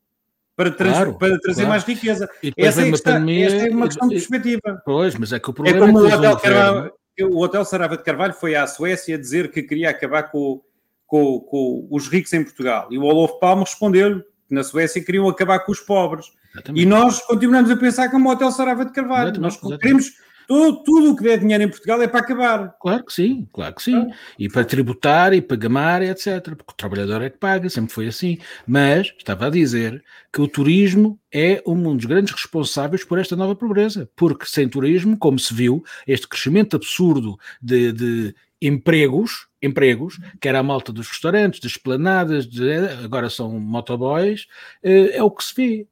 para, 0.56 0.70
trans, 0.70 0.94
claro, 0.94 1.18
para 1.18 1.40
trazer 1.40 1.62
claro. 1.62 1.70
mais 1.70 1.84
riqueza. 1.84 2.30
Essa 2.56 2.84
é, 2.84 2.90
está, 2.90 3.14
pandemia, 3.14 3.48
esta 3.48 3.68
é 3.68 3.72
uma 3.72 3.88
questão 3.88 4.08
de 4.08 4.16
perspectiva. 4.16 4.82
Pois, 4.86 5.16
mas 5.16 5.34
é 5.34 5.40
que 5.40 5.50
o 5.50 5.54
problema 5.54 5.78
é 5.78 5.80
como 5.80 6.00
é 6.00 6.16
o, 6.16 6.20
hotel 6.20 6.38
Carvalho, 6.38 6.94
o 7.24 7.44
Hotel 7.44 7.66
Sarava 7.66 7.98
de 7.98 8.04
Carvalho 8.04 8.34
foi 8.34 8.56
à 8.56 8.68
Suécia 8.68 9.18
dizer 9.18 9.50
que 9.50 9.64
queria 9.64 9.90
acabar 9.90 10.24
com, 10.24 10.62
com, 11.08 11.40
com 11.40 11.88
os 11.90 12.08
ricos 12.08 12.32
em 12.34 12.44
Portugal. 12.44 12.88
E 12.92 13.00
o 13.00 13.04
Olof 13.04 13.40
Palme 13.40 13.64
respondeu 13.64 14.22
que 14.22 14.54
na 14.54 14.64
Suécia 14.64 15.04
queriam 15.04 15.28
acabar 15.28 15.60
com 15.60 15.72
os 15.72 15.80
pobres. 15.80 16.28
Exatamente. 16.54 16.84
E 16.84 16.86
nós 16.86 17.20
continuamos 17.22 17.72
a 17.72 17.78
pensar 17.78 18.12
como 18.12 18.30
o 18.30 18.32
Hotel 18.32 18.52
Sarava 18.52 18.86
de 18.86 18.92
Carvalho. 18.92 19.30
Exatamente, 19.30 19.42
nós 19.42 19.54
exatamente. 19.56 19.82
queremos 19.82 20.12
tudo, 20.52 20.84
tudo 20.84 21.12
o 21.12 21.16
que 21.16 21.24
der 21.24 21.40
dinheiro 21.40 21.64
em 21.64 21.70
Portugal 21.70 22.02
é 22.02 22.10
para 22.10 22.20
acabar. 22.20 22.76
Claro 22.82 23.06
que 23.06 23.14
sim, 23.14 23.48
claro 23.54 23.74
que 23.74 23.84
sim. 23.84 23.96
Ah. 23.96 24.16
E 24.38 24.50
para 24.50 24.66
tributar 24.66 25.34
e 25.34 25.42
para 25.42 25.56
gamar, 25.56 26.02
etc. 26.02 26.56
Porque 26.58 26.74
o 26.74 26.76
trabalhador 26.76 27.22
é 27.22 27.30
que 27.30 27.38
paga, 27.38 27.70
sempre 27.70 27.94
foi 27.94 28.08
assim. 28.08 28.38
Mas 28.68 29.14
estava 29.18 29.48
a 29.48 29.50
dizer 29.50 30.04
que 30.32 30.42
o 30.42 30.48
turismo 30.50 31.18
é 31.34 31.64
um 31.66 31.96
dos 31.96 32.04
grandes 32.04 32.34
responsáveis 32.34 33.06
por 33.06 33.18
esta 33.18 33.34
nova 33.34 33.56
pobreza. 33.56 34.10
Porque 34.14 34.46
sem 34.46 34.68
turismo, 34.68 35.18
como 35.18 35.40
se 35.40 35.54
viu, 35.54 35.86
este 36.06 36.28
crescimento 36.28 36.76
absurdo 36.76 37.38
de, 37.62 37.94
de 37.94 38.36
empregos, 38.62 39.48
empregos, 39.62 40.20
que 40.42 40.50
era 40.50 40.60
a 40.60 40.64
malta 40.64 40.92
dos 40.92 41.08
restaurantes, 41.08 41.62
das 41.62 41.72
esplanadas, 41.72 42.46
de, 42.46 42.74
agora 43.06 43.30
são 43.30 43.58
motoboys, 43.58 44.48
eh, 44.84 45.16
é 45.16 45.24
o 45.24 45.32
que 45.32 45.46
se 45.46 45.56
vê. 45.56 45.88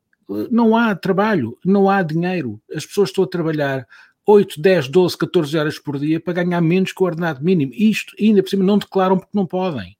Não 0.52 0.78
há 0.78 0.94
trabalho, 0.94 1.58
não 1.66 1.90
há 1.90 2.04
dinheiro. 2.04 2.62
As 2.76 2.86
pessoas 2.86 3.10
estão 3.10 3.24
a 3.24 3.28
trabalhar 3.28 3.88
8, 4.30 4.62
10, 4.62 4.88
12, 4.90 5.18
14 5.18 5.58
horas 5.58 5.80
por 5.80 5.98
dia 5.98 6.20
para 6.20 6.34
ganhar 6.34 6.62
menos 6.62 6.94
que 6.94 7.02
o 7.02 7.06
ordenado 7.06 7.44
mínimo. 7.44 7.72
Isto, 7.74 8.16
ainda 8.20 8.44
por 8.44 8.50
cima, 8.50 8.64
não 8.64 8.78
declaram 8.78 9.18
porque 9.18 9.36
não 9.36 9.48
podem. 9.48 9.98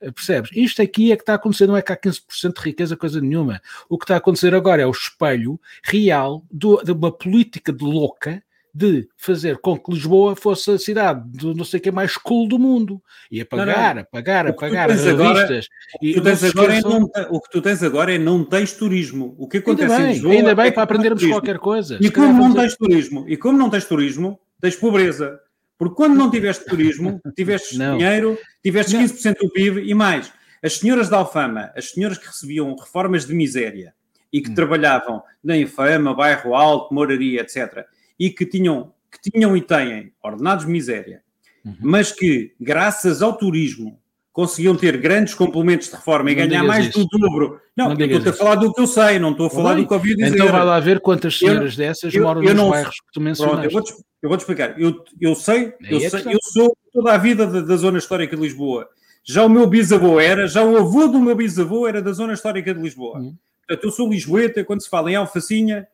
Eh, 0.00 0.10
percebes? 0.10 0.50
Isto 0.54 0.80
aqui 0.80 1.12
é 1.12 1.16
que 1.16 1.22
está 1.22 1.34
a 1.34 1.36
acontecer, 1.36 1.66
não 1.66 1.76
é 1.76 1.82
que 1.82 1.92
há 1.92 1.96
15% 1.96 2.54
de 2.54 2.60
riqueza, 2.62 2.96
coisa 2.96 3.20
nenhuma. 3.20 3.60
O 3.86 3.98
que 3.98 4.04
está 4.04 4.14
a 4.14 4.18
acontecer 4.18 4.54
agora 4.54 4.80
é 4.80 4.86
o 4.86 4.90
espelho 4.90 5.60
real 5.84 6.42
do, 6.50 6.82
de 6.82 6.92
uma 6.92 7.12
política 7.12 7.70
de 7.70 7.84
louca 7.84 8.42
de 8.74 9.08
fazer 9.16 9.58
com 9.58 9.78
que 9.78 9.90
Lisboa 9.90 10.36
fosse 10.36 10.70
a 10.70 10.78
cidade 10.78 11.22
do 11.36 11.54
não 11.54 11.64
sei 11.64 11.80
o 11.80 11.82
que 11.82 11.90
mais 11.90 12.16
cool 12.16 12.46
do 12.46 12.58
mundo 12.58 13.02
e 13.30 13.40
a 13.40 13.46
pagar, 13.46 13.66
não, 13.66 13.94
não. 13.94 14.02
a 14.02 14.04
pagar, 14.04 14.46
a 14.46 14.52
pagar 14.52 14.90
as 14.90 15.04
revistas. 15.04 15.18
Agora, 15.18 15.60
e 16.02 16.18
o, 16.18 16.22
que 16.22 16.60
é 16.60 16.80
não, 16.82 17.10
o 17.30 17.40
que 17.40 17.50
tu 17.50 17.62
tens 17.62 17.82
agora 17.82 18.14
é 18.14 18.18
não 18.18 18.44
tens 18.44 18.72
turismo. 18.72 19.34
O 19.38 19.48
que 19.48 19.58
acontece 19.58 19.92
ainda 19.92 20.02
bem, 20.02 20.10
em 20.10 20.12
Lisboa 20.12 20.32
ainda 20.34 20.54
bem 20.54 20.66
é 20.66 20.70
para 20.70 20.82
aprendermos 20.82 21.26
qualquer 21.26 21.58
coisa. 21.58 21.98
E 22.00 22.10
como 22.10 22.32
não 22.32 22.54
tens 22.54 22.76
turismo, 22.76 23.24
e 23.28 23.36
como 23.36 23.58
não 23.58 23.70
tens 23.70 23.84
turismo, 23.84 24.38
tens 24.60 24.76
pobreza. 24.76 25.40
Porque 25.76 25.94
quando 25.94 26.16
não 26.16 26.30
tiveste 26.30 26.64
turismo, 26.64 27.20
tiveste 27.36 27.76
dinheiro, 27.78 28.38
tiveste 28.62 28.96
15% 28.96 29.38
do 29.40 29.50
PIB 29.50 29.88
e 29.88 29.94
mais. 29.94 30.32
As 30.62 30.74
senhoras 30.74 31.08
da 31.08 31.18
Alfama, 31.18 31.70
as 31.76 31.90
senhoras 31.90 32.18
que 32.18 32.26
recebiam 32.26 32.74
reformas 32.74 33.24
de 33.24 33.32
miséria 33.32 33.94
e 34.32 34.42
que 34.42 34.50
hum. 34.50 34.54
trabalhavam 34.54 35.22
na 35.42 35.56
Infama, 35.56 36.14
Bairro 36.14 36.54
Alto, 36.54 36.92
Moraria, 36.92 37.40
etc 37.40 37.86
e 38.18 38.30
que 38.30 38.44
tinham, 38.44 38.92
que 39.10 39.30
tinham 39.30 39.56
e 39.56 39.60
têm 39.60 40.12
ordenados 40.22 40.66
de 40.66 40.70
miséria, 40.70 41.22
uhum. 41.64 41.76
mas 41.80 42.12
que, 42.12 42.52
graças 42.60 43.22
ao 43.22 43.36
turismo, 43.36 43.98
conseguiam 44.38 44.76
ter 44.76 44.96
grandes 44.98 45.34
complementos 45.34 45.88
de 45.88 45.96
reforma 45.96 46.30
e 46.30 46.36
não 46.36 46.46
ganhar 46.46 46.62
mais 46.62 46.86
isso. 46.86 47.04
do 47.10 47.18
dobro. 47.18 47.60
Não, 47.76 47.92
não 47.92 48.00
eu 48.00 48.18
estou 48.18 48.32
a 48.32 48.36
falar 48.36 48.54
do 48.54 48.72
que 48.72 48.80
eu 48.80 48.86
sei, 48.86 49.18
não 49.18 49.32
estou 49.32 49.46
a 49.46 49.50
falar 49.50 49.74
Bem, 49.74 49.82
do 49.82 49.88
que 49.88 49.94
ouvi 49.94 50.14
dizer. 50.14 50.34
Então 50.34 50.46
vai 50.46 50.64
lá 50.64 50.78
ver 50.78 51.00
quantas 51.00 51.36
senhoras 51.36 51.72
eu, 51.72 51.78
dessas 51.78 52.14
eu, 52.14 52.22
moram 52.22 52.44
eu 52.44 52.54
nos 52.54 52.70
bairros 52.70 52.94
que 52.94 53.12
tu 53.12 53.20
mencionaste. 53.20 53.68
Pronto, 53.68 54.04
eu 54.22 54.28
vou-te 54.28 54.40
explicar. 54.40 54.80
Eu, 54.80 55.04
eu 55.20 55.34
sei, 55.34 55.74
eu, 55.82 55.98
é 55.98 56.08
sei 56.08 56.22
eu 56.26 56.38
sou 56.40 56.76
toda 56.92 57.12
a 57.12 57.18
vida 57.18 57.48
da, 57.48 57.60
da, 57.62 57.76
zona 57.76 57.98
histórica 57.98 58.36
de 58.36 58.42
Lisboa. 58.42 58.88
Já 59.24 59.44
o 59.44 59.48
meu 59.48 59.66
bisavô 59.66 60.20
era, 60.20 60.46
já 60.46 60.62
o 60.62 60.76
avô 60.76 61.08
do 61.08 61.18
meu 61.18 61.34
bisavô 61.34 61.88
era 61.88 62.00
da 62.00 62.12
zona 62.12 62.32
histórica 62.32 62.72
de 62.72 62.80
Lisboa. 62.80 63.18
Uhum. 63.18 63.34
Portanto, 63.66 63.84
eu 63.84 63.90
sou 63.90 64.08
lisboeta, 64.08 64.64
quando 64.64 64.82
se 64.82 64.88
fala 64.88 65.10
em 65.10 65.16
alfacinha, 65.16 65.86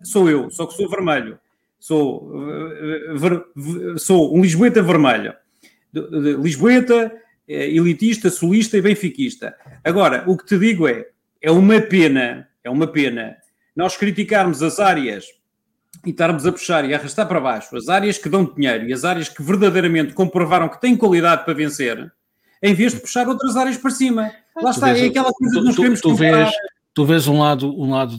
sou 0.00 0.30
eu, 0.30 0.48
só 0.48 0.64
que 0.64 0.74
sou 0.74 0.88
vermelho 0.88 1.38
sou, 1.84 2.32
sou 3.98 4.34
um 4.34 4.40
Lisboeta 4.40 4.82
vermelho. 4.82 5.34
Lisboeta, 5.92 7.12
é, 7.46 7.68
elitista, 7.68 8.30
sulista 8.30 8.78
e 8.78 8.80
benfiquista. 8.80 9.54
Agora, 9.84 10.24
o 10.26 10.34
que 10.34 10.46
te 10.46 10.58
digo 10.58 10.88
é, 10.88 11.06
é 11.42 11.50
uma 11.50 11.78
pena, 11.82 12.48
é 12.64 12.70
uma 12.70 12.86
pena 12.86 13.36
nós 13.76 13.98
criticarmos 13.98 14.62
as 14.62 14.80
áreas 14.80 15.26
e 16.06 16.10
estarmos 16.10 16.46
a 16.46 16.52
puxar 16.52 16.88
e 16.88 16.94
a 16.94 16.96
arrastar 16.96 17.28
para 17.28 17.40
baixo 17.40 17.76
as 17.76 17.90
áreas 17.90 18.16
que 18.16 18.30
dão 18.30 18.44
dinheiro 18.44 18.88
e 18.88 18.92
as 18.92 19.04
áreas 19.04 19.28
que 19.28 19.42
verdadeiramente 19.42 20.14
comprovaram 20.14 20.70
que 20.70 20.80
têm 20.80 20.96
qualidade 20.96 21.44
para 21.44 21.52
vencer, 21.52 22.10
em 22.62 22.72
vez 22.72 22.94
de 22.94 23.00
puxar 23.00 23.28
outras 23.28 23.58
áreas 23.58 23.76
para 23.76 23.90
cima. 23.90 24.32
Lá 24.56 24.70
está, 24.70 24.96
é 24.96 25.04
aquela 25.04 25.30
coisa 25.32 25.58
que 25.58 25.64
nós 25.66 25.76
queremos 25.76 26.00
tu, 26.00 26.08
tu 26.08 26.14
vês, 26.14 26.50
Tu 26.94 27.04
vês 27.04 27.26
um 27.26 27.40
lado, 27.40 27.76
um 27.76 27.90
lado 27.90 28.16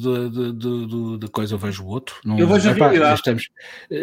da 1.17 1.27
coisa, 1.29 1.53
eu 1.53 1.57
vejo 1.57 1.85
o 1.85 1.87
outro. 1.87 2.17
Não, 2.25 2.37
eu 2.37 2.45
vejo 2.45 2.69
a 2.69 2.73
realidade. 2.73 3.15
Estamos... 3.15 3.49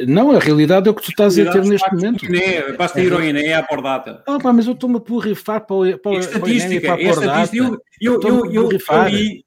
Não, 0.09 0.31
a 0.31 0.39
realidade 0.39 0.89
é 0.89 0.91
o 0.91 0.95
que 0.95 1.03
tu 1.03 1.11
estás 1.11 1.39
a 1.39 1.53
ter 1.53 1.63
neste 1.63 1.95
momento. 1.95 2.25
É, 2.35 2.73
basta 2.73 2.99
ir 2.99 3.13
ao 3.13 3.23
INE 3.23 3.45
é 3.45 3.55
a 3.55 3.63
por 3.63 3.83
data. 3.83 4.23
Ah, 4.27 4.39
pá, 4.39 4.51
mas 4.51 4.67
eu 4.67 4.73
estou-me 4.73 4.97
a 4.97 5.01
porrifar 5.01 5.67
para 5.67 5.77
o, 5.77 5.99
para, 5.99 6.13
é 6.13 6.19
estatística, 6.21 6.81
para 6.81 6.95
a 6.95 7.15
por 7.15 7.21
data. 7.21 7.57
Eu, 8.03 8.21
eu, 8.21 8.51
eu, 8.51 8.53
eu, 8.53 8.69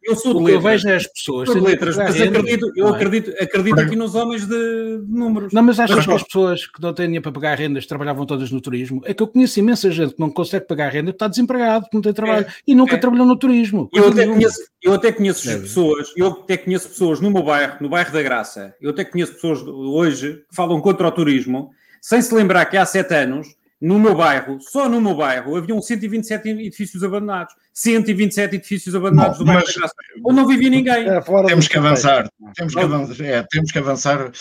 eu, 0.01 0.15
sou 0.15 0.33
de 0.35 0.39
letras. 0.39 0.53
eu 0.53 0.61
vejo 0.61 0.87
é 0.87 0.95
as 0.95 1.07
pessoas. 1.07 1.49
de 1.49 1.59
letras, 1.59 1.97
mas 1.97 2.21
acredito, 2.21 2.71
eu 2.75 2.87
acredito, 2.87 3.33
acredito 3.41 3.79
aqui 3.79 3.95
nos 3.97 4.15
homens 4.15 4.45
de 4.45 5.03
números. 5.09 5.51
Não, 5.51 5.61
mas 5.61 5.77
achas 5.77 6.05
que 6.05 6.13
as 6.13 6.23
pessoas 6.23 6.65
que 6.65 6.81
não 6.81 6.93
têm 6.93 7.07
dinheiro 7.07 7.23
para 7.23 7.33
pagar 7.33 7.57
rendas 7.57 7.85
trabalhavam 7.85 8.25
todas 8.25 8.51
no 8.51 8.61
turismo? 8.61 9.01
É 9.03 9.13
que 9.13 9.21
eu 9.21 9.27
conheço 9.27 9.59
imensa 9.59 9.91
gente 9.91 10.13
que 10.13 10.19
não 10.21 10.29
consegue 10.29 10.67
pagar 10.67 10.89
renda, 10.89 11.09
está 11.09 11.27
desempregado, 11.27 11.87
não 11.91 12.01
tem 12.01 12.13
trabalho 12.13 12.45
e 12.65 12.73
nunca 12.73 12.97
trabalhou 12.97 13.25
no 13.25 13.35
turismo. 13.35 13.89
Eu 13.91 14.07
até 14.07 14.25
conheço, 14.25 14.59
eu 14.81 14.93
até 14.93 15.11
conheço 15.15 15.41
pessoas 15.41 15.61
pessoas, 15.61 16.13
eu 16.15 16.27
até 16.27 16.57
conheço 16.57 16.89
pessoas 16.89 17.19
no 17.19 17.31
meu 17.31 17.43
bairro, 17.43 17.77
no 17.81 17.89
bairro 17.89 18.11
da 18.11 18.21
Graça, 18.21 18.75
eu 18.81 18.91
até 18.91 19.03
conheço 19.03 19.33
pessoas 19.33 19.61
hoje 19.61 20.43
que 20.49 20.55
falam 20.55 20.79
contra 20.81 21.07
o 21.07 21.11
turismo, 21.11 21.71
sem 22.01 22.21
se 22.21 22.33
lembrar 22.33 22.65
que 22.65 22.77
há 22.77 22.85
sete 22.85 23.13
anos, 23.15 23.47
no 23.81 23.99
meu 23.99 24.15
bairro, 24.15 24.59
só 24.61 24.87
no 24.87 25.01
meu 25.01 25.15
bairro, 25.15 25.55
haviam 25.55 25.81
127 25.81 26.49
edifícios 26.49 27.03
abandonados. 27.03 27.53
127 27.73 28.55
edifícios 28.55 28.95
abandonados 28.95 29.37
Bom, 29.37 29.43
do 29.43 29.47
bairro 29.47 29.65
da 29.65 29.73
Graça. 29.73 29.93
Onde 30.23 30.35
não 30.35 30.47
vivia 30.47 30.69
ninguém. 30.69 31.09
É, 31.09 31.21
temos 31.45 31.67
que 31.67 31.77
avançar. 31.77 32.29
Temos 32.55 32.73
que 32.73 32.79
avançar. 32.79 33.25
É, 33.25 33.43
temos 33.49 33.71
que 33.71 33.77
avançar. 33.77 34.31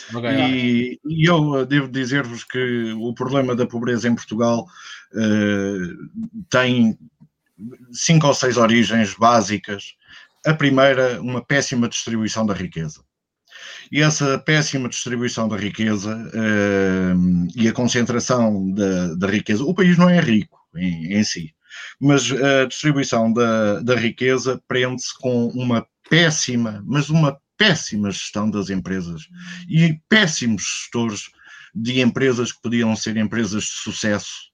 E, 0.48 1.00
e, 1.04 1.28
eu 1.28 1.66
devo 1.66 1.88
dizer-vos 1.88 2.44
que 2.44 2.92
o 2.96 3.12
problema 3.12 3.56
da 3.56 3.66
pobreza 3.66 4.08
em 4.08 4.14
Portugal 4.14 4.66
uh, 5.12 6.44
tem 6.48 6.96
cinco 7.92 8.28
ou 8.28 8.34
seis 8.34 8.56
origens 8.56 9.14
básicas 9.14 9.96
a 10.44 10.54
primeira, 10.54 11.20
uma 11.20 11.44
péssima 11.44 11.88
distribuição 11.88 12.44
da 12.44 12.54
riqueza. 12.54 13.00
E 13.90 14.00
essa 14.00 14.38
péssima 14.38 14.88
distribuição 14.88 15.48
da 15.48 15.56
riqueza 15.56 16.16
uh, 16.16 17.48
e 17.54 17.68
a 17.68 17.72
concentração 17.72 18.70
da, 18.72 19.14
da, 19.14 19.26
riqueza, 19.28 19.64
o 19.64 19.74
país 19.74 19.96
não 19.96 20.08
é 20.08 20.20
rico 20.20 20.58
em, 20.74 21.14
em 21.14 21.24
si, 21.24 21.54
mas 22.00 22.30
a 22.30 22.66
distribuição 22.66 23.32
da, 23.32 23.80
da 23.80 23.94
riqueza 23.94 24.60
prende-se 24.66 25.16
com 25.18 25.48
uma 25.48 25.86
péssima, 26.08 26.82
mas 26.86 27.10
uma 27.10 27.38
péssima 27.56 28.10
gestão 28.10 28.50
das 28.50 28.70
empresas 28.70 29.22
e 29.68 29.98
péssimos 30.08 30.62
gestores 30.62 31.30
de 31.74 32.00
empresas 32.00 32.52
que 32.52 32.62
podiam 32.62 32.94
ser 32.96 33.16
empresas 33.16 33.64
de 33.64 33.70
sucesso 33.70 34.53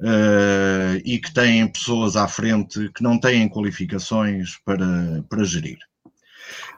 uh, 0.00 1.00
e 1.04 1.18
que 1.18 1.32
têm 1.32 1.68
pessoas 1.68 2.16
à 2.16 2.28
frente 2.28 2.90
que 2.94 3.02
não 3.02 3.18
têm 3.18 3.48
qualificações 3.48 4.56
para, 4.64 5.24
para 5.28 5.44
gerir. 5.44 5.78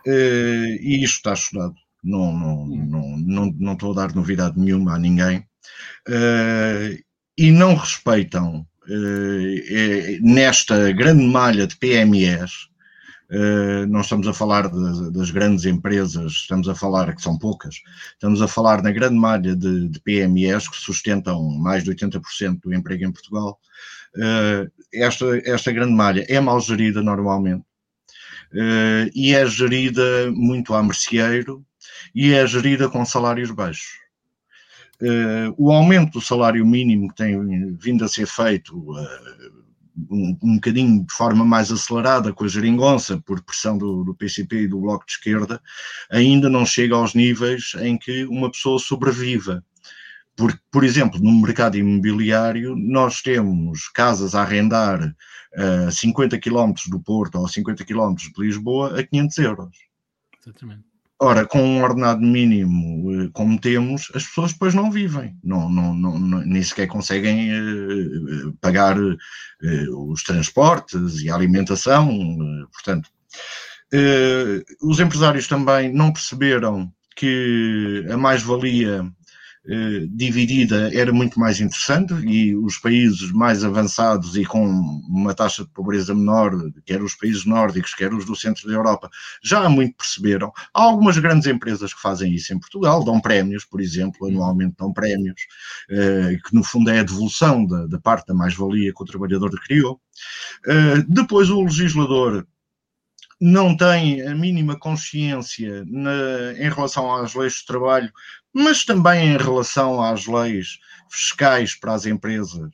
Uh, 0.07 0.77
e 0.81 1.03
isto 1.03 1.17
está 1.17 1.33
estudado. 1.35 1.75
Não, 2.03 2.33
não, 2.33 2.67
não, 2.67 3.17
não, 3.19 3.55
não 3.59 3.73
estou 3.75 3.93
a 3.93 4.07
dar 4.07 4.15
novidade 4.15 4.59
nenhuma 4.59 4.95
a 4.95 4.99
ninguém. 4.99 5.39
Uh, 6.09 6.99
e 7.37 7.51
não 7.51 7.75
respeitam 7.75 8.67
nesta 10.21 10.91
grande 10.91 11.23
malha 11.23 11.65
de 11.65 11.77
PMEs 11.77 12.70
Uh, 13.31 13.87
não 13.87 14.01
estamos 14.01 14.27
a 14.27 14.35
falar 14.35 14.69
das 15.13 15.31
grandes 15.31 15.65
empresas, 15.65 16.33
estamos 16.33 16.69
a 16.69 16.75
falar, 16.75 17.15
que 17.15 17.23
são 17.23 17.39
poucas, 17.39 17.77
estamos 18.13 18.43
a 18.43 18.49
falar 18.49 18.83
na 18.83 18.91
grande 18.91 19.15
malha 19.15 19.55
de, 19.55 19.89
de 19.89 20.01
PMEs 20.01 20.69
que 20.69 20.77
sustentam 20.77 21.41
mais 21.41 21.85
de 21.85 21.95
80% 21.95 22.59
do 22.61 22.75
emprego 22.75 23.05
em 23.05 23.13
Portugal. 23.13 23.61
Uh, 24.17 24.69
esta, 24.93 25.25
esta 25.49 25.71
grande 25.71 25.93
malha 25.93 26.27
é 26.29 26.41
mal 26.41 26.61
gerida 26.61 27.01
normalmente 27.01 27.65
uh, 28.53 29.09
e 29.15 29.33
é 29.33 29.47
gerida 29.47 30.33
muito 30.33 30.75
a 30.75 30.83
merceeiro 30.83 31.65
e 32.13 32.33
é 32.33 32.45
gerida 32.45 32.89
com 32.89 33.05
salários 33.05 33.53
baixos. 33.53 33.93
o 35.57 35.71
aumento 35.71 36.15
do 36.15 36.21
salário 36.21 36.67
mínimo 36.67 37.09
que 37.11 37.15
tem 37.15 37.77
vindo 37.77 38.05
a 38.05 38.09
ser 38.09 38.27
feito 38.27 38.93
um, 40.11 40.37
um 40.43 40.55
bocadinho 40.55 41.05
de 41.05 41.13
forma 41.13 41.45
mais 41.45 41.71
acelerada 41.71 42.33
com 42.33 42.45
a 42.45 42.49
geringonça, 42.49 43.21
por 43.21 43.43
pressão 43.43 43.77
do, 43.77 44.05
do 44.05 44.15
PCP 44.15 44.63
e 44.63 44.69
do 44.69 44.81
Bloco 44.81 45.05
de 45.07 45.13
Esquerda, 45.13 45.61
ainda 46.11 46.49
não 46.49 46.65
chega 46.65 46.95
aos 46.95 47.15
níveis 47.15 47.73
em 47.81 47.99
que 47.99 48.25
uma 48.25 48.51
pessoa 48.51 48.79
sobreviva. 48.79 49.65
Porque, 50.37 50.59
por 50.71 50.85
exemplo, 50.85 51.21
no 51.21 51.33
mercado 51.41 51.77
imobiliário, 51.77 52.75
nós 52.75 53.21
temos 53.21 53.89
casas 53.89 54.35
a 54.35 54.43
arrendar 54.43 55.15
a 55.55 55.91
50 55.91 56.39
km 56.39 56.73
do 56.89 57.01
Porto 57.01 57.39
ou 57.39 57.49
50 57.49 57.85
km 57.85 58.15
de 58.15 58.33
Lisboa 58.39 58.99
a 58.99 59.07
500 59.07 59.39
euros. 59.39 59.77
Exatamente. 60.41 60.90
Ora, 61.23 61.45
com 61.45 61.61
um 61.63 61.83
ordenado 61.83 62.23
mínimo 62.23 63.13
eh, 63.13 63.29
como 63.35 63.61
temos, 63.61 64.11
as 64.15 64.25
pessoas 64.25 64.55
depois 64.55 64.73
não 64.73 64.91
vivem, 64.91 65.37
não, 65.45 65.69
não, 65.69 65.93
não, 65.93 66.19
nem 66.19 66.63
sequer 66.63 66.87
conseguem 66.87 67.51
uh, 67.53 68.53
pagar 68.59 68.99
uh, 68.99 70.11
os 70.11 70.23
transportes 70.23 71.21
e 71.21 71.29
a 71.29 71.35
alimentação. 71.35 72.09
Portanto, 72.73 73.11
os 74.81 74.99
empresários 74.99 75.47
também 75.47 75.93
não 75.93 76.11
perceberam 76.11 76.91
que 77.17 78.07
a 78.11 78.17
mais-valia 78.17 79.05
eh, 79.67 80.07
dividida 80.11 80.91
era 80.95 81.13
muito 81.13 81.39
mais 81.39 81.61
interessante 81.61 82.15
e 82.27 82.57
os 82.57 82.79
países 82.79 83.31
mais 83.31 83.63
avançados 83.63 84.37
e 84.37 84.45
com 84.45 84.65
uma 84.67 85.35
taxa 85.35 85.65
de 85.65 85.71
pobreza 85.71 86.15
menor, 86.15 86.53
quer 86.87 87.03
os 87.03 87.15
países 87.15 87.45
nórdicos, 87.45 87.95
quer 87.95 88.13
os 88.15 88.25
do 88.25 88.35
centro 88.35 88.67
da 88.67 88.73
Europa, 88.75 89.11
já 89.43 89.69
muito 89.69 89.97
perceberam. 89.97 90.51
Há 90.73 90.83
algumas 90.83 91.19
grandes 91.19 91.47
empresas 91.47 91.93
que 91.93 92.01
fazem 92.01 92.33
isso 92.35 92.55
em 92.55 92.59
Portugal, 92.59 93.05
dão 93.05 93.21
prémios, 93.21 93.65
por 93.65 93.81
exemplo, 93.81 94.27
anualmente 94.29 94.77
dão 94.79 94.93
prémios, 94.93 95.41
eh, 95.91 96.39
que 96.45 96.55
no 96.55 96.65
fundo 96.65 96.91
é 96.91 97.01
a 97.01 97.05
devolução 97.05 97.67
da, 97.67 97.87
da 97.87 98.01
parte 98.01 98.29
da 98.29 98.35
mais-valia 98.35 98.93
que 98.95 99.03
o 99.03 99.07
trabalhador 99.07 99.51
criou. 99.61 100.01
Eh, 100.67 101.05
depois 101.09 101.51
o 101.51 101.63
legislador 101.63 102.47
não 103.41 103.75
tem 103.75 104.21
a 104.27 104.35
mínima 104.35 104.79
consciência 104.79 105.83
na, 105.87 106.53
em 106.59 106.69
relação 106.69 107.15
às 107.15 107.35
leis 107.35 107.55
de 107.55 107.67
trabalho, 107.67 108.13
mas 108.53 108.85
também 108.85 109.35
em 109.35 109.39
relação 109.39 110.03
às 110.03 110.27
leis 110.27 110.79
fiscais 111.09 111.75
para 111.75 111.95
as 111.95 112.05
empresas, 112.05 112.71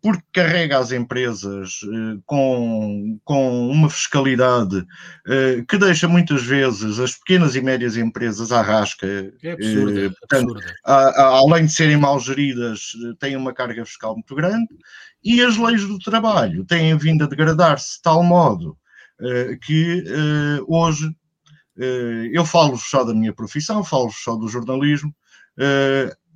porque 0.00 0.22
carrega 0.32 0.78
as 0.78 0.92
empresas 0.92 1.80
eh, 1.84 2.18
com, 2.26 3.18
com 3.24 3.68
uma 3.70 3.90
fiscalidade 3.90 4.84
eh, 5.26 5.64
que 5.68 5.78
deixa 5.78 6.08
muitas 6.08 6.42
vezes 6.42 6.98
as 6.98 7.14
pequenas 7.16 7.54
e 7.54 7.60
médias 7.60 7.96
empresas 7.96 8.52
à 8.52 8.62
rasca. 8.62 9.06
É 9.42 9.52
absurdo. 9.52 9.98
Eh, 9.98 10.10
portanto, 10.10 10.54
a, 10.84 10.94
a, 10.94 11.24
além 11.38 11.66
de 11.66 11.72
serem 11.72 11.96
mal 11.96 12.18
geridas, 12.18 12.92
eh, 13.04 13.14
têm 13.18 13.36
uma 13.36 13.52
carga 13.52 13.84
fiscal 13.84 14.14
muito 14.14 14.34
grande 14.34 14.68
e 15.24 15.40
as 15.40 15.56
leis 15.56 15.86
do 15.86 15.98
trabalho 15.98 16.64
têm 16.64 16.96
vindo 16.96 17.24
a 17.24 17.28
degradar-se 17.28 17.96
de 17.96 18.02
tal 18.02 18.22
modo 18.22 18.76
que 19.62 20.04
eh, 20.06 20.60
hoje 20.66 21.08
eh, 21.78 22.30
eu 22.32 22.44
falo 22.44 22.76
só 22.76 23.04
da 23.04 23.14
minha 23.14 23.32
profissão, 23.32 23.84
falo 23.84 24.10
só 24.10 24.36
do 24.36 24.48
jornalismo. 24.48 25.14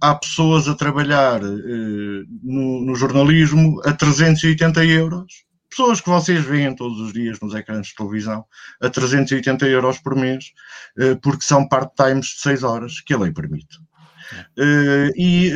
há 0.01 0.14
pessoas 0.14 0.68
a 0.68 0.74
trabalhar 0.74 1.41
no, 2.43 2.84
no 2.84 2.95
jornalismo 2.95 3.80
a 3.84 3.93
380 3.93 4.84
euros 4.84 5.47
pessoas 5.70 6.01
que 6.01 6.09
vocês 6.09 6.45
veem 6.45 6.74
todos 6.74 6.99
os 7.01 7.12
dias 7.12 7.41
nos 7.41 7.55
ecrãs 7.55 7.89
de 7.89 7.95
televisão 7.95 8.45
a 8.80 8.89
380 8.89 9.66
euros 9.66 9.99
por 9.99 10.14
mês, 10.16 10.53
porque 11.22 11.45
são 11.45 11.68
part-times 11.68 12.26
de 12.26 12.41
6 12.41 12.62
horas, 12.62 13.01
que 13.01 13.12
a 13.12 13.18
lei 13.18 13.30
permite. 13.32 13.78
E, 15.14 15.53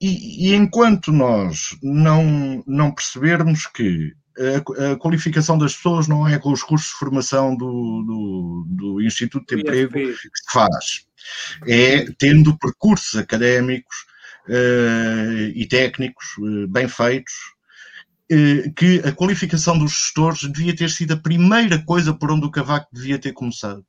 e, 0.00 0.48
e, 0.48 0.54
enquanto 0.54 1.12
nós 1.12 1.76
não, 1.82 2.62
não 2.66 2.94
percebermos 2.94 3.66
que 3.66 4.14
a, 4.38 4.92
a, 4.92 4.96
qualificação 4.96 5.58
das 5.58 5.74
pessoas 5.74 6.06
não 6.06 6.26
é 6.26 6.38
com 6.38 6.52
os 6.52 6.62
cursos 6.62 6.88
de 6.88 6.94
formação 6.94 7.56
do, 7.56 8.02
do, 8.02 8.64
do 8.68 9.02
Instituto 9.02 9.54
de 9.54 9.60
Emprego 9.60 9.92
que 9.92 10.14
se 10.14 10.52
faz, 10.52 11.06
é 11.66 12.04
tendo 12.18 12.56
percursos 12.56 13.16
académicos 13.16 13.96
uh, 14.48 15.52
e 15.54 15.66
técnicos 15.66 16.26
uh, 16.38 16.68
bem 16.68 16.88
feitos, 16.88 17.34
uh, 18.32 18.72
que 18.74 19.00
a 19.04 19.12
qualificação 19.12 19.78
dos 19.78 19.92
gestores 19.92 20.40
devia 20.50 20.74
ter 20.74 20.90
sido 20.90 21.14
a 21.14 21.18
primeira 21.18 21.82
coisa 21.84 22.14
por 22.14 22.30
onde 22.30 22.46
o 22.46 22.50
Cavaco 22.50 22.88
devia 22.92 23.18
ter 23.18 23.32
começado. 23.32 23.84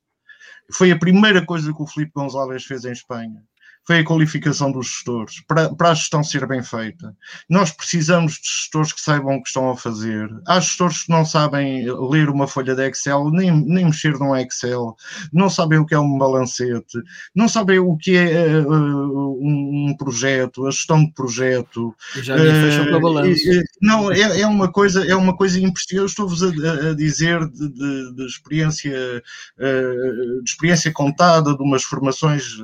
Foi 0.71 0.91
a 0.91 0.99
primeira 0.99 1.45
coisa 1.45 1.73
que 1.73 1.81
o 1.81 1.87
Filipe 1.87 2.11
González 2.13 2.63
fez 2.63 2.85
em 2.85 2.91
Espanha. 2.91 3.41
Foi 3.89 4.01
a 4.01 4.03
qualificação 4.03 4.71
dos 4.71 4.85
gestores, 4.85 5.41
para, 5.47 5.73
para 5.73 5.89
a 5.89 5.93
gestão 5.95 6.23
ser 6.23 6.45
bem 6.45 6.61
feita. 6.61 7.11
Nós 7.49 7.71
precisamos 7.71 8.33
de 8.33 8.47
gestores 8.47 8.93
que 8.93 9.01
saibam 9.01 9.37
o 9.37 9.41
que 9.41 9.47
estão 9.47 9.67
a 9.67 9.75
fazer. 9.75 10.29
Há 10.45 10.59
gestores 10.59 11.05
que 11.05 11.09
não 11.09 11.25
sabem 11.25 11.91
ler 12.07 12.29
uma 12.29 12.47
folha 12.47 12.75
de 12.75 12.87
Excel, 12.87 13.31
nem, 13.31 13.49
nem 13.49 13.85
mexer 13.85 14.13
num 14.19 14.35
Excel, 14.35 14.95
não 15.33 15.49
sabem 15.49 15.79
o 15.79 15.87
que 15.87 15.95
é 15.95 15.99
um 15.99 16.19
balancete, 16.19 16.99
não 17.33 17.49
sabem 17.49 17.79
o 17.79 17.97
que 17.97 18.15
é 18.15 18.59
uh, 18.59 19.39
um, 19.41 19.95
projeto, 19.97 20.67
a 20.67 20.69
gestão 20.69 21.03
de 21.03 21.11
projeto. 21.11 21.95
Já 22.21 22.37
nem 22.37 22.45
fecham 22.45 22.91
com 22.91 22.95
a 22.95 22.99
balança. 22.99 23.63
Não, 23.81 24.11
é, 24.11 24.41
é 24.41 24.45
uma 24.45 24.71
coisa, 24.71 25.03
é 25.03 25.15
uma 25.15 25.35
coisa 25.35 25.59
impressionante. 25.59 25.95
Eu 25.95 26.05
estou-vos 26.05 26.43
a, 26.43 26.91
a, 26.91 26.93
dizer 26.93 27.39
de, 27.49 27.67
de, 27.69 28.15
de 28.17 28.25
experiência, 28.27 29.23
uh, 29.57 30.43
de 30.43 30.47
experiência 30.47 30.93
contada 30.93 31.57
de 31.57 31.63
umas 31.63 31.81
formações, 31.81 32.59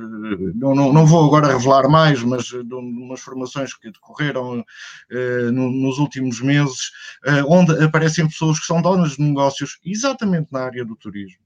não, 0.54 0.72
não, 0.72 0.92
não 0.92 1.04
vou 1.04 1.15
vou 1.16 1.24
agora 1.24 1.48
revelar 1.56 1.88
mais, 1.88 2.22
mas 2.22 2.44
de 2.44 2.74
umas 2.74 3.20
formações 3.20 3.74
que 3.74 3.90
decorreram 3.90 4.60
uh, 4.60 5.52
no, 5.52 5.70
nos 5.70 5.98
últimos 5.98 6.40
meses, 6.40 6.90
uh, 7.26 7.46
onde 7.48 7.72
aparecem 7.82 8.28
pessoas 8.28 8.60
que 8.60 8.66
são 8.66 8.82
donas 8.82 9.12
de 9.12 9.22
negócios 9.22 9.78
exatamente 9.84 10.48
na 10.52 10.60
área 10.60 10.84
do 10.84 10.94
turismo 10.94 11.45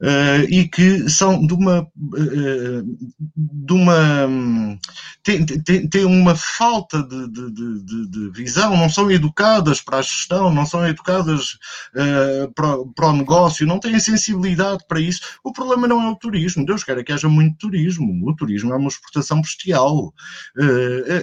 uh, 0.00 0.44
e 0.48 0.68
que 0.68 1.08
são 1.08 1.44
de 1.46 1.54
uma, 1.54 1.80
uh, 1.80 2.96
de 3.36 3.72
uma 3.72 4.78
têm, 5.22 5.44
têm, 5.88 6.04
uma 6.04 6.34
falta 6.34 7.02
de, 7.02 7.28
de, 7.30 7.50
de, 7.52 8.10
de, 8.10 8.30
visão, 8.30 8.76
não 8.76 8.88
são 8.88 9.10
educadas 9.10 9.80
para 9.80 9.98
a 9.98 10.02
gestão, 10.02 10.52
não 10.52 10.66
são 10.66 10.86
educadas 10.86 11.58
uh, 11.94 12.52
para, 12.54 12.78
para, 12.94 13.08
o 13.08 13.16
negócio, 13.16 13.66
não 13.66 13.78
têm 13.78 13.98
sensibilidade 13.98 14.84
para 14.88 15.00
isso. 15.00 15.20
O 15.44 15.52
problema 15.52 15.86
não 15.86 16.02
é 16.02 16.10
o 16.10 16.16
turismo, 16.16 16.66
Deus 16.66 16.84
queira 16.84 17.04
que 17.04 17.12
haja 17.12 17.28
muito 17.28 17.58
turismo, 17.58 18.28
o 18.28 18.34
turismo 18.34 18.72
é 18.72 18.76
uma 18.76 18.88
exportação 18.88 19.40
bestial. 19.40 20.12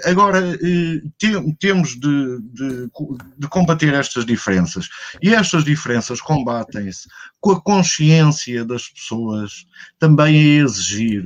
agora, 0.06 0.42
tem, 1.18 1.56
temos 1.56 2.00
de, 2.00 2.40
de 3.38 3.48
combater 3.50 3.94
estas 3.94 4.26
diferenças 4.26 4.90
e 5.22 5.34
estas 5.34 5.64
diferenças 5.64 6.22
combatem-se 6.22 7.08
com 7.40 7.52
a 7.52 7.62
consciência 7.62 8.39
das 8.66 8.88
pessoas 8.90 9.66
também 9.98 10.36
a 10.36 10.64
exigir. 10.64 11.26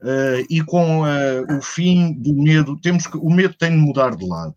Uh, 0.00 0.44
e 0.50 0.62
com 0.62 1.02
uh, 1.02 1.58
o 1.58 1.62
fim 1.62 2.12
do 2.12 2.34
medo, 2.34 2.78
temos 2.80 3.06
que, 3.06 3.16
o 3.16 3.30
medo 3.30 3.54
tem 3.54 3.70
de 3.70 3.76
mudar 3.78 4.14
de 4.14 4.26
lado. 4.26 4.54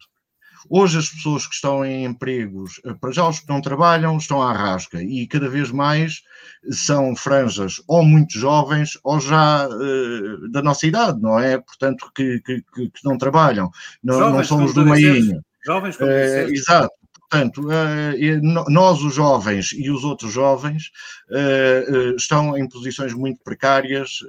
Hoje 0.69 0.99
as 0.99 1.09
pessoas 1.09 1.47
que 1.47 1.55
estão 1.55 1.85
em 1.85 2.03
empregos, 2.05 2.81
eh, 2.85 2.93
para 2.93 3.11
já 3.11 3.27
os 3.27 3.39
que 3.39 3.47
não 3.47 3.61
trabalham, 3.61 4.17
estão 4.17 4.41
à 4.41 4.51
rasca 4.51 5.01
e 5.01 5.25
cada 5.25 5.49
vez 5.49 5.71
mais 5.71 6.21
são 6.69 7.15
franjas 7.15 7.81
ou 7.87 8.03
muito 8.03 8.37
jovens 8.37 8.99
ou 9.03 9.19
já 9.19 9.67
uh, 9.67 10.51
da 10.51 10.61
nossa 10.61 10.85
idade, 10.85 11.21
não 11.21 11.39
é? 11.39 11.57
Portanto, 11.57 12.11
que, 12.13 12.41
que, 12.41 12.61
que 12.61 12.91
não 13.03 13.17
trabalham, 13.17 13.71
não, 14.03 14.31
não 14.31 14.43
somos 14.43 14.73
do 14.73 14.85
meinho. 14.85 15.41
Jovens, 15.65 15.97
como 15.97 16.09
uh, 16.09 16.53
Exato. 16.53 16.98
Portanto, 17.29 17.71
eh, 17.71 18.39
nós, 18.41 19.03
os 19.03 19.13
jovens 19.13 19.71
e 19.73 19.91
os 19.91 20.03
outros 20.03 20.33
jovens, 20.33 20.91
eh, 21.29 21.85
eh, 21.87 22.15
estão 22.17 22.57
em 22.57 22.67
posições 22.67 23.13
muito 23.13 23.39
precárias 23.43 24.19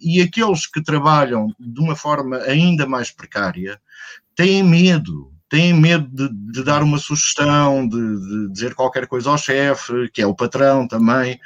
e 0.00 0.22
aqueles 0.22 0.66
que 0.66 0.82
trabalham 0.82 1.48
de 1.58 1.80
uma 1.80 1.96
forma 1.96 2.38
ainda 2.38 2.86
mais 2.86 3.10
precária 3.10 3.80
têm 4.36 4.62
medo. 4.62 5.32
Têm 5.48 5.72
medo 5.74 6.08
de, 6.08 6.52
de 6.52 6.64
dar 6.64 6.82
uma 6.82 6.98
sugestão, 6.98 7.86
de, 7.86 7.96
de, 7.96 8.52
dizer 8.52 8.74
qualquer 8.74 9.06
coisa 9.06 9.30
ao 9.30 9.38
chefe, 9.38 10.08
que 10.12 10.22
é 10.22 10.26
o 10.26 10.34
patrão 10.34 10.88
também, 10.88 11.38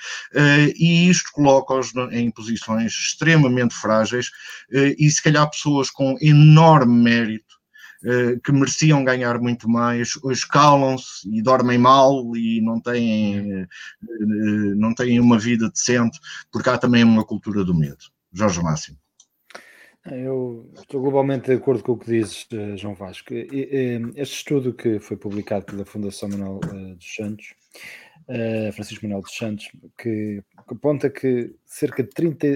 e 0.77 1.11
isto 1.11 1.31
coloca-os 1.33 1.93
em 2.13 2.31
posições 2.31 2.93
extremamente 2.93 3.75
frágeis 3.75 4.31
e, 4.71 5.11
se 5.11 5.23
calhar, 5.23 5.51
pessoas 5.51 5.91
com 5.91 6.17
enorme 6.23 7.03
mérito 7.03 7.48
que 8.45 8.53
mereciam 8.53 9.05
ganhar 9.05 9.41
muito 9.41 9.69
mais, 9.69 10.13
hoje 10.23 10.47
calam-se 10.47 11.29
e 11.31 11.43
dormem 11.43 11.79
mal 11.79 12.37
e 12.37 12.61
não 12.61 12.81
têm, 12.81 13.63
eh, 13.63 13.67
não 14.77 14.95
têm 14.95 15.19
uma 15.19 15.39
vida 15.39 15.69
decente, 15.69 16.19
porque 16.51 16.71
há 16.71 16.79
também 16.79 17.03
uma 17.03 17.25
cultura 17.25 17.65
do 17.65 17.75
medo. 17.75 17.99
Jorge 18.33 18.63
Máximo. 18.63 18.99
Eu 20.07 20.71
estou 20.79 21.03
globalmente 21.03 21.47
de 21.47 21.55
acordo 21.55 21.83
com 21.83 21.93
o 21.93 21.99
que 21.99 22.11
dizes, 22.11 22.47
eh, 22.53 22.77
João 22.77 22.95
Vasco. 22.95 23.35
Este 23.35 24.37
estudo 24.37 24.73
que 24.73 25.01
foi 25.01 25.17
publicado 25.17 25.67
pela 25.67 25.85
Fundação 25.85 26.29
Manuel 26.29 26.61
dos 26.61 27.15
Santos, 27.15 27.55
Francisco 28.75 29.05
Manuel 29.05 29.23
dos 29.23 29.35
Santos, 29.35 29.71
que 29.99 30.43
aponta 30.67 31.11
que 31.11 31.55
cerca 31.65 32.03
de 32.03 32.11
30, 32.11 32.47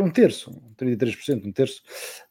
um 0.00 0.10
terço, 0.10 0.52
33%, 0.76 1.46
um 1.46 1.52
terço 1.52 1.82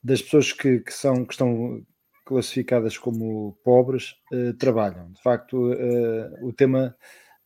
das 0.03 0.21
pessoas 0.21 0.53
que, 0.53 0.79
que, 0.79 0.93
são, 0.93 1.25
que 1.25 1.33
estão 1.33 1.83
classificadas 2.29 2.97
como 2.97 3.57
pobres 3.63 4.15
uh, 4.31 4.53
trabalham. 4.53 5.11
De 5.11 5.21
facto, 5.21 5.71
uh, 5.71 6.47
o 6.47 6.53
tema 6.53 6.95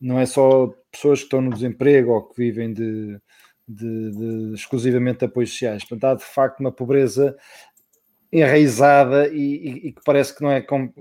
não 0.00 0.18
é 0.18 0.26
só 0.26 0.66
pessoas 0.92 1.20
que 1.20 1.24
estão 1.24 1.40
no 1.40 1.50
desemprego 1.50 2.12
ou 2.12 2.22
que 2.22 2.36
vivem 2.36 2.72
de, 2.72 3.18
de, 3.66 4.10
de 4.10 4.54
exclusivamente 4.54 5.20
de 5.20 5.24
apoios 5.24 5.50
sociais. 5.50 5.84
Portanto, 5.84 6.04
há 6.04 6.14
de 6.14 6.24
facto 6.24 6.60
uma 6.60 6.70
pobreza 6.70 7.34
enraizada 8.30 9.28
e, 9.28 9.38
e, 9.38 9.88
e 9.88 9.92
que 9.92 10.02
parece 10.04 10.36
que 10.36 10.42
não 10.42 10.50
é 10.50 10.60
com, 10.60 10.92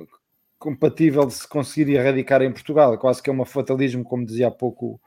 compatível 0.58 1.26
de 1.26 1.34
se 1.34 1.48
conseguir 1.48 1.92
erradicar 1.92 2.42
em 2.42 2.52
Portugal. 2.52 2.98
Quase 2.98 3.22
que 3.22 3.30
é 3.30 3.34
um 3.34 3.44
fatalismo, 3.44 4.04
como 4.04 4.26
dizia 4.26 4.48
há 4.48 4.52
pouco 4.52 5.02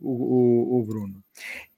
o, 0.00 0.10
o, 0.10 0.80
o, 0.80 0.84
Bruno. 0.84 1.22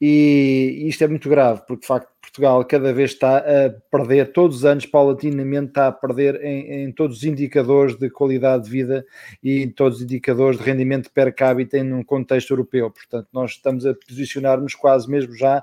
E 0.01 0.85
isto 0.87 1.05
é 1.05 1.09
muito 1.09 1.29
grave, 1.29 1.63
porque 1.67 1.83
de 1.83 1.87
facto 1.87 2.09
Portugal 2.21 2.65
cada 2.65 2.93
vez 2.93 3.13
está 3.13 3.39
a 3.39 3.71
perder, 3.91 4.33
todos 4.33 4.59
os 4.59 4.65
anos, 4.65 4.85
paulatinamente, 4.85 5.69
está 5.69 5.87
a 5.89 5.93
perder 5.93 6.43
em, 6.43 6.85
em 6.85 6.93
todos 6.93 7.19
os 7.19 7.25
indicadores 7.25 7.97
de 7.97 8.11
qualidade 8.11 8.65
de 8.65 8.71
vida 8.71 9.07
e 9.43 9.63
em 9.63 9.71
todos 9.71 9.99
os 9.99 10.05
indicadores 10.05 10.59
de 10.59 10.65
rendimento 10.65 11.11
per 11.13 11.35
capita 11.35 11.79
em 11.79 11.93
um 11.93 12.03
contexto 12.03 12.51
europeu. 12.51 12.91
Portanto, 12.91 13.29
nós 13.33 13.53
estamos 13.53 13.87
a 13.87 13.95
posicionar-nos 13.95 14.75
quase 14.75 15.11
mesmo 15.11 15.35
já 15.35 15.63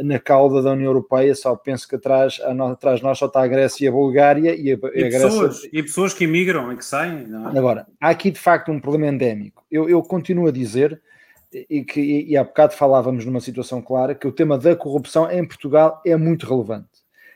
na 0.00 0.18
cauda 0.18 0.62
da 0.62 0.72
União 0.72 0.86
Europeia, 0.86 1.34
só 1.34 1.54
penso 1.54 1.86
que 1.86 1.96
atrás, 1.96 2.40
atrás 2.40 2.98
de 2.98 3.04
nós 3.04 3.18
só 3.18 3.26
está 3.26 3.42
a 3.42 3.46
Grécia 3.46 3.84
e 3.84 3.88
a 3.88 3.92
Bulgária 3.92 4.54
e 4.54 4.72
a, 4.72 4.78
e 4.94 5.04
a 5.04 5.10
pessoas, 5.10 5.60
Grécia... 5.60 5.70
E 5.72 5.82
pessoas 5.82 6.14
que 6.14 6.24
emigram 6.24 6.72
e 6.72 6.76
que 6.76 6.84
saem. 6.84 7.26
É? 7.30 7.58
Agora, 7.58 7.86
há 8.00 8.08
aqui 8.08 8.30
de 8.30 8.38
facto 8.40 8.72
um 8.72 8.80
problema 8.80 9.12
endémico. 9.12 9.64
Eu, 9.70 9.88
eu 9.88 10.02
continuo 10.02 10.46
a 10.46 10.50
dizer 10.50 11.00
e 11.68 11.84
que 11.84 12.00
e 12.00 12.36
há 12.36 12.44
bocado 12.44 12.74
falávamos 12.74 13.24
numa 13.24 13.40
situação 13.40 13.82
clara 13.82 14.14
que 14.14 14.26
o 14.26 14.32
tema 14.32 14.58
da 14.58 14.74
corrupção 14.74 15.30
em 15.30 15.46
Portugal 15.46 16.00
é 16.04 16.16
muito 16.16 16.46
relevante. 16.46 16.88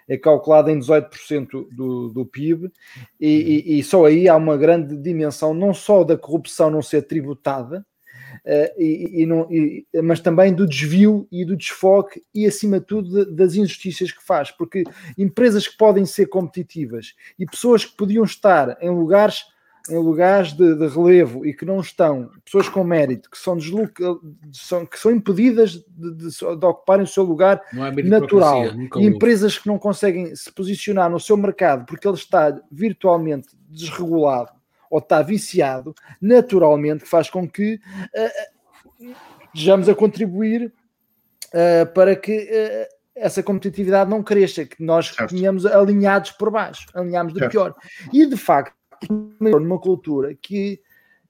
É 0.09 0.17
calculado 0.17 0.71
em 0.71 0.79
18% 0.79 1.67
do, 1.73 2.09
do 2.11 2.25
PIB 2.25 2.71
e, 3.21 3.65
e, 3.67 3.79
e, 3.79 3.83
só 3.83 4.07
aí 4.07 4.29
há 4.29 4.37
uma 4.37 4.57
grande 4.57 4.97
dimensão, 4.97 5.53
não 5.53 5.75
só 5.75 6.05
da 6.05 6.17
corrupção 6.17 6.71
não 6.71 6.81
ser 6.81 7.03
tributada, 7.03 7.85
uh, 8.45 8.81
e, 8.81 9.27
não, 9.27 9.49
mas 10.05 10.21
também 10.21 10.55
do 10.55 10.65
desvio 10.65 11.27
e 11.33 11.45
do 11.45 11.57
desfoque 11.57 12.23
e, 12.33 12.47
acima 12.47 12.79
de 12.79 12.87
tudo, 12.87 13.25
de, 13.25 13.33
das 13.35 13.57
injustiças 13.57 14.13
que 14.13 14.25
faz. 14.25 14.53
Porque 14.53 14.85
empresas 15.19 15.67
que 15.67 15.77
podem 15.77 16.07
ser 16.07 16.27
competitivas 16.27 17.15
e 17.37 17.45
pessoas 17.45 17.85
que 17.85 17.97
podiam 17.97 18.25
estar 18.25 18.79
em 18.81 18.91
lugares 18.91 19.43
em 19.91 19.99
lugares 19.99 20.53
de, 20.53 20.75
de, 20.75 20.87
relevo 20.89 21.47
e 21.47 21.55
que 21.55 21.65
não 21.65 21.81
estão, 21.81 22.31
pessoas 22.45 22.69
com 22.69 22.83
mérito, 22.83 23.31
que 23.31 23.39
são, 23.39 23.57
desloca, 23.57 24.05
são, 24.53 24.85
que 24.85 24.99
são 24.99 25.11
impedidas 25.11 25.73
de, 25.73 26.15
de, 26.15 26.29
de 26.31 26.67
ocuparem 26.67 27.05
o 27.05 27.09
seu 27.09 27.23
lugar 27.23 27.63
é 27.73 28.03
natural, 28.03 28.65
e 28.97 29.05
empresas 29.05 29.59
que 29.59 29.69
não 29.69 29.79
conseguem 29.79 30.35
se 30.35 30.51
posicionar 30.53 31.11
no 31.11 31.21
seu 31.21 31.37
mercado 31.37 31.87
porque 31.87 32.07
ele 32.07 32.17
está 32.17 32.59
virtualmente 32.71 33.49
desregulado 33.69 34.53
ou 34.91 34.99
está 34.99 35.23
viciado, 35.23 35.95
naturalmente 36.21 37.05
faz 37.05 37.29
com 37.29 37.49
que 37.49 37.75
uh, 37.75 39.15
estejamos 39.55 39.89
a 39.89 39.95
contribuir 39.95 40.73
uh, 41.47 41.93
para 41.93 42.15
que 42.15 42.33
uh, 42.33 42.97
essa 43.17 43.43
competitividade 43.43 44.11
não 44.11 44.23
cresça, 44.23 44.65
que 44.65 44.83
nós 44.83 45.15
tenhamos 45.29 45.65
alinhados 45.65 46.33
por 46.33 46.51
baixo, 46.51 46.87
alinhamos 46.95 47.33
de 47.33 47.39
certo. 47.39 47.51
pior. 47.51 47.75
E 48.13 48.27
de 48.27 48.37
facto, 48.37 48.77
numa 49.41 49.79
cultura 49.79 50.35
que, 50.35 50.81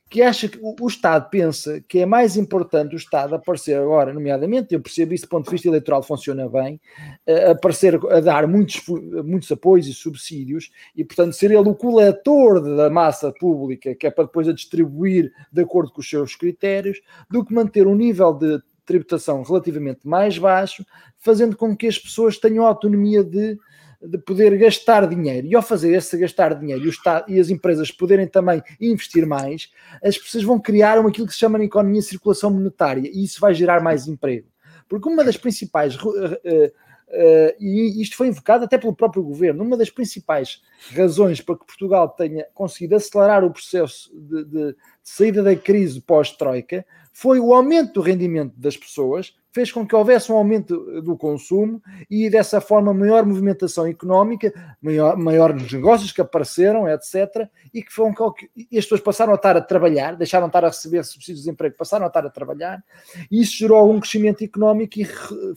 que 0.08 0.22
acha 0.22 0.48
que 0.48 0.58
o, 0.60 0.74
o, 0.80 0.86
Estado 0.86 1.28
pensa 1.30 1.80
que 1.88 2.00
é 2.00 2.06
mais 2.06 2.36
importante 2.36 2.94
o 2.94 2.96
Estado 2.96 3.34
aparecer 3.34 3.76
agora, 3.76 4.12
nomeadamente, 4.12 4.74
eu 4.74 4.80
percebo 4.80 5.14
isso 5.14 5.26
do 5.26 5.30
ponto 5.30 5.46
de 5.46 5.50
vista 5.50 5.68
eleitoral 5.68 6.02
funciona 6.02 6.48
bem, 6.48 6.80
uh, 7.26 7.50
aparecer 7.50 7.98
a 8.10 8.20
dar 8.20 8.46
muitos, 8.46 8.82
muitos 9.24 9.50
apoios 9.50 9.86
e 9.86 9.94
subsídios 9.94 10.70
e, 10.94 11.04
portanto, 11.04 11.32
ser 11.32 11.50
ele 11.50 11.68
o 11.68 11.74
coletor 11.74 12.60
da 12.60 12.88
massa 12.88 13.32
pública, 13.32 13.94
que 13.94 14.06
é 14.06 14.10
para 14.10 14.24
depois 14.24 14.48
a 14.48 14.52
distribuir 14.52 15.32
de 15.52 15.62
acordo 15.62 15.92
com 15.92 16.00
os 16.00 16.08
seus 16.08 16.34
critérios, 16.34 17.00
do 17.30 17.44
que 17.44 17.54
manter 17.54 17.86
um 17.86 17.94
nível 17.94 18.32
de 18.32 18.60
tributação 18.86 19.42
relativamente 19.42 20.06
mais 20.06 20.38
baixo, 20.38 20.86
fazendo 21.18 21.56
com 21.56 21.76
que 21.76 21.88
as 21.88 21.98
pessoas 21.98 22.38
tenham 22.38 22.64
autonomia 22.64 23.24
de 23.24 23.58
de 24.02 24.18
poder 24.18 24.56
gastar 24.58 25.06
dinheiro. 25.06 25.46
E 25.46 25.54
ao 25.54 25.62
fazer 25.62 25.94
esse 25.94 26.16
gastar 26.16 26.54
dinheiro 26.54 26.84
e, 26.84 26.88
Estado, 26.88 27.30
e 27.30 27.38
as 27.40 27.50
empresas 27.50 27.90
poderem 27.90 28.26
também 28.26 28.62
investir 28.80 29.26
mais, 29.26 29.70
as 30.02 30.18
pessoas 30.18 30.44
vão 30.44 30.58
criar 30.58 30.98
aquilo 30.98 31.26
que 31.26 31.32
se 31.32 31.38
chama 31.38 31.58
na 31.58 31.64
economia 31.64 32.02
circulação 32.02 32.50
monetária 32.50 33.10
e 33.12 33.24
isso 33.24 33.40
vai 33.40 33.54
gerar 33.54 33.82
mais 33.82 34.06
emprego. 34.06 34.48
Porque 34.88 35.08
uma 35.08 35.24
das 35.24 35.36
principais 35.36 35.96
uh, 35.96 36.72
Uh, 37.08 37.54
e 37.60 38.02
isto 38.02 38.16
foi 38.16 38.26
invocado 38.26 38.64
até 38.64 38.76
pelo 38.76 38.94
próprio 38.94 39.22
governo. 39.22 39.62
Uma 39.62 39.76
das 39.76 39.90
principais 39.90 40.60
razões 40.92 41.40
para 41.40 41.56
que 41.56 41.64
Portugal 41.64 42.08
tenha 42.08 42.44
conseguido 42.52 42.96
acelerar 42.96 43.44
o 43.44 43.52
processo 43.52 44.10
de, 44.12 44.44
de, 44.44 44.72
de 44.72 44.76
saída 45.04 45.40
da 45.40 45.54
crise 45.54 46.00
pós-Troika 46.00 46.84
foi 47.12 47.38
o 47.38 47.54
aumento 47.54 47.94
do 47.94 48.00
rendimento 48.00 48.54
das 48.56 48.76
pessoas, 48.76 49.34
fez 49.56 49.72
com 49.72 49.86
que 49.86 49.96
houvesse 49.96 50.30
um 50.30 50.36
aumento 50.36 51.00
do 51.00 51.16
consumo 51.16 51.82
e 52.10 52.28
dessa 52.28 52.60
forma 52.60 52.92
maior 52.92 53.24
movimentação 53.24 53.86
económica, 53.86 54.52
maior, 54.82 55.16
maiores 55.16 55.72
negócios 55.72 56.12
que 56.12 56.20
apareceram, 56.20 56.86
etc. 56.86 57.48
E 57.72 57.82
que 57.82 57.90
foram 57.90 58.14
e 58.54 58.76
as 58.76 58.84
pessoas 58.84 59.00
passaram 59.00 59.32
a 59.32 59.36
estar 59.36 59.56
a 59.56 59.62
trabalhar, 59.62 60.14
deixaram 60.14 60.44
de 60.44 60.50
estar 60.50 60.62
a 60.62 60.68
receber 60.68 61.02
subsídios 61.04 61.44
de 61.44 61.50
emprego, 61.50 61.74
passaram 61.74 62.04
a 62.04 62.08
estar 62.08 62.26
a 62.26 62.28
trabalhar, 62.28 62.84
e 63.30 63.40
isso 63.40 63.56
gerou 63.56 63.78
algum 63.78 63.98
crescimento 63.98 64.44
económico 64.44 65.00
e 65.00 65.08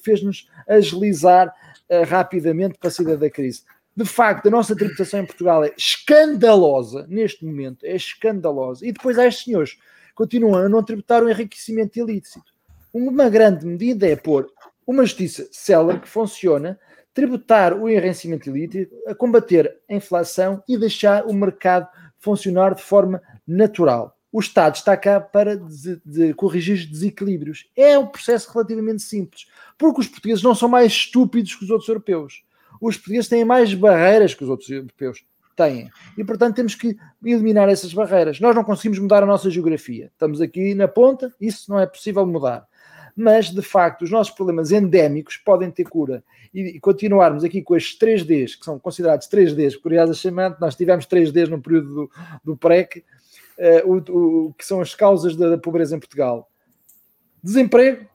fez-nos 0.01 0.49
agilizar 0.65 1.53
uh, 1.89 2.09
rapidamente 2.09 2.77
para 2.79 2.87
a 2.87 2.91
saída 2.91 3.17
da 3.17 3.29
crise. 3.29 3.63
De 3.93 4.05
facto, 4.05 4.47
a 4.47 4.49
nossa 4.49 4.77
tributação 4.77 5.19
em 5.19 5.25
Portugal 5.25 5.61
é 5.65 5.73
escandalosa 5.77 7.05
neste 7.09 7.43
momento, 7.43 7.85
é 7.85 7.97
escandalosa. 7.97 8.87
E 8.87 8.93
depois 8.93 9.19
há 9.19 9.27
estes 9.27 9.43
senhores 9.43 9.77
continuam 10.15 10.55
a 10.55 10.69
não 10.69 10.81
tributar 10.81 11.21
o 11.21 11.29
enriquecimento 11.29 11.99
ilícito. 11.99 12.58
Uma 12.93 13.29
grande 13.29 13.65
medida 13.65 14.07
é 14.07 14.15
pôr 14.15 14.51
uma 14.85 15.05
justiça 15.05 15.47
célere 15.51 15.99
que 15.99 16.09
funciona, 16.09 16.79
tributar 17.13 17.73
o 17.73 17.87
enriquecimento 17.87 18.49
ilícito, 18.49 18.95
a 19.05 19.13
combater 19.13 19.77
a 19.87 19.93
inflação 19.93 20.63
e 20.67 20.75
deixar 20.77 21.25
o 21.27 21.33
mercado 21.33 21.87
funcionar 22.17 22.73
de 22.73 22.81
forma 22.81 23.21
natural. 23.47 24.17
O 24.31 24.39
Estado 24.39 24.75
está 24.75 24.95
cá 24.97 25.19
para 25.19 25.57
de, 25.57 26.01
de 26.05 26.33
corrigir 26.33 26.75
os 26.75 26.85
desequilíbrios. 26.85 27.69
É 27.75 27.97
um 27.97 28.07
processo 28.07 28.51
relativamente 28.51 29.03
simples, 29.03 29.47
porque 29.77 30.01
os 30.01 30.07
portugueses 30.07 30.43
não 30.43 30.55
são 30.55 30.69
mais 30.69 30.91
estúpidos 30.91 31.55
que 31.55 31.63
os 31.63 31.69
outros 31.69 31.89
europeus. 31.89 32.43
Os 32.81 32.95
portugueses 32.95 33.29
têm 33.29 33.43
mais 33.43 33.73
barreiras 33.73 34.33
que 34.33 34.43
os 34.43 34.49
outros 34.49 34.69
europeus 34.69 35.23
têm. 35.55 35.91
E, 36.17 36.23
portanto, 36.23 36.55
temos 36.55 36.75
que 36.75 36.97
eliminar 37.23 37.69
essas 37.69 37.93
barreiras. 37.93 38.39
Nós 38.39 38.55
não 38.55 38.63
conseguimos 38.63 38.99
mudar 38.99 39.23
a 39.23 39.25
nossa 39.25 39.49
geografia. 39.49 40.09
Estamos 40.13 40.41
aqui 40.41 40.73
na 40.73 40.87
ponta, 40.87 41.33
isso 41.41 41.69
não 41.69 41.79
é 41.79 41.85
possível 41.85 42.25
mudar. 42.25 42.68
Mas, 43.21 43.49
de 43.49 43.61
facto, 43.61 44.03
os 44.03 44.11
nossos 44.11 44.33
problemas 44.33 44.71
endémicos 44.71 45.35
podem 45.35 45.69
ter 45.69 45.83
cura. 45.83 46.23
E, 46.53 46.77
e 46.77 46.79
continuarmos 46.79 47.43
aqui 47.43 47.61
com 47.61 47.75
estes 47.75 47.99
3Ds, 47.99 48.57
que 48.57 48.63
são 48.63 48.79
considerados 48.79 49.27
3Ds, 49.27 49.77
curiosamente, 49.77 50.55
nós 50.61 50.73
tivemos 50.73 51.05
3Ds 51.05 51.49
no 51.49 51.61
período 51.61 51.93
do, 51.93 52.09
do 52.45 52.55
PREC, 52.55 53.03
uh, 53.57 53.85
o, 53.85 54.47
o, 54.47 54.53
que 54.53 54.65
são 54.65 54.79
as 54.79 54.95
causas 54.95 55.35
da, 55.35 55.49
da 55.49 55.57
pobreza 55.57 55.97
em 55.97 55.99
Portugal. 55.99 56.49
Desemprego, 57.43 58.07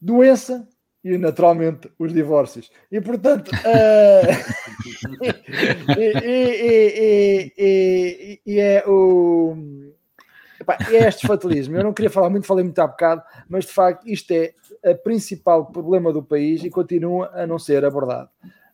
doença 0.00 0.68
e 1.02 1.18
naturalmente 1.18 1.90
os 1.98 2.12
divórcios. 2.12 2.70
E 2.92 3.00
portanto, 3.00 3.50
uh, 3.50 4.30
e, 5.98 7.52
e, 7.58 8.40
e, 8.46 8.60
é 8.60 8.84
o 8.86 9.88
epá, 10.68 10.76
é 10.90 11.08
este 11.08 11.26
fatalismo. 11.26 11.76
Eu 11.76 11.84
não 11.84 11.92
queria 11.92 12.10
falar 12.10 12.30
muito, 12.30 12.46
falei 12.46 12.64
muito 12.64 12.78
há 12.78 12.86
bocado, 12.86 13.22
mas 13.48 13.64
de 13.64 13.72
facto 13.72 14.08
isto 14.08 14.30
é 14.32 14.54
o 14.84 14.94
principal 14.96 15.66
problema 15.66 16.12
do 16.12 16.22
país 16.22 16.62
e 16.62 16.70
continua 16.70 17.30
a 17.34 17.46
não 17.46 17.58
ser 17.58 17.84
abordado. 17.84 18.28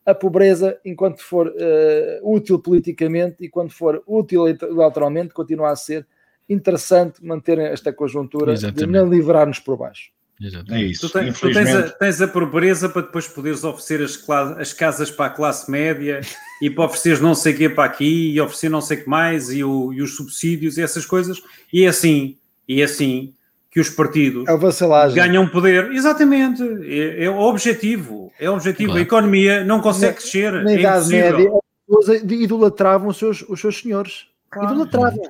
A 0.04 0.14
pobreza, 0.14 0.78
enquanto 0.84 1.22
for 1.22 1.48
uh, 1.48 1.52
útil 2.22 2.58
politicamente 2.58 3.44
e 3.44 3.48
quando 3.48 3.70
for 3.70 4.02
útil 4.06 4.46
eleitoralmente, 4.46 5.32
continua 5.32 5.70
a 5.70 5.76
ser 5.76 6.06
interessante 6.46 7.24
manter 7.24 7.58
esta 7.58 7.90
conjuntura 7.92 8.52
Exatamente. 8.52 8.84
de 8.84 8.86
não 8.86 9.08
livrar-nos 9.08 9.58
por 9.58 9.78
baixo. 9.78 10.10
Exatamente. 10.40 10.84
É 10.84 10.86
isso. 10.88 11.08
Tu, 11.08 11.12
tens, 11.12 11.40
tu 11.40 11.52
tens, 11.52 11.74
a, 11.74 11.82
tens, 11.90 12.20
a, 12.20 12.28
pobreza 12.28 12.88
para 12.88 13.02
depois 13.02 13.28
poderes 13.28 13.62
oferecer 13.62 14.02
as, 14.02 14.28
as, 14.58 14.72
casas 14.72 15.10
para 15.10 15.26
a 15.26 15.30
classe 15.30 15.70
média 15.70 16.20
e 16.60 16.68
para 16.68 16.84
oferecer 16.84 17.20
não 17.20 17.34
sei 17.34 17.54
o 17.54 17.56
que 17.56 17.68
para 17.68 17.84
aqui 17.84 18.32
e 18.32 18.40
oferecer 18.40 18.68
não 18.68 18.80
sei 18.80 18.98
o 18.98 19.04
que 19.04 19.08
mais 19.08 19.50
e, 19.50 19.62
o, 19.62 19.92
e, 19.92 20.02
os 20.02 20.16
subsídios 20.16 20.76
e 20.76 20.82
essas 20.82 21.06
coisas. 21.06 21.40
E 21.72 21.84
é 21.84 21.88
assim, 21.88 22.36
e 22.68 22.80
é 22.80 22.84
assim 22.84 23.32
que 23.70 23.80
os 23.80 23.90
partidos 23.90 24.44
é 24.46 25.14
ganham 25.14 25.48
poder. 25.48 25.90
Exatamente. 25.92 26.62
É, 26.84 27.24
é, 27.24 27.30
o 27.30 27.40
objetivo. 27.40 28.32
É 28.38 28.48
o 28.48 28.54
objetivo. 28.54 28.90
Claro. 28.90 29.00
A 29.00 29.02
economia 29.02 29.64
não 29.64 29.80
consegue 29.80 30.14
na, 30.14 30.20
crescer. 30.20 30.52
Na 30.52 30.72
é 30.72 30.78
Idade 30.78 31.08
Média, 31.08 31.50
idolatravam 32.22 33.08
os 33.08 33.16
seus, 33.16 33.42
os 33.48 33.60
seus 33.60 33.80
senhores. 33.80 34.26
Claro. 34.50 34.70
Idolatravam. 34.70 35.28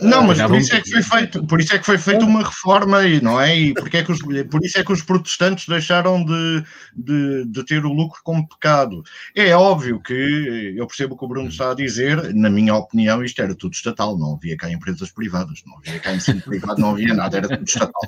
Não, 0.00 0.22
mas 0.22 0.40
por 0.40 0.56
isso 0.56 0.74
é 0.74 0.80
que 0.80 0.90
foi 0.90 1.02
feito, 1.02 1.46
por 1.46 1.60
isso 1.60 1.74
é 1.74 1.78
que 1.78 1.86
foi 1.86 1.98
feita 1.98 2.24
uma 2.24 2.44
reforma 2.44 2.98
aí, 2.98 3.20
não 3.20 3.40
é? 3.40 3.56
E 3.56 3.74
porque 3.74 3.96
é 3.96 4.04
que 4.04 4.12
os, 4.12 4.20
por 4.20 4.64
isso 4.64 4.78
é 4.78 4.84
que 4.84 4.92
os 4.92 5.02
protestantes 5.02 5.66
deixaram 5.66 6.24
de, 6.24 6.64
de, 6.94 7.44
de, 7.46 7.64
ter 7.64 7.84
o 7.84 7.92
lucro 7.92 8.20
como 8.22 8.46
pecado. 8.46 9.02
É 9.34 9.54
óbvio 9.56 10.00
que 10.00 10.74
eu 10.76 10.86
percebo 10.86 11.14
o 11.14 11.18
que 11.18 11.24
o 11.24 11.28
Bruno 11.28 11.48
está 11.48 11.72
a 11.72 11.74
dizer, 11.74 12.34
na 12.34 12.50
minha 12.50 12.74
opinião, 12.74 13.24
isto 13.24 13.40
era 13.40 13.54
tudo 13.54 13.72
estatal, 13.72 14.16
não 14.16 14.34
havia 14.34 14.56
cá 14.56 14.70
empresas 14.70 15.10
privadas, 15.10 15.62
não 15.66 15.78
havia 15.78 15.98
cá 15.98 16.14
ensino 16.14 16.40
privado, 16.42 16.80
não 16.80 16.90
havia 16.90 17.14
nada, 17.14 17.38
era 17.38 17.48
tudo 17.48 17.66
estatal. 17.66 18.02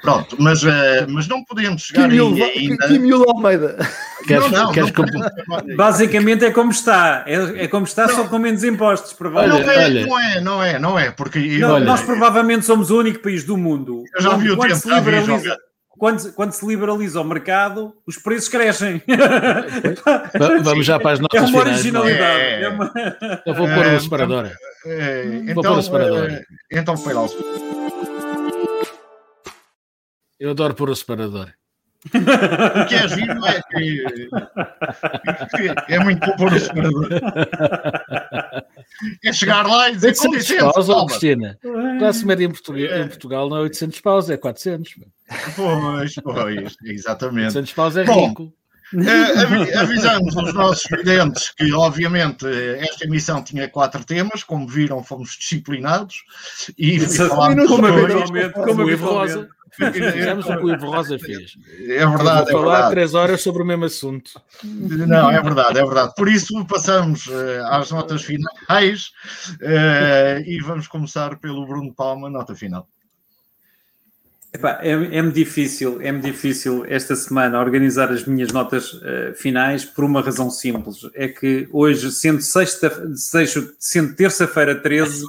Pronto, 0.00 0.36
mas, 0.38 0.62
uh, 0.62 1.08
mas 1.08 1.26
não 1.26 1.44
podemos 1.44 1.82
chegar 1.82 2.10
aí 2.10 2.20
ainda. 2.20 2.88
Kim 2.88 3.10
Almeida. 3.10 3.76
Queres, 4.26 4.50
não, 4.50 4.66
não, 4.66 4.72
queres 4.72 4.92
não, 4.92 5.76
Basicamente 5.76 6.44
é 6.44 6.50
como 6.50 6.70
está, 6.70 7.24
é, 7.26 7.64
é 7.64 7.68
como 7.68 7.84
está, 7.84 8.08
só 8.08 8.28
com 8.28 8.38
menos 8.38 8.62
impostos, 8.62 9.12
provavelmente. 9.12 9.66
Não 9.66 9.72
é, 9.72 9.90
não 9.90 10.20
é, 10.20 10.40
não 10.40 10.62
é, 10.62 10.78
não 10.78 10.98
é 10.98 11.10
porque 11.22 11.38
não, 11.58 11.74
olha, 11.74 11.84
nós 11.84 12.02
provavelmente 12.02 12.66
somos 12.66 12.90
o 12.90 12.98
único 12.98 13.20
país 13.20 13.44
do 13.44 13.56
mundo. 13.56 14.02
Eu 14.12 14.20
já 14.20 14.36
vi 14.36 14.50
o 14.50 14.56
tempo, 14.58 14.74
se 14.74 14.92
liberaliza, 14.92 15.56
quando, 15.88 16.32
quando, 16.32 16.50
se 16.50 16.66
liberaliza 16.66 17.20
o 17.20 17.24
mercado, 17.24 17.94
os 18.04 18.16
preços 18.16 18.48
crescem. 18.48 19.00
Vamos 20.64 20.84
já 20.84 20.98
para 20.98 21.12
as 21.12 21.20
notas 21.20 21.40
É 21.40 21.44
uma 21.44 21.60
originalidade. 21.60 22.40
É, 22.40 22.62
é 22.62 22.68
uma... 22.70 22.92
Eu 23.46 23.54
vou 23.54 23.68
pôr 23.68 23.86
o 23.86 24.00
separador. 24.00 24.50
É, 24.84 25.24
então, 25.44 25.54
vou 25.54 25.62
pôr 25.62 25.78
o 25.78 25.82
separador. 25.82 26.30
É, 26.32 26.44
então 26.72 26.96
foi 26.96 27.14
lá 27.14 27.22
o 27.22 27.28
Eu 30.40 30.50
adoro 30.50 30.74
pôr 30.74 30.90
o 30.90 30.96
separador. 30.96 31.52
O 32.06 32.86
que 32.86 32.94
é 32.94 33.08
giro 33.08 33.46
é 33.46 33.62
que 33.70 34.04
é 35.88 35.98
muito 36.00 36.26
bom 36.26 36.36
pôr 36.36 36.52
o 36.52 36.58
separador. 36.58 37.08
É 39.24 39.32
chegar 39.32 39.66
lá 39.66 39.90
e 39.90 39.94
dizer 39.94 40.16
com 40.16 40.34
licença. 40.34 40.72
Paus, 40.72 40.88
oh, 40.88 41.06
Cristina, 41.06 41.58
classe 41.98 42.26
média 42.26 42.44
em 42.44 42.50
Portugal, 42.50 42.98
em 42.98 43.08
Portugal 43.08 43.48
não 43.48 43.56
é 43.56 43.60
800 43.60 44.00
paus, 44.00 44.30
é 44.30 44.36
400. 44.36 44.94
Pois, 45.56 46.14
pois, 46.14 46.76
exatamente. 46.84 47.56
800 47.56 47.72
paus 47.72 47.96
é 47.96 48.04
Bom, 48.04 48.28
rico. 48.28 48.52
Uh, 48.94 49.78
avisamos 49.78 50.36
os 50.36 50.52
nossos 50.52 50.84
videntes 50.90 51.50
que, 51.50 51.72
obviamente, 51.72 52.46
esta 52.78 53.06
emissão 53.06 53.42
tinha 53.42 53.66
quatro 53.66 54.04
temas, 54.04 54.44
como 54.44 54.68
viram, 54.68 55.02
fomos 55.02 55.30
disciplinados 55.38 56.22
e 56.76 57.00
falámos 57.00 57.66
como 57.68 57.86
habitualmente, 57.86 58.52
como 58.52 58.82
habitualmente. 58.82 59.48
Fizemos 59.72 60.46
o 60.46 60.56
que 60.56 60.64
o 60.64 60.74
Ivo 60.74 60.86
Rosa 60.86 61.18
fez. 61.18 61.56
É 61.80 62.06
verdade. 62.06 62.52
Vou 62.52 62.62
falar 62.62 62.88
é 62.88 62.90
três 62.90 63.14
horas 63.14 63.40
sobre 63.40 63.62
o 63.62 63.66
mesmo 63.66 63.86
assunto. 63.86 64.40
Não, 64.62 65.30
é 65.30 65.40
verdade, 65.40 65.78
é 65.78 65.84
verdade. 65.84 66.12
Por 66.14 66.28
isso 66.28 66.64
passamos 66.66 67.26
uh, 67.26 67.64
às 67.70 67.90
notas 67.90 68.22
finais 68.22 69.12
uh, 69.60 70.40
e 70.44 70.60
vamos 70.62 70.86
começar 70.86 71.38
pelo 71.38 71.66
Bruno 71.66 71.92
Palma, 71.94 72.28
nota 72.28 72.54
final. 72.54 72.86
é, 74.82 74.90
é-me 74.90 75.32
difícil, 75.32 76.02
é-me 76.02 76.20
difícil 76.20 76.84
esta 76.86 77.16
semana 77.16 77.58
organizar 77.58 78.12
as 78.12 78.26
minhas 78.26 78.52
notas 78.52 78.92
uh, 78.92 79.34
finais 79.34 79.86
por 79.86 80.04
uma 80.04 80.20
razão 80.20 80.50
simples. 80.50 80.98
É 81.14 81.28
que 81.28 81.66
hoje, 81.72 82.12
sendo, 82.12 82.42
sexta, 82.42 82.92
sendo 83.78 84.14
terça-feira 84.14 84.74
13, 84.74 85.24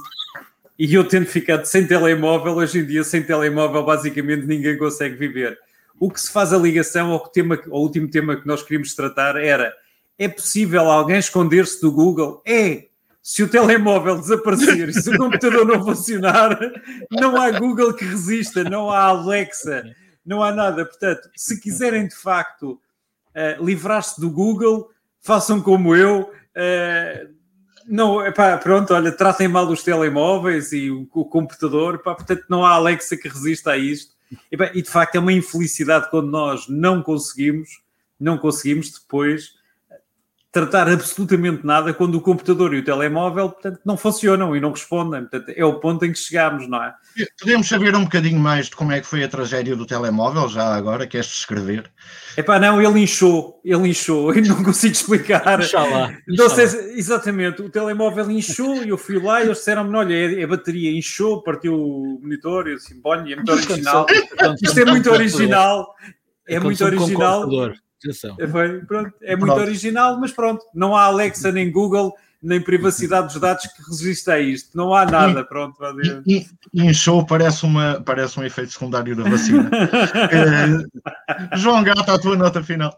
e 0.78 0.92
eu 0.92 1.06
tendo 1.06 1.26
ficado 1.26 1.64
sem 1.64 1.86
telemóvel, 1.86 2.54
hoje 2.54 2.80
em 2.80 2.86
dia 2.86 3.04
sem 3.04 3.22
telemóvel 3.22 3.84
basicamente 3.84 4.46
ninguém 4.46 4.76
consegue 4.76 5.16
viver. 5.16 5.58
O 5.98 6.10
que 6.10 6.20
se 6.20 6.30
faz 6.30 6.52
a 6.52 6.58
ligação 6.58 7.12
ao, 7.12 7.28
tema, 7.28 7.60
ao 7.70 7.80
último 7.80 8.08
tema 8.10 8.36
que 8.36 8.46
nós 8.46 8.62
queríamos 8.62 8.94
tratar 8.94 9.36
era 9.36 9.72
é 10.18 10.28
possível 10.28 10.90
alguém 10.90 11.18
esconder-se 11.18 11.80
do 11.80 11.92
Google? 11.92 12.42
É! 12.46 12.86
Se 13.22 13.42
o 13.42 13.48
telemóvel 13.48 14.18
desaparecer, 14.18 14.92
se 14.92 15.08
o 15.08 15.16
computador 15.16 15.64
não 15.64 15.82
funcionar, 15.82 16.58
não 17.10 17.40
há 17.40 17.50
Google 17.52 17.94
que 17.94 18.04
resista, 18.04 18.62
não 18.62 18.90
há 18.90 19.04
Alexa, 19.04 19.82
não 20.26 20.42
há 20.42 20.52
nada. 20.52 20.84
Portanto, 20.84 21.30
se 21.34 21.58
quiserem 21.58 22.06
de 22.06 22.14
facto 22.14 22.72
uh, 22.72 23.64
livrar-se 23.64 24.20
do 24.20 24.30
Google, 24.30 24.90
façam 25.22 25.60
como 25.62 25.96
eu, 25.96 26.30
uh, 26.30 27.34
não, 27.86 28.24
epá, 28.24 28.56
pronto, 28.56 28.94
olha, 28.94 29.12
tratem 29.12 29.48
mal 29.48 29.68
os 29.68 29.82
telemóveis 29.82 30.72
e 30.72 30.90
o, 30.90 31.08
o 31.12 31.24
computador, 31.24 31.96
epá, 31.96 32.14
portanto 32.14 32.44
não 32.48 32.64
há 32.64 32.70
Alexa 32.70 33.16
que 33.16 33.28
resista 33.28 33.72
a 33.72 33.78
isto. 33.78 34.14
Epá, 34.50 34.70
e 34.74 34.82
de 34.82 34.90
facto 34.90 35.16
é 35.16 35.20
uma 35.20 35.32
infelicidade 35.32 36.10
quando 36.10 36.30
nós 36.30 36.66
não 36.68 37.02
conseguimos, 37.02 37.82
não 38.18 38.38
conseguimos 38.38 38.90
depois 38.90 39.52
tratar 40.54 40.88
absolutamente 40.88 41.66
nada 41.66 41.92
quando 41.92 42.14
o 42.14 42.20
computador 42.20 42.72
e 42.74 42.78
o 42.78 42.84
telemóvel 42.84 43.50
portanto, 43.50 43.80
não 43.84 43.96
funcionam 43.96 44.54
e 44.54 44.60
não 44.60 44.70
respondem. 44.70 45.22
Portanto, 45.22 45.52
é 45.54 45.64
o 45.64 45.80
ponto 45.80 46.04
em 46.04 46.12
que 46.12 46.18
chegamos, 46.18 46.68
não 46.68 46.82
é? 46.82 46.94
Podemos 47.40 47.68
saber 47.68 47.94
um 47.96 48.04
bocadinho 48.04 48.38
mais 48.38 48.66
de 48.66 48.76
como 48.76 48.92
é 48.92 49.00
que 49.00 49.06
foi 49.06 49.24
a 49.24 49.28
tragédia 49.28 49.74
do 49.74 49.84
telemóvel, 49.84 50.48
já 50.48 50.72
agora, 50.72 51.08
queres 51.08 51.26
descrever? 51.26 51.90
Epá, 52.36 52.60
não, 52.60 52.80
ele 52.80 53.00
inchou, 53.00 53.60
ele 53.64 53.88
inchou, 53.88 54.30
eu 54.32 54.42
não 54.42 54.62
consigo 54.62 54.92
explicar. 54.92 55.60
Inxalá, 55.60 56.16
Não 56.28 56.48
sei 56.48 56.68
se, 56.68 56.76
exatamente, 56.96 57.60
o 57.60 57.68
telemóvel 57.68 58.30
inchou 58.30 58.76
e 58.84 58.90
eu 58.90 58.96
fui 58.96 59.20
lá 59.20 59.40
e 59.40 59.46
eles 59.46 59.58
disseram-me: 59.58 59.96
olha, 59.96 60.14
é, 60.14 60.44
a 60.44 60.46
bateria 60.46 60.96
inchou, 60.96 61.42
partiu 61.42 61.74
o 61.74 62.20
monitor, 62.22 62.68
e 62.68 62.72
eu 62.72 62.76
disse: 62.76 62.98
olha, 63.04 63.32
é 63.32 63.36
muito 63.36 63.52
original. 63.52 64.06
Isto 64.62 64.78
é 64.78 64.84
muito 64.84 65.10
original, 65.10 65.94
é 66.46 66.60
muito 66.60 66.84
original. 66.84 67.48
É, 68.38 68.46
foi, 68.46 68.80
pronto, 68.84 69.12
é 69.22 69.36
muito 69.36 69.54
original, 69.54 70.18
mas 70.20 70.32
pronto, 70.32 70.64
não 70.74 70.96
há 70.96 71.04
Alexa 71.04 71.50
nem 71.50 71.70
Google 71.70 72.14
nem 72.44 72.60
privacidade 72.60 73.28
dos 73.28 73.40
dados 73.40 73.66
que 73.66 73.82
resista 73.88 74.34
a 74.34 74.40
isto. 74.40 74.76
Não 74.76 74.94
há 74.94 75.06
nada, 75.06 75.42
pronto. 75.42 75.78
E, 76.26 76.46
inchou 76.74 77.24
parece, 77.24 77.64
uma, 77.64 78.02
parece 78.04 78.38
um 78.38 78.44
efeito 78.44 78.72
secundário 78.72 79.16
da 79.16 79.22
vacina. 79.24 79.70
é, 80.30 81.56
João 81.56 81.82
Gato, 81.82 82.10
a 82.10 82.18
tua 82.18 82.36
nota 82.36 82.62
final. 82.62 82.94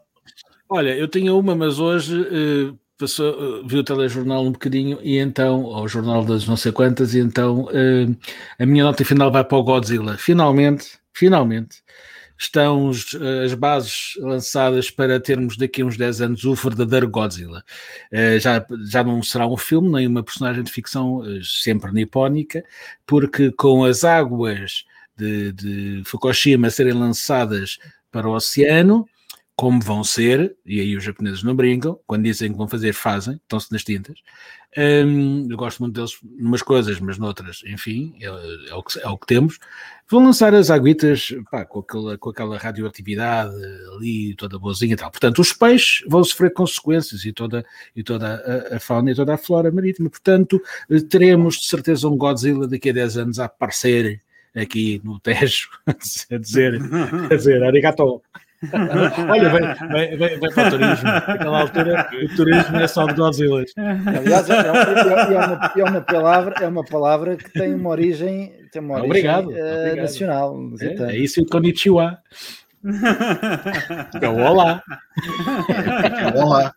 Olha, 0.69 0.97
eu 0.97 1.07
tinha 1.07 1.33
uma, 1.33 1.55
mas 1.55 1.79
hoje 1.79 2.21
uh, 2.21 2.77
passou, 2.99 3.61
uh, 3.61 3.67
vi 3.67 3.79
o 3.79 3.85
telejornal 3.85 4.45
um 4.45 4.51
bocadinho 4.51 4.99
e 5.01 5.17
então, 5.17 5.63
ou 5.63 5.85
o 5.85 5.89
jornal 5.89 6.25
das 6.25 6.45
não 6.45 6.57
sei 6.57 6.73
quantas, 6.73 7.15
e 7.15 7.21
então 7.21 7.67
uh, 7.67 8.17
a 8.59 8.67
minha 8.67 8.83
nota 8.83 9.05
final 9.05 9.31
vai 9.31 9.45
para 9.45 9.59
o 9.59 9.63
Godzilla. 9.63 10.19
Finalmente, 10.19 10.99
finalmente, 11.13 11.85
estão 12.39 12.91
as 12.91 13.55
bases 13.55 14.15
lançadas 14.19 14.91
para 14.91 15.19
termos 15.19 15.57
daqui 15.57 15.83
a 15.83 15.87
uns 15.87 15.97
10 15.97 16.21
anos 16.21 16.45
o 16.45 16.55
verdadeiro 16.55 17.09
Godzilla. 17.09 17.65
Eh, 18.13 18.39
já, 18.39 18.65
já 18.91 19.03
não 19.03 19.23
será 19.23 19.47
um 19.47 19.57
filme, 19.57 19.91
nem 19.91 20.07
uma 20.07 20.23
personagem 20.23 20.63
de 20.63 20.71
ficção 20.71 21.25
eh, 21.25 21.41
sempre 21.43 21.93
nipónica, 21.93 22.65
porque 23.07 23.51
com 23.53 23.85
as 23.85 24.05
águas 24.05 24.85
de, 25.17 25.53
de 25.53 26.03
Fukushima 26.05 26.71
serem 26.71 26.93
lançadas 26.93 27.79
para 28.11 28.29
o 28.29 28.35
oceano, 28.35 29.09
como 29.57 29.81
vão 29.81 30.05
ser, 30.05 30.55
e 30.67 30.81
aí 30.81 30.95
os 30.95 31.03
japoneses 31.03 31.43
não 31.43 31.57
brincam, 31.57 31.99
quando 32.07 32.25
dizem 32.25 32.53
que 32.53 32.59
vão 32.59 32.69
fazer, 32.69 32.93
fazem, 32.93 33.37
estão-se 33.37 33.73
nas 33.73 33.83
tintas. 33.83 34.19
Um, 34.77 35.51
eu 35.51 35.57
gosto 35.57 35.81
muito 35.81 35.95
deles 35.95 36.19
numas 36.39 36.61
coisas, 36.61 37.01
mas 37.01 37.17
noutras, 37.17 37.63
enfim, 37.67 38.15
é, 38.21 38.27
é, 38.27 38.75
o, 38.75 38.83
que, 38.83 39.01
é 39.01 39.09
o 39.09 39.17
que 39.17 39.27
temos. 39.27 39.59
Vão 40.07 40.23
lançar 40.23 40.55
as 40.55 40.71
aguitas 40.71 41.35
pá, 41.51 41.65
com, 41.65 41.79
aquela, 41.79 42.19
com 42.19 42.29
aquela 42.29 42.59
radioatividade 42.59 43.55
ali, 43.97 44.35
toda 44.35 44.59
boazinha 44.59 44.93
e 44.93 44.97
tal. 44.97 45.11
Portanto, 45.11 45.39
os 45.39 45.55
peixes 45.55 46.05
vão 46.07 46.23
sofrer 46.23 46.53
consequências 46.53 47.25
e 47.25 47.33
toda, 47.33 47.65
e 47.95 48.03
toda 48.03 48.35
a, 48.71 48.77
a 48.77 48.79
fauna 48.81 49.13
e 49.13 49.15
toda 49.15 49.33
a 49.33 49.39
flora 49.39 49.73
marítima. 49.73 50.11
Portanto, 50.11 50.61
teremos 51.09 51.57
de 51.57 51.65
certeza 51.65 52.07
um 52.07 52.17
Godzilla 52.17 52.69
daqui 52.69 52.91
a 52.91 52.93
10 52.93 53.17
anos 53.17 53.39
a 53.39 53.47
aparecer 53.47 54.21
aqui 54.55 55.01
no 55.03 55.19
Tejo, 55.19 55.71
a 55.87 56.37
dizer, 56.37 56.79
a 57.31 57.35
dizer, 57.35 57.63
arigato. 57.63 58.23
Olha, 59.31 59.51
vem, 59.51 59.89
vem, 59.91 60.17
vem, 60.17 60.41
vem 60.41 60.51
para 60.51 60.67
o 60.67 60.71
turismo. 60.71 61.05
Naquela 61.05 61.61
altura, 61.61 62.11
o 62.25 62.37
turismo 62.37 62.77
é 62.77 62.87
só 62.87 63.07
de 63.07 63.15
Godzilla. 63.15 63.65
Aliás, 64.07 64.49
é, 64.49 64.55
é, 64.55 64.67
é, 64.67 64.71
uma, 64.71 65.73
é, 65.77 65.85
uma, 65.85 66.01
palavra, 66.01 66.55
é 66.61 66.69
uma 66.69 66.85
palavra 66.85 67.37
que 67.37 67.53
tem 67.53 67.75
uma 67.75 67.91
origem, 67.91 68.53
tem 68.73 68.81
uma 68.81 68.95
origem 68.95 69.11
obrigado, 69.11 69.47
uh, 69.47 69.51
obrigado. 69.51 69.97
nacional. 69.97 70.57
É, 70.81 71.13
é 71.13 71.17
isso 71.19 71.43
o 71.43 71.47
Konnichiwa. 71.47 72.19
É 74.23 74.29
o 74.29 74.39
olá. 74.39 74.81
É 76.19 76.39
o 76.39 76.45
olá. 76.45 76.73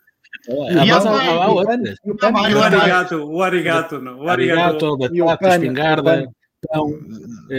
E 0.48 0.92
há 0.92 1.48
outras. 1.48 1.96
O 2.04 2.62
arigato, 2.64 3.16
o 3.16 3.42
arigato. 3.42 3.96
O 4.18 4.30
arigato, 4.30 4.98
batata, 4.98 5.56
espingarda. 5.56 6.32
Pão. 6.68 7.00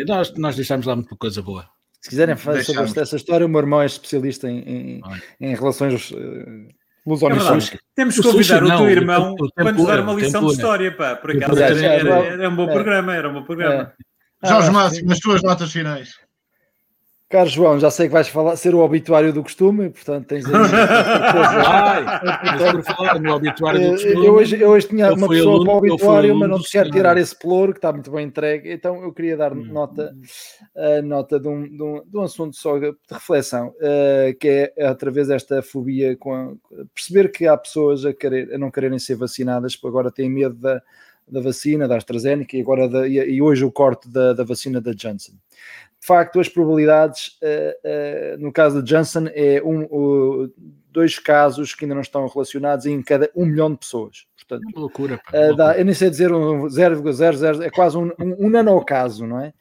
Nós, 0.06 0.34
nós 0.36 0.56
deixamos 0.56 0.84
lá 0.84 0.96
muita 0.96 1.16
coisa 1.16 1.40
boa. 1.40 1.66
Se 2.00 2.08
quiserem 2.08 2.36
fazer 2.36 2.64
sobre 2.64 3.00
essa 3.00 3.16
história, 3.16 3.44
o 3.44 3.48
meu 3.48 3.60
irmão 3.60 3.82
é 3.82 3.86
especialista 3.86 4.48
em, 4.48 4.58
em, 4.60 5.00
em 5.40 5.54
relações 5.54 6.10
uh, 6.10 6.68
lusónicas. 7.06 7.74
É 7.74 7.78
Temos 7.94 8.16
que 8.16 8.22
convidar 8.22 8.62
o, 8.62 8.66
o 8.66 8.76
teu 8.78 8.90
irmão 8.90 9.36
para 9.54 9.72
nos 9.72 9.86
dar 9.86 10.00
uma 10.00 10.14
lição 10.14 10.46
de 10.46 10.52
história, 10.52 10.96
pá. 10.96 11.16
Por 11.16 11.30
acaso 11.32 11.60
era, 11.60 11.78
era, 11.78 12.18
era, 12.26 12.48
um 12.48 12.56
bom 12.56 12.70
é. 12.70 12.72
programa, 12.72 13.14
era 13.14 13.28
um 13.28 13.34
bom 13.34 13.44
programa. 13.44 13.92
É. 14.42 14.48
Jorge 14.48 14.68
ah, 14.68 14.72
Máximo, 14.72 15.12
as 15.12 15.18
tuas 15.18 15.42
notas 15.42 15.70
finais. 15.70 16.14
Carlos 17.30 17.52
João, 17.52 17.78
já 17.78 17.92
sei 17.92 18.08
que 18.08 18.12
vais 18.12 18.26
falar, 18.26 18.56
ser 18.56 18.74
o 18.74 18.80
obituário 18.80 19.32
do 19.32 19.40
costume, 19.40 19.90
portanto 19.90 20.26
tens 20.26 20.44
aí. 20.46 20.52
Ai, 21.64 22.72
por 22.72 22.82
falar 22.82 23.20
no 23.20 23.32
obituário 23.32 23.78
do 23.80 23.86
eh, 23.86 23.90
costume. 23.90 24.26
Eu 24.26 24.34
hoje, 24.34 24.60
eu 24.60 24.70
hoje 24.70 24.88
tinha 24.88 25.12
uma 25.12 25.28
pessoa 25.28 25.54
aluno, 25.54 25.64
para 25.64 25.74
o 25.74 25.76
obituário, 25.76 26.34
mas 26.34 26.50
não 26.50 26.58
te 26.58 26.72
quero 26.72 26.90
tirar 26.90 27.16
esse 27.16 27.38
ploro 27.38 27.72
que 27.72 27.78
está 27.78 27.92
muito 27.92 28.10
bem 28.10 28.26
entregue, 28.26 28.72
então 28.72 29.00
eu 29.00 29.12
queria 29.12 29.36
dar 29.36 29.52
hum. 29.52 29.64
nota, 29.64 30.12
uh, 30.74 31.02
nota 31.06 31.38
de 31.38 31.46
um, 31.46 31.68
de, 31.68 31.80
um, 31.80 32.02
de 32.04 32.18
um 32.18 32.22
assunto 32.22 32.56
só 32.56 32.76
de 32.76 32.92
reflexão, 33.08 33.68
uh, 33.68 34.36
que 34.40 34.72
é 34.76 34.86
através 34.86 35.28
desta 35.28 35.62
fobia, 35.62 36.16
com 36.16 36.34
a, 36.34 36.52
perceber 36.92 37.30
que 37.30 37.46
há 37.46 37.56
pessoas 37.56 38.04
a, 38.04 38.12
querer, 38.12 38.52
a 38.52 38.58
não 38.58 38.72
quererem 38.72 38.98
ser 38.98 39.14
vacinadas, 39.14 39.76
porque 39.76 39.86
agora 39.86 40.10
têm 40.10 40.28
medo 40.28 40.56
da, 40.56 40.82
da 41.28 41.40
vacina, 41.40 41.86
da 41.86 41.96
AstraZeneca 41.96 42.56
e, 42.56 42.60
agora 42.60 42.88
da, 42.88 43.06
e, 43.06 43.18
e 43.18 43.40
hoje 43.40 43.64
o 43.64 43.70
corte 43.70 44.08
da, 44.08 44.32
da 44.32 44.42
vacina 44.42 44.80
da 44.80 44.90
Johnson 44.90 45.34
de 46.00 46.06
facto, 46.06 46.40
as 46.40 46.48
probabilidades, 46.48 47.38
uh, 47.42 48.36
uh, 48.36 48.42
no 48.42 48.50
caso 48.50 48.82
de 48.82 48.88
Johnson, 48.90 49.26
é 49.34 49.62
um, 49.62 49.84
uh, 49.84 50.52
dois 50.90 51.18
casos 51.18 51.74
que 51.74 51.84
ainda 51.84 51.94
não 51.94 52.00
estão 52.00 52.26
relacionados 52.26 52.86
em 52.86 53.02
cada 53.02 53.30
um 53.36 53.44
milhão 53.44 53.70
de 53.70 53.78
pessoas. 53.78 54.26
Portanto, 54.36 54.62
é 54.66 54.72
uma 54.72 54.80
loucura. 54.80 55.20
Pá, 55.30 55.38
uh, 55.38 55.54
dá, 55.54 55.78
eu 55.78 55.84
nem 55.84 55.92
sei 55.92 56.08
dizer 56.08 56.32
um 56.32 56.62
0,00, 56.62 57.62
é 57.62 57.70
quase 57.70 57.98
um, 57.98 58.10
um, 58.18 58.46
um 58.46 58.50
nanocaso, 58.50 59.26
não 59.26 59.40
é? 59.40 59.52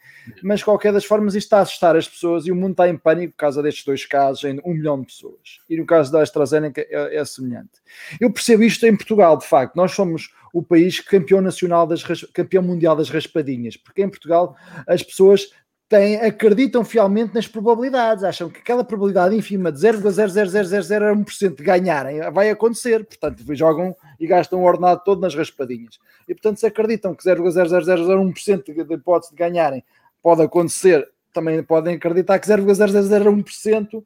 Mas, 0.41 0.63
qualquer 0.63 0.93
das 0.93 1.03
formas, 1.05 1.35
isto 1.35 1.47
está 1.47 1.57
a 1.57 1.61
assustar 1.61 1.95
as 1.95 2.07
pessoas 2.07 2.45
e 2.45 2.51
o 2.51 2.55
mundo 2.55 2.71
está 2.71 2.87
em 2.87 2.97
pânico 2.97 3.33
por 3.33 3.39
causa 3.39 3.61
destes 3.61 3.83
dois 3.83 4.05
casos, 4.05 4.43
em 4.45 4.61
um 4.63 4.73
milhão 4.73 4.99
de 5.01 5.07
pessoas. 5.07 5.59
E 5.69 5.75
no 5.75 5.85
caso 5.85 6.11
da 6.11 6.21
AstraZeneca 6.21 6.81
é, 6.89 7.17
é 7.17 7.25
semelhante. 7.25 7.81
Eu 8.19 8.31
percebo 8.31 8.63
isto 8.63 8.85
em 8.85 8.95
Portugal, 8.95 9.37
de 9.37 9.45
facto. 9.45 9.75
Nós 9.75 9.91
somos 9.91 10.31
o 10.53 10.63
país 10.63 10.99
campeão 10.99 11.41
nacional 11.41 11.85
das 11.85 12.03
campeão 12.33 12.63
mundial 12.63 12.95
das 12.95 13.09
raspadinhas, 13.09 13.77
porque 13.77 14.01
em 14.01 14.09
Portugal 14.09 14.55
as 14.87 15.03
pessoas 15.03 15.51
têm, 15.89 16.17
acreditam 16.17 16.85
fielmente 16.85 17.33
nas 17.33 17.47
probabilidades, 17.47 18.23
acham 18.23 18.47
que 18.47 18.59
aquela 18.59 18.83
probabilidade 18.83 19.35
ínfima 19.35 19.71
de 19.71 19.79
0,00001% 19.79 21.55
de 21.55 21.63
ganharem 21.63 22.21
vai 22.31 22.51
acontecer, 22.51 23.03
portanto 23.03 23.43
jogam 23.55 23.95
e 24.19 24.27
gastam 24.27 24.61
o 24.61 24.65
ordenado 24.65 25.01
todo 25.03 25.19
nas 25.19 25.33
raspadinhas. 25.33 25.99
E 26.27 26.35
portanto 26.35 26.59
se 26.59 26.67
acreditam 26.67 27.15
que 27.15 27.23
0,00001% 27.23 28.63
de 28.63 28.93
hipótese 28.93 29.31
de 29.31 29.37
ganharem 29.37 29.83
pode 30.21 30.43
acontecer 30.43 31.09
também 31.33 31.61
podem 31.63 31.95
acreditar 31.95 32.39
que 32.39 32.47
0,001% 32.47 34.03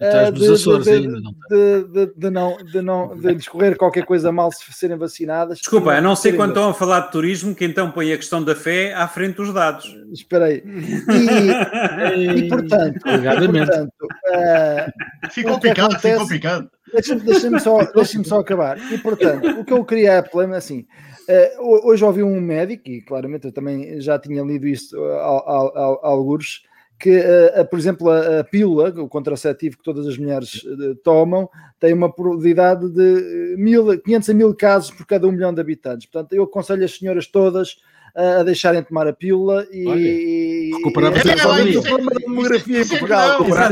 eh, 0.00 0.30
de, 0.30 0.40
de, 0.40 1.84
de, 1.84 2.12
de, 2.16 2.30
não, 2.30 2.56
de 2.56 2.82
não 2.82 3.16
de 3.16 3.34
discorrer 3.34 3.76
qualquer 3.76 4.04
coisa 4.04 4.32
mal 4.32 4.50
se 4.50 4.72
serem 4.72 4.96
vacinadas. 4.96 5.58
Desculpa, 5.58 5.92
a 5.92 6.00
não 6.00 6.16
ser 6.16 6.34
quando 6.34 6.50
estão 6.50 6.70
a 6.70 6.74
falar 6.74 7.00
de 7.00 7.12
turismo, 7.12 7.54
que 7.54 7.64
então 7.64 7.90
põe 7.90 8.12
a 8.12 8.16
questão 8.16 8.42
da 8.42 8.54
fé 8.54 8.94
à 8.94 9.06
frente 9.06 9.36
dos 9.36 9.52
dados. 9.52 9.94
Espera 10.12 10.46
aí. 10.46 10.62
E, 12.16 12.26
e 12.44 12.48
portanto, 12.48 13.00
portanto 13.00 13.92
uh, 14.02 15.30
ficou 15.30 15.60
picado, 15.60 15.92
acontece, 15.92 16.12
ficou 16.14 16.28
picado. 16.28 16.70
Deixa-me 16.94 17.20
deixa 17.22 17.58
só, 17.58 17.84
deixa 17.92 18.24
só 18.24 18.38
acabar. 18.38 18.78
E 18.92 18.98
portanto, 18.98 19.60
o 19.60 19.64
que 19.64 19.72
eu 19.72 19.84
queria 19.84 20.12
é 20.12 20.22
problema 20.22 20.56
assim. 20.56 20.86
Uh, 21.28 21.88
hoje 21.88 22.04
ouvi 22.04 22.22
um 22.22 22.40
médico, 22.40 22.88
e 22.88 23.00
claramente 23.00 23.46
eu 23.46 23.52
também 23.52 24.00
já 24.00 24.18
tinha 24.18 24.42
lido 24.42 24.66
isso 24.66 25.02
a, 25.02 26.08
alguns, 26.08 26.62
que, 26.98 27.18
uh, 27.18 27.64
por 27.68 27.78
exemplo, 27.78 28.10
a, 28.10 28.40
a, 28.40 28.44
pílula, 28.44 28.90
o 29.00 29.08
contraceptivo 29.08 29.78
que 29.78 29.82
todas 29.82 30.06
as 30.06 30.18
mulheres 30.18 30.62
uh, 30.62 30.94
tomam, 31.02 31.48
tem 31.80 31.92
uma 31.92 32.12
probabilidade 32.12 32.88
de 32.90 33.56
mil, 33.58 33.98
500 34.00 34.30
a 34.30 34.34
mil 34.34 34.54
casos 34.54 34.90
por 34.90 35.06
cada 35.06 35.26
um 35.26 35.32
milhão 35.32 35.52
de 35.52 35.60
habitantes. 35.60 36.06
Portanto, 36.06 36.32
eu 36.34 36.44
aconselho 36.44 36.84
as 36.84 36.96
senhoras 36.96 37.26
todas 37.26 37.76
a 38.14 38.44
deixarem 38.44 38.80
de 38.80 38.86
tomar 38.86 39.08
a 39.08 39.12
pílula 39.12 39.66
e 39.72 39.82
recuperar 40.76 41.12
o 41.12 41.82
problema 41.82 42.10
da 42.10 42.18
demografia 42.18 42.80
em 42.80 42.88
Portugal. 42.88 43.42
A 43.42 43.70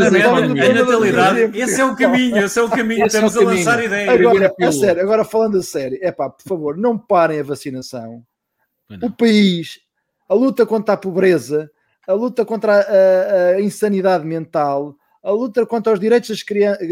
natalidade, 0.72 1.58
esse 1.58 1.80
é 1.80 1.84
o 1.84 1.96
caminho, 1.96 2.38
esse 2.38 2.58
é 2.58 2.62
o 2.62 2.70
caminho, 2.70 3.06
estamos 3.06 3.36
é 3.36 3.38
a 3.38 3.42
lançar 3.42 3.84
ideias. 3.84 4.08
Agora, 4.08 4.54
a 4.60 4.72
sério, 4.72 5.02
agora 5.02 5.24
falando 5.24 5.58
a 5.58 5.62
sério, 5.62 5.98
é 6.00 6.12
pá, 6.12 6.30
por 6.30 6.42
favor, 6.42 6.76
não 6.76 6.98
parem 6.98 7.40
a 7.40 7.44
vacinação. 7.44 8.22
O 9.02 9.10
país, 9.10 9.80
a 10.28 10.34
luta 10.34 10.66
contra 10.66 10.94
a 10.94 10.96
pobreza, 10.96 11.70
a 12.06 12.12
luta 12.12 12.44
contra 12.44 12.74
a, 12.74 12.80
a, 12.80 13.56
a 13.56 13.60
insanidade 13.60 14.24
mental, 14.26 14.96
a 15.22 15.30
luta 15.30 15.64
contra 15.64 15.92
os 15.92 16.00
direitos 16.00 16.30
das 16.30 16.42
crianças, 16.42 16.86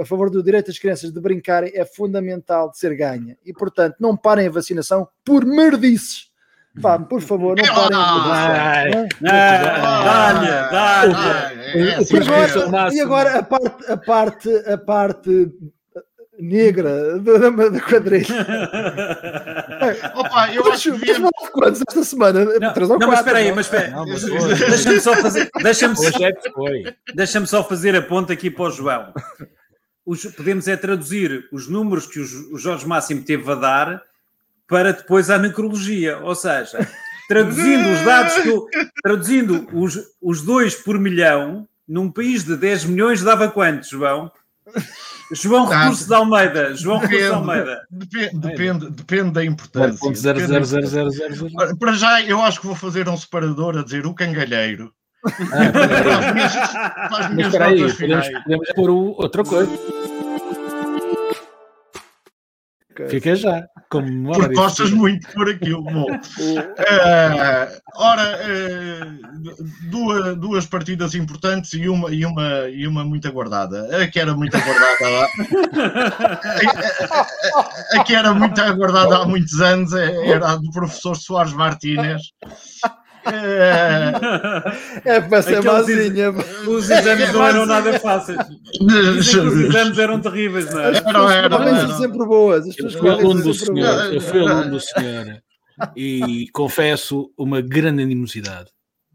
a 0.00 0.04
favor 0.04 0.28
do 0.28 0.42
direito 0.42 0.66
das 0.66 0.78
crianças 0.78 1.12
de 1.12 1.20
brincarem 1.20 1.70
é 1.74 1.84
fundamental 1.84 2.70
de 2.70 2.78
ser 2.78 2.96
ganha. 2.96 3.38
E, 3.44 3.52
portanto, 3.52 3.96
não 4.00 4.16
parem 4.16 4.48
a 4.48 4.50
vacinação 4.50 5.08
por 5.24 5.44
merdices. 5.46 6.32
Pá, 6.82 6.98
por 6.98 7.20
favor, 7.20 7.56
não 7.56 7.64
parem 7.74 9.06
de 9.06 9.20
Dá-lhe, 9.20 10.48
dá-lhe. 12.70 12.96
E 12.96 13.00
agora 13.00 13.38
a 13.38 13.42
parte, 13.42 13.92
a 13.92 13.96
parte, 13.96 14.50
a 14.66 14.78
parte 14.78 15.52
negra 16.38 17.18
da, 17.20 17.50
da 17.50 17.80
quadrilha. 17.80 18.26
Opa, 20.14 20.52
eu 20.52 20.72
acho 20.72 20.92
que 20.92 20.98
devia... 20.98 21.30
quantos 21.52 21.82
esta 21.86 22.02
semana? 22.02 22.44
Não, 22.44 22.72
Três 22.72 22.90
ou 22.90 22.98
não, 22.98 23.08
quatro, 23.08 23.08
mas 23.08 23.18
espera 23.20 23.38
aí, 23.38 23.48
não? 23.48 24.06
mas 24.06 24.22
espera. 24.22 24.66
Deixa-me 24.68 25.00
só 25.00 25.14
fazer, 25.14 25.50
deixa-me 25.62 25.94
é 26.24 26.32
que 26.32 26.50
foi. 26.50 26.82
deixa 27.14 27.46
só 27.46 27.62
fazer 27.62 27.94
a 27.94 28.02
ponta 28.02 28.32
aqui 28.32 28.50
para 28.50 28.64
o 28.64 28.70
João. 28.70 29.12
Os- 30.04 30.24
podemos 30.26 30.66
é 30.66 30.76
traduzir 30.76 31.48
os 31.52 31.68
números 31.68 32.06
que 32.06 32.18
o 32.20 32.58
Jorge 32.58 32.86
Máximo 32.86 33.22
teve 33.22 33.50
a 33.50 33.54
dar 33.54 34.02
para 34.68 34.92
depois 34.92 35.30
a 35.30 35.38
necrologia, 35.38 36.18
ou 36.18 36.34
seja, 36.34 36.86
traduzindo 37.28 37.88
os 37.90 38.00
dados 38.02 38.34
que 38.38 38.48
eu, 38.48 38.66
traduzindo 39.02 39.66
os, 39.72 39.98
os 40.22 40.40
dois 40.42 40.74
por 40.74 40.98
milhão 40.98 41.66
num 41.86 42.10
país 42.10 42.44
de 42.44 42.56
10 42.56 42.84
milhões 42.86 43.22
dava 43.22 43.48
quanto, 43.50 43.86
João? 43.86 44.30
João 45.32 45.70
Ah, 45.70 45.82
Recurso 45.84 46.06
de 46.08 46.14
Almeida, 46.14 46.74
João 46.74 46.98
Recurso 46.98 47.16
de 47.18 47.22
Depende, 47.28 47.34
Almeida. 47.50 47.80
depende, 47.90 48.38
depende, 48.38 48.90
depende 48.90 49.30
da 49.32 49.44
importância. 49.44 50.10
Depende 50.10 50.46
da 50.48 50.58
importância. 50.58 51.02
0.00000. 51.28 51.50
Ora, 51.58 51.76
Para 51.76 51.92
já, 51.92 52.22
eu 52.22 52.40
acho 52.40 52.60
que 52.60 52.66
vou 52.66 52.76
fazer 52.76 53.08
um 53.08 53.16
separador 53.16 53.76
a 53.78 53.82
dizer 53.84 54.06
o 54.06 54.14
cangalheiro. 54.14 54.92
Ah, 55.26 55.72
Para 55.72 56.18
as 56.18 56.34
minhas, 56.34 56.52
para 56.54 57.06
as 57.06 57.10
Mas 57.10 57.30
minhas 57.34 57.48
espera 57.48 57.66
aí, 57.66 57.92
podemos, 57.94 58.28
podemos 58.44 58.68
pôr 58.74 58.90
o- 58.90 59.14
outra 59.18 59.44
coisa. 59.44 59.70
Fica 63.08 63.34
já. 63.36 63.64
Como 63.90 64.06
memória 64.06 64.40
Porque 64.42 64.54
gostas 64.56 64.90
muito 64.90 65.28
por 65.32 65.48
aquilo. 65.48 65.82
Bom, 65.82 66.06
O- 66.06 66.58
eh, 66.82 67.80
ora, 67.96 68.22
eh, 68.40 69.00
duas, 69.90 70.36
duas 70.38 70.66
partidas 70.66 71.14
importantes 71.14 71.72
e 71.74 71.88
uma, 71.88 72.10
e, 72.10 72.24
uma, 72.24 72.68
e 72.70 72.86
uma 72.86 73.04
muito 73.04 73.28
aguardada. 73.28 73.88
A 74.02 74.06
que 74.08 74.18
era 74.18 74.34
muito 74.34 74.56
aguardada 74.56 75.06
a, 75.06 75.24
a- 77.58 78.00
a 78.00 78.04
que 78.04 78.14
era 78.14 78.32
muito 78.34 78.60
aguardada 78.60 79.18
há 79.18 79.26
muitos 79.26 79.60
anos 79.60 79.92
é- 79.92 80.28
era 80.28 80.52
a 80.52 80.56
do 80.56 80.70
professor 80.70 81.16
Soares 81.16 81.52
Martínez. 81.52 82.22
Eh, 83.26 84.12
É 85.04 85.20
para 85.20 85.42
ser 85.42 85.56
Aqueles 85.58 85.64
mazinha. 85.64 86.30
Os 86.66 86.90
exames 86.90 87.32
não 87.32 87.46
eram 87.46 87.66
nada 87.66 87.98
fáceis. 88.00 88.38
Dizem 89.18 89.40
que 89.42 89.46
os 89.46 89.54
exames 89.60 89.98
eram 89.98 90.20
terríveis, 90.20 90.70
não 90.72 90.80
é? 90.80 90.90
As 90.90 91.00
pessoas 91.00 91.32
era, 91.32 91.46
escolhem 91.46 91.68
era. 91.78 91.88
são 91.88 91.98
sempre 91.98 92.18
boas. 92.26 92.66
As 92.68 92.78
Eu 92.78 92.90
fui 92.90 93.10
aluno 93.10 93.42
do 93.42 93.54
sempre 93.54 93.74
senhor, 93.76 93.94
boas. 93.94 94.12
eu 94.12 94.20
fui 94.20 94.40
aluno 94.40 94.70
do 94.70 94.80
senhor 94.80 95.42
e 95.96 96.46
confesso 96.52 97.30
uma 97.36 97.60
grande 97.60 98.02
animosidade. 98.02 98.70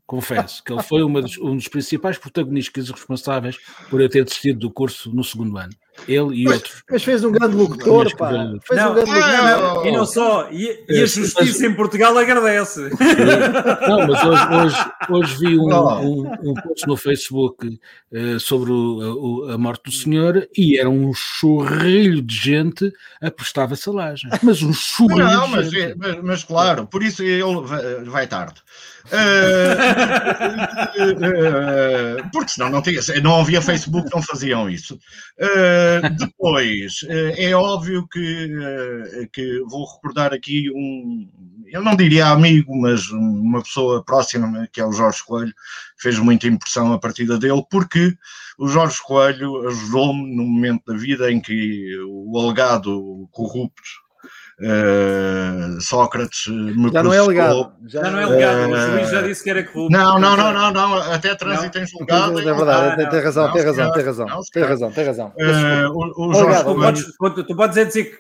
Confesso 0.05 0.64
que 0.64 0.74
ele 0.74 0.82
foi 0.82 1.03
uma 1.03 1.22
dos- 1.22 1.38
um 1.38 1.55
dos 1.55 1.68
principais 1.68 2.18
protagonistas 2.18 2.89
responsáveis 2.89 3.57
por 3.91 4.01
eu 4.01 4.10
ter 4.10 4.24
desistido 4.24 4.57
do 4.60 4.72
curso 4.72 5.14
no 5.14 5.24
segundo 5.24 5.55
ano. 5.57 5.70
Ele 6.08 6.36
e 6.43 6.47
outros. 6.47 6.84
Mas 6.89 7.04
fez 7.04 7.24
um 7.24 7.32
grande 7.32 7.56
locutor, 7.56 8.06
Mas 8.06 8.14
pá. 8.14 8.30
Fez 8.64 8.80
Não, 8.82 8.91
um 8.91 8.95
grande 8.95 9.12
ah, 9.12 9.58
locutor. 9.58 9.88
E 9.88 9.91
não 9.91 10.06
só, 10.06 10.50
e, 10.52 10.84
e 10.89 11.00
a 11.00 11.04
É, 11.04 11.08
justiça 11.08 11.66
em 11.68 11.74
Portugal 11.74 12.18
agradece. 12.18 12.89
Não, 13.88 14.08
mas 14.08 14.24
hoje, 14.24 14.47
hoje, 14.54 14.91
hoje 15.10 15.36
vi 15.39 15.58
um, 15.60 15.70
um, 15.72 16.32
um 16.43 16.54
post 16.56 16.88
no 16.88 16.97
Facebook 16.97 17.80
eh, 18.14 18.38
sobre 18.39 18.72
o- 18.72 19.45
o- 19.45 19.52
a 19.52 19.58
morte 19.58 19.84
do 19.86 19.91
senhor 19.91 20.47
e 20.58 20.80
era 20.80 20.89
um 20.89 21.14
chorrilho 21.14 22.22
de 22.22 22.36
gente 22.36 22.91
a 23.22 23.30
prestar 23.30 23.66
vassalagem. 23.68 24.30
Mas 24.41 24.62
um 24.64 24.74
chorrilho 24.74 25.24
Não, 25.26 25.45
de 25.45 25.52
mas, 25.52 25.70
gente. 25.72 25.95
mas, 25.97 26.24
mas 26.24 26.43
claro, 26.43 26.88
por 26.88 27.04
isso 27.04 27.22
ele 27.24 27.43
vai, 27.66 28.04
vai 28.06 28.28
tarde. 28.28 28.62
Eh, 29.12 29.76
eh, 31.22 32.18
porque 32.32 32.52
senão 32.52 32.70
não, 32.70 32.82
tinha, 32.82 33.00
não 33.24 33.39
havia 33.41 33.62
Facebook, 33.62 34.10
não 34.14 34.22
faziam 34.22 34.70
isso. 34.70 35.00
Eh, 35.90 36.10
depois, 36.12 37.06
eh, 37.08 37.50
é 37.50 37.56
óbvio 37.56 38.08
que, 38.08 38.20
eh, 38.22 39.30
que 39.34 39.60
vou 39.62 39.86
recordar 39.86 40.34
aqui 40.34 40.70
um, 40.72 41.28
eu 41.68 41.82
não 41.84 41.96
diria 41.96 42.28
amigo, 42.28 42.80
mas 42.80 43.10
uma 43.10 43.62
pessoa 43.64 44.04
próxima, 44.04 44.68
que 44.72 44.80
é 44.80 44.86
o 44.86 44.92
Jorge 44.92 45.24
Coelho, 45.24 45.54
fez 45.98 46.20
muita 46.20 46.48
impressão 46.48 46.94
a 46.94 47.00
partida 47.00 47.38
dele, 47.38 47.64
porque 47.70 48.16
o 48.58 48.68
Jorge 48.68 48.98
Coelho 49.04 49.68
ajudou-me 49.68 50.36
no 50.36 50.44
momento 50.44 50.84
da 50.88 50.98
vida 50.98 51.32
em 51.32 51.40
que 51.42 51.98
o 52.08 52.40
alegado 52.40 53.28
corrupto 53.32 54.09
eh, 54.62 55.78
Sócrates 55.80 56.47
eh, 56.47 56.51
me 56.51 56.91
Já 56.91 57.03
não 57.03 57.14
é 57.14 57.22
legado. 57.22 57.72
Já 57.88 58.01
não 58.12 58.20
é 58.20 58.26
legado, 58.26 58.70
o 58.72 58.76
Eh, 58.76 58.91
juiz 58.97 59.10
já 59.10 59.22
disse 59.22 59.43
que 59.43 59.49
era 59.49 59.64
corrupto. 59.64 59.97
Não, 59.97 60.20
não, 60.20 60.36
não, 60.38 60.53
não, 60.53 60.72
não, 60.72 60.97
até 61.14 61.34
trânsito 61.36 61.78
em 61.80 61.86
julgado. 61.88 62.39
É 62.39 62.43
verdade, 62.53 63.01
Ah, 63.03 63.10
tem, 63.10 63.18
não. 63.20 63.24
razão, 63.24 63.45
Não, 63.47 63.53
tem 63.53 63.64
razão, 63.64 63.91
tem 63.91 64.03
razão, 64.03 64.28
Não, 64.28 64.41
tem 64.53 64.64
razão, 64.64 64.91
tem 64.91 65.05
razão. 65.05 65.34
Eh, 65.38 65.88
o, 65.88 66.28
o 66.30 66.34
Jorge 66.34 66.64
Tu 66.64 66.76
podes, 66.76 67.05
tu- 67.18 67.43
tu 67.45 67.55
podes 67.55 67.76
dizer 67.76 67.91
que, 67.91 68.18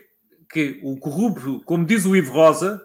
que 0.51 0.79
o 0.83 0.97
corrupto, 0.97 1.61
como 1.65 1.85
diz 1.85 2.05
o 2.05 2.15
Ivo 2.15 2.33
Rosa, 2.33 2.81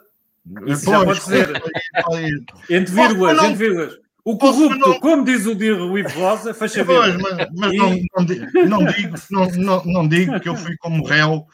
isso 0.67 0.85
já 0.91 1.05
pode 1.05 1.21
ser. 1.23 1.63
pois, 2.05 2.31
entre 2.71 2.95
vírgulas, 2.95 3.37
não- 3.37 3.45
entre 3.47 3.57
vírgulas. 3.57 3.95
O 4.27 4.39
corrupto, 4.39 4.79
não- 4.79 4.99
como 5.01 5.23
diz 5.25 5.45
o, 5.47 5.53
Ivo 5.53 6.09
Rosa, 6.19 6.55
fecha 6.55 6.83
Pois, 6.85 7.13
ver. 7.15 7.19
mas, 7.23 7.49
mas 7.55 7.73
E- 7.73 7.77
não, 7.77 7.91
não, 8.17 8.25
di- 8.25 8.41
não 8.69 8.85
digo, 8.87 9.17
não, 9.31 9.47
não, 9.51 9.85
não 9.85 10.09
digo 10.09 10.41
que 10.41 10.49
eu 10.49 10.57
fui 10.57 10.75
como 10.79 11.05
réu, 11.07 11.47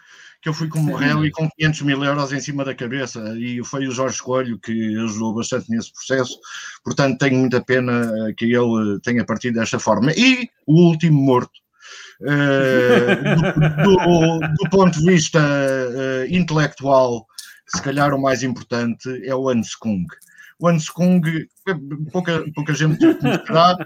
que 0.43 0.49
eu 0.49 0.55
fui 0.55 0.69
como 0.69 0.95
réu 0.97 1.25
e 1.25 1.31
com 1.31 1.49
500 1.51 1.83
mil 1.83 2.03
euros 2.05 2.33
em 2.33 2.41
cima 2.41 2.65
da 2.65 2.75
cabeça, 2.75 3.23
e 3.39 3.63
foi 3.65 3.87
o 3.87 3.91
Jorge 3.93 4.23
Coelho 4.23 4.59
que 4.59 4.97
ajudou 5.05 5.35
bastante 5.35 5.71
nesse 5.71 5.93
processo, 5.93 6.39
portanto 6.85 7.19
tenho 7.19 7.39
muita 7.39 7.63
pena 7.63 8.11
eh, 8.29 8.33
que 8.37 8.47
ele 8.47 8.99
tenha 9.03 9.25
partido 9.25 9.59
desta 9.61 9.79
forma. 9.79 10.13
E 10.17 10.49
o 10.67 10.89
último 10.89 11.21
morto, 11.21 11.53
eh, 12.27 13.35
do, 13.85 13.97
do- 13.97 14.41
do 14.59 14.71
ponto 14.71 14.99
de 14.99 15.07
vista 15.13 15.39
eh, 15.41 16.27
intelectual, 16.31 17.27
se 17.67 17.83
calhar 17.83 18.15
o 18.15 18.21
mais 18.21 18.43
importante 18.43 19.09
é 19.25 19.35
o 19.35 19.49
Hans 19.49 19.75
Kung. 19.75 20.07
O 20.59 20.69
Hans 20.69 20.89
Kung, 20.91 21.21
pouca, 22.13 22.45
pouca 22.55 22.75
gente 22.75 22.99
conhecerá, 23.17 23.77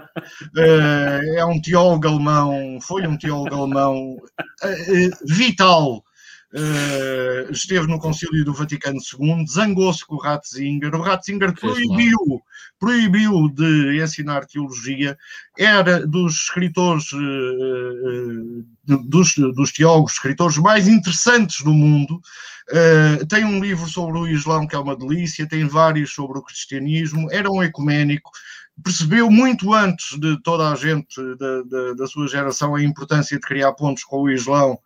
eh, 0.57 1.35
é 1.37 1.45
um 1.45 1.61
teólogo 1.61 2.07
alemão, 2.07 2.79
foi 2.81 3.05
um 3.07 3.17
teólogo 3.17 3.55
alemão 3.55 4.17
eh, 4.63 5.05
eh, 5.05 5.09
vital. 5.27 6.03
Eh, 6.57 7.47
esteve 7.51 7.85
no 7.85 7.99
Concílio 7.99 8.45
do 8.45 8.53
Vaticano 8.53 8.97
II, 8.97 9.45
zangou-se 9.45 10.05
com 10.05 10.15
o 10.15 10.19
Ratzinger. 10.19 10.95
O 10.95 11.01
Ratzinger 11.01 11.53
proibiu, 11.53 12.17
proibiu 12.79 13.49
de 13.49 14.01
ensinar 14.01 14.45
teologia. 14.45 15.17
Era 15.57 16.07
dos 16.07 16.33
escritores, 16.43 17.11
eh, 17.11 17.17
eh, 17.17 18.84
dos, 18.85 19.35
dos 19.35 19.71
teólogos, 19.71 20.13
escritores 20.13 20.57
mais 20.57 20.87
interessantes 20.87 21.63
do 21.63 21.73
mundo. 21.73 22.21
Uh, 22.69 23.25
tem 23.27 23.45
um 23.45 23.59
livro 23.59 23.87
sobre 23.87 24.17
o 24.17 24.27
Islão 24.27 24.67
que 24.67 24.75
é 24.75 24.79
uma 24.79 24.95
delícia, 24.95 25.47
tem 25.47 25.67
vários 25.67 26.13
sobre 26.13 26.39
o 26.39 26.41
cristianismo, 26.41 27.27
era 27.31 27.51
um 27.51 27.61
ecuménico, 27.61 28.31
percebeu 28.83 29.29
muito 29.29 29.73
antes 29.73 30.17
de 30.19 30.41
toda 30.41 30.71
a 30.71 30.75
gente 30.75 31.15
da, 31.37 31.61
da, 31.63 31.93
da 31.93 32.07
sua 32.07 32.27
geração 32.27 32.75
a 32.75 32.83
importância 32.83 33.37
de 33.37 33.45
criar 33.45 33.73
pontos 33.73 34.03
com 34.03 34.23
o 34.23 34.29
Islão 34.29 34.79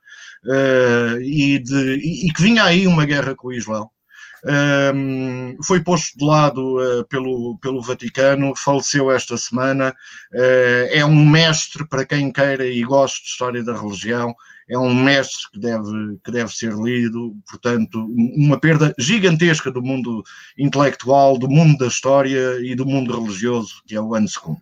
uh, 0.45 1.21
e, 1.21 1.59
de, 1.59 1.95
e, 1.95 2.27
e 2.27 2.33
que 2.33 2.41
vinha 2.41 2.63
aí 2.63 2.85
uma 2.85 3.05
guerra 3.05 3.33
com 3.33 3.47
o 3.47 3.53
Islão. 3.53 3.89
Um, 4.45 5.57
foi 5.63 5.81
posto 5.81 6.17
de 6.17 6.25
lado 6.25 6.77
uh, 6.79 7.05
pelo, 7.05 7.57
pelo 7.59 7.81
Vaticano, 7.81 8.55
faleceu 8.55 9.11
esta 9.11 9.37
semana. 9.37 9.93
Uh, 10.33 10.87
é 10.91 11.05
um 11.05 11.25
mestre 11.25 11.87
para 11.87 12.05
quem 12.05 12.31
queira 12.31 12.65
e 12.65 12.81
goste 12.83 13.23
de 13.23 13.29
história 13.29 13.63
da 13.63 13.79
religião. 13.79 14.33
É 14.69 14.77
um 14.77 14.93
mestre 14.93 15.49
que 15.51 15.59
deve, 15.59 16.19
que 16.23 16.31
deve 16.31 16.51
ser 16.53 16.73
lido, 16.73 17.35
portanto, 17.49 18.07
uma 18.37 18.59
perda 18.59 18.93
gigantesca 18.99 19.71
do 19.71 19.81
mundo 19.81 20.23
intelectual, 20.57 21.39
do 21.39 21.49
mundo 21.49 21.77
da 21.79 21.87
história 21.87 22.59
e 22.61 22.75
do 22.75 22.85
mundo 22.85 23.19
religioso, 23.19 23.81
que 23.87 23.95
é 23.95 24.01
o 24.01 24.13
Hans 24.13 24.37
Kung. 24.37 24.59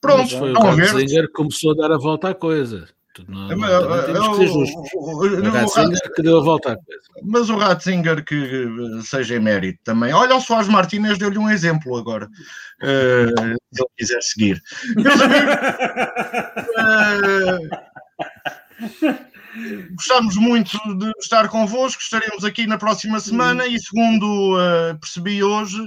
Pronto, 0.00 0.22
Mas 0.22 0.32
foi 0.32 0.52
o. 0.52 0.60
Ratzinger 0.60 1.26
que 1.26 1.32
começou 1.32 1.72
a 1.72 1.74
dar 1.74 1.92
a 1.92 1.98
volta 1.98 2.30
à 2.30 2.34
coisa. 2.34 2.88
Não, 3.28 3.48
não, 3.48 3.56
Mas, 3.58 3.70
também 3.70 4.04
temos 4.14 4.28
que 4.28 4.34
ser 4.36 4.42
eu- 4.42 4.46
justos. 4.54 4.90
o- 4.94 4.98
O 4.98 5.26
o- 5.26 5.50
Ratzinger 5.50 6.14
que 6.14 6.22
deu 6.22 6.38
a 6.38 6.42
volta. 6.42 6.78
Mas 7.24 7.50
o 7.50 7.56
Ratzinger 7.56 8.24
que 8.24 8.34
eh, 8.34 9.02
seja 9.02 9.34
emérito 9.34 9.80
também. 9.84 10.12
Olha, 10.12 10.36
o 10.36 10.40
Soares 10.40 10.68
Martínez 10.68 11.18
deu-lhe 11.18 11.38
um 11.38 11.50
exemplo 11.50 11.96
agora. 11.96 12.28
eh, 12.82 13.26
se 13.72 13.82
ele 13.82 13.88
quiser 13.96 14.22
seguir. 14.22 14.62
Meus 14.96 15.20
amigos, 15.20 15.54
eh, 16.78 17.58
gostamos 19.94 20.36
muito 20.36 20.78
de 20.98 21.10
estar 21.20 21.48
convosco. 21.48 22.02
Estaremos 22.02 22.44
aqui 22.44 22.66
na 22.66 22.78
próxima 22.78 23.20
semana 23.20 23.66
e, 23.66 23.78
segundo 23.78 24.58
eh, 24.60 24.94
percebi 24.94 25.42
hoje, 25.42 25.78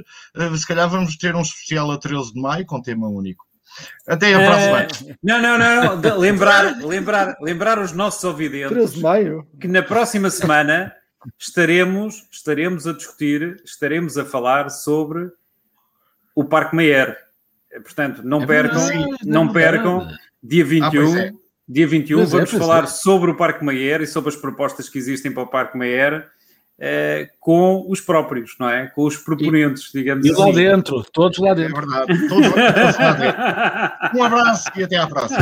se 0.57 0.67
calhar 0.67 0.89
vamos 0.89 1.17
ter 1.17 1.35
um 1.35 1.41
especial 1.41 1.91
a 1.91 1.97
13 1.97 2.33
de 2.33 2.41
maio 2.41 2.65
com 2.65 2.81
tema 2.81 3.07
único. 3.07 3.45
Até 4.07 4.33
a 4.33 4.39
próxima. 4.45 4.81
Eh, 5.11 5.15
não, 5.23 5.41
não, 5.41 5.57
não, 5.97 6.17
lembrar, 6.17 6.77
lembrar, 6.83 7.37
lembrar 7.41 7.79
os 7.79 7.91
nossos 7.91 8.21
13 8.21 8.27
ouvidentes 8.33 8.93
de 8.93 9.01
maio. 9.01 9.47
que 9.59 9.67
na 9.67 9.81
próxima 9.83 10.29
semana 10.29 10.93
estaremos, 11.39 12.27
estaremos 12.31 12.87
a 12.87 12.93
discutir, 12.93 13.61
estaremos 13.65 14.17
a 14.17 14.25
falar 14.25 14.69
sobre 14.69 15.29
o 16.35 16.43
Parque 16.45 16.75
Mayer. 16.75 17.17
Eh, 17.71 17.79
Portanto, 17.79 18.21
não 18.23 18.43
É 18.43 18.45
percam, 18.45 18.85
verdade, 18.87 19.17
não 19.25 19.49
é 19.49 19.53
percam, 19.53 19.99
verdade. 19.99 20.19
dia 20.43 20.63
Ah, 20.63 20.91
pois 20.91 21.11
21, 21.11 21.17
é. 21.17 21.31
Dia 21.67 21.87
21 21.87 22.19
Mas 22.19 22.29
é, 22.29 22.31
vamos 22.37 22.53
é, 22.53 22.59
falar 22.59 22.83
é. 22.83 22.87
sobre 22.87 23.31
o 23.31 23.35
Parque 23.35 23.65
Mayer 23.65 24.01
e 24.01 24.07
sobre 24.07 24.29
as 24.29 24.35
propostas 24.35 24.87
que 24.87 24.99
existem 24.99 25.31
para 25.31 25.43
o 25.43 25.47
Parque 25.47 25.75
Mayer 25.77 26.29
eh, 26.79 27.29
com 27.39 27.85
os 27.89 28.01
próprios, 28.01 28.55
não 28.59 28.69
é? 28.69 28.87
Com 28.87 29.05
os 29.05 29.17
proponentes, 29.17 29.89
e, 29.93 29.99
digamos 29.99 30.25
e 30.25 30.31
assim. 30.31 30.41
E 30.41 30.45
lá 30.45 30.51
dentro, 30.51 31.03
todos 31.11 31.37
lá 31.37 31.53
dentro. 31.53 31.77
É 31.77 31.81
verdade, 31.81 32.27
todos, 32.27 32.49
todos 32.49 32.97
lá 32.97 33.13
dentro. 33.13 34.19
Um 34.19 34.23
abraço 34.23 34.71
e 34.75 34.83
até 34.83 34.97
à 34.97 35.07
próxima. 35.07 35.39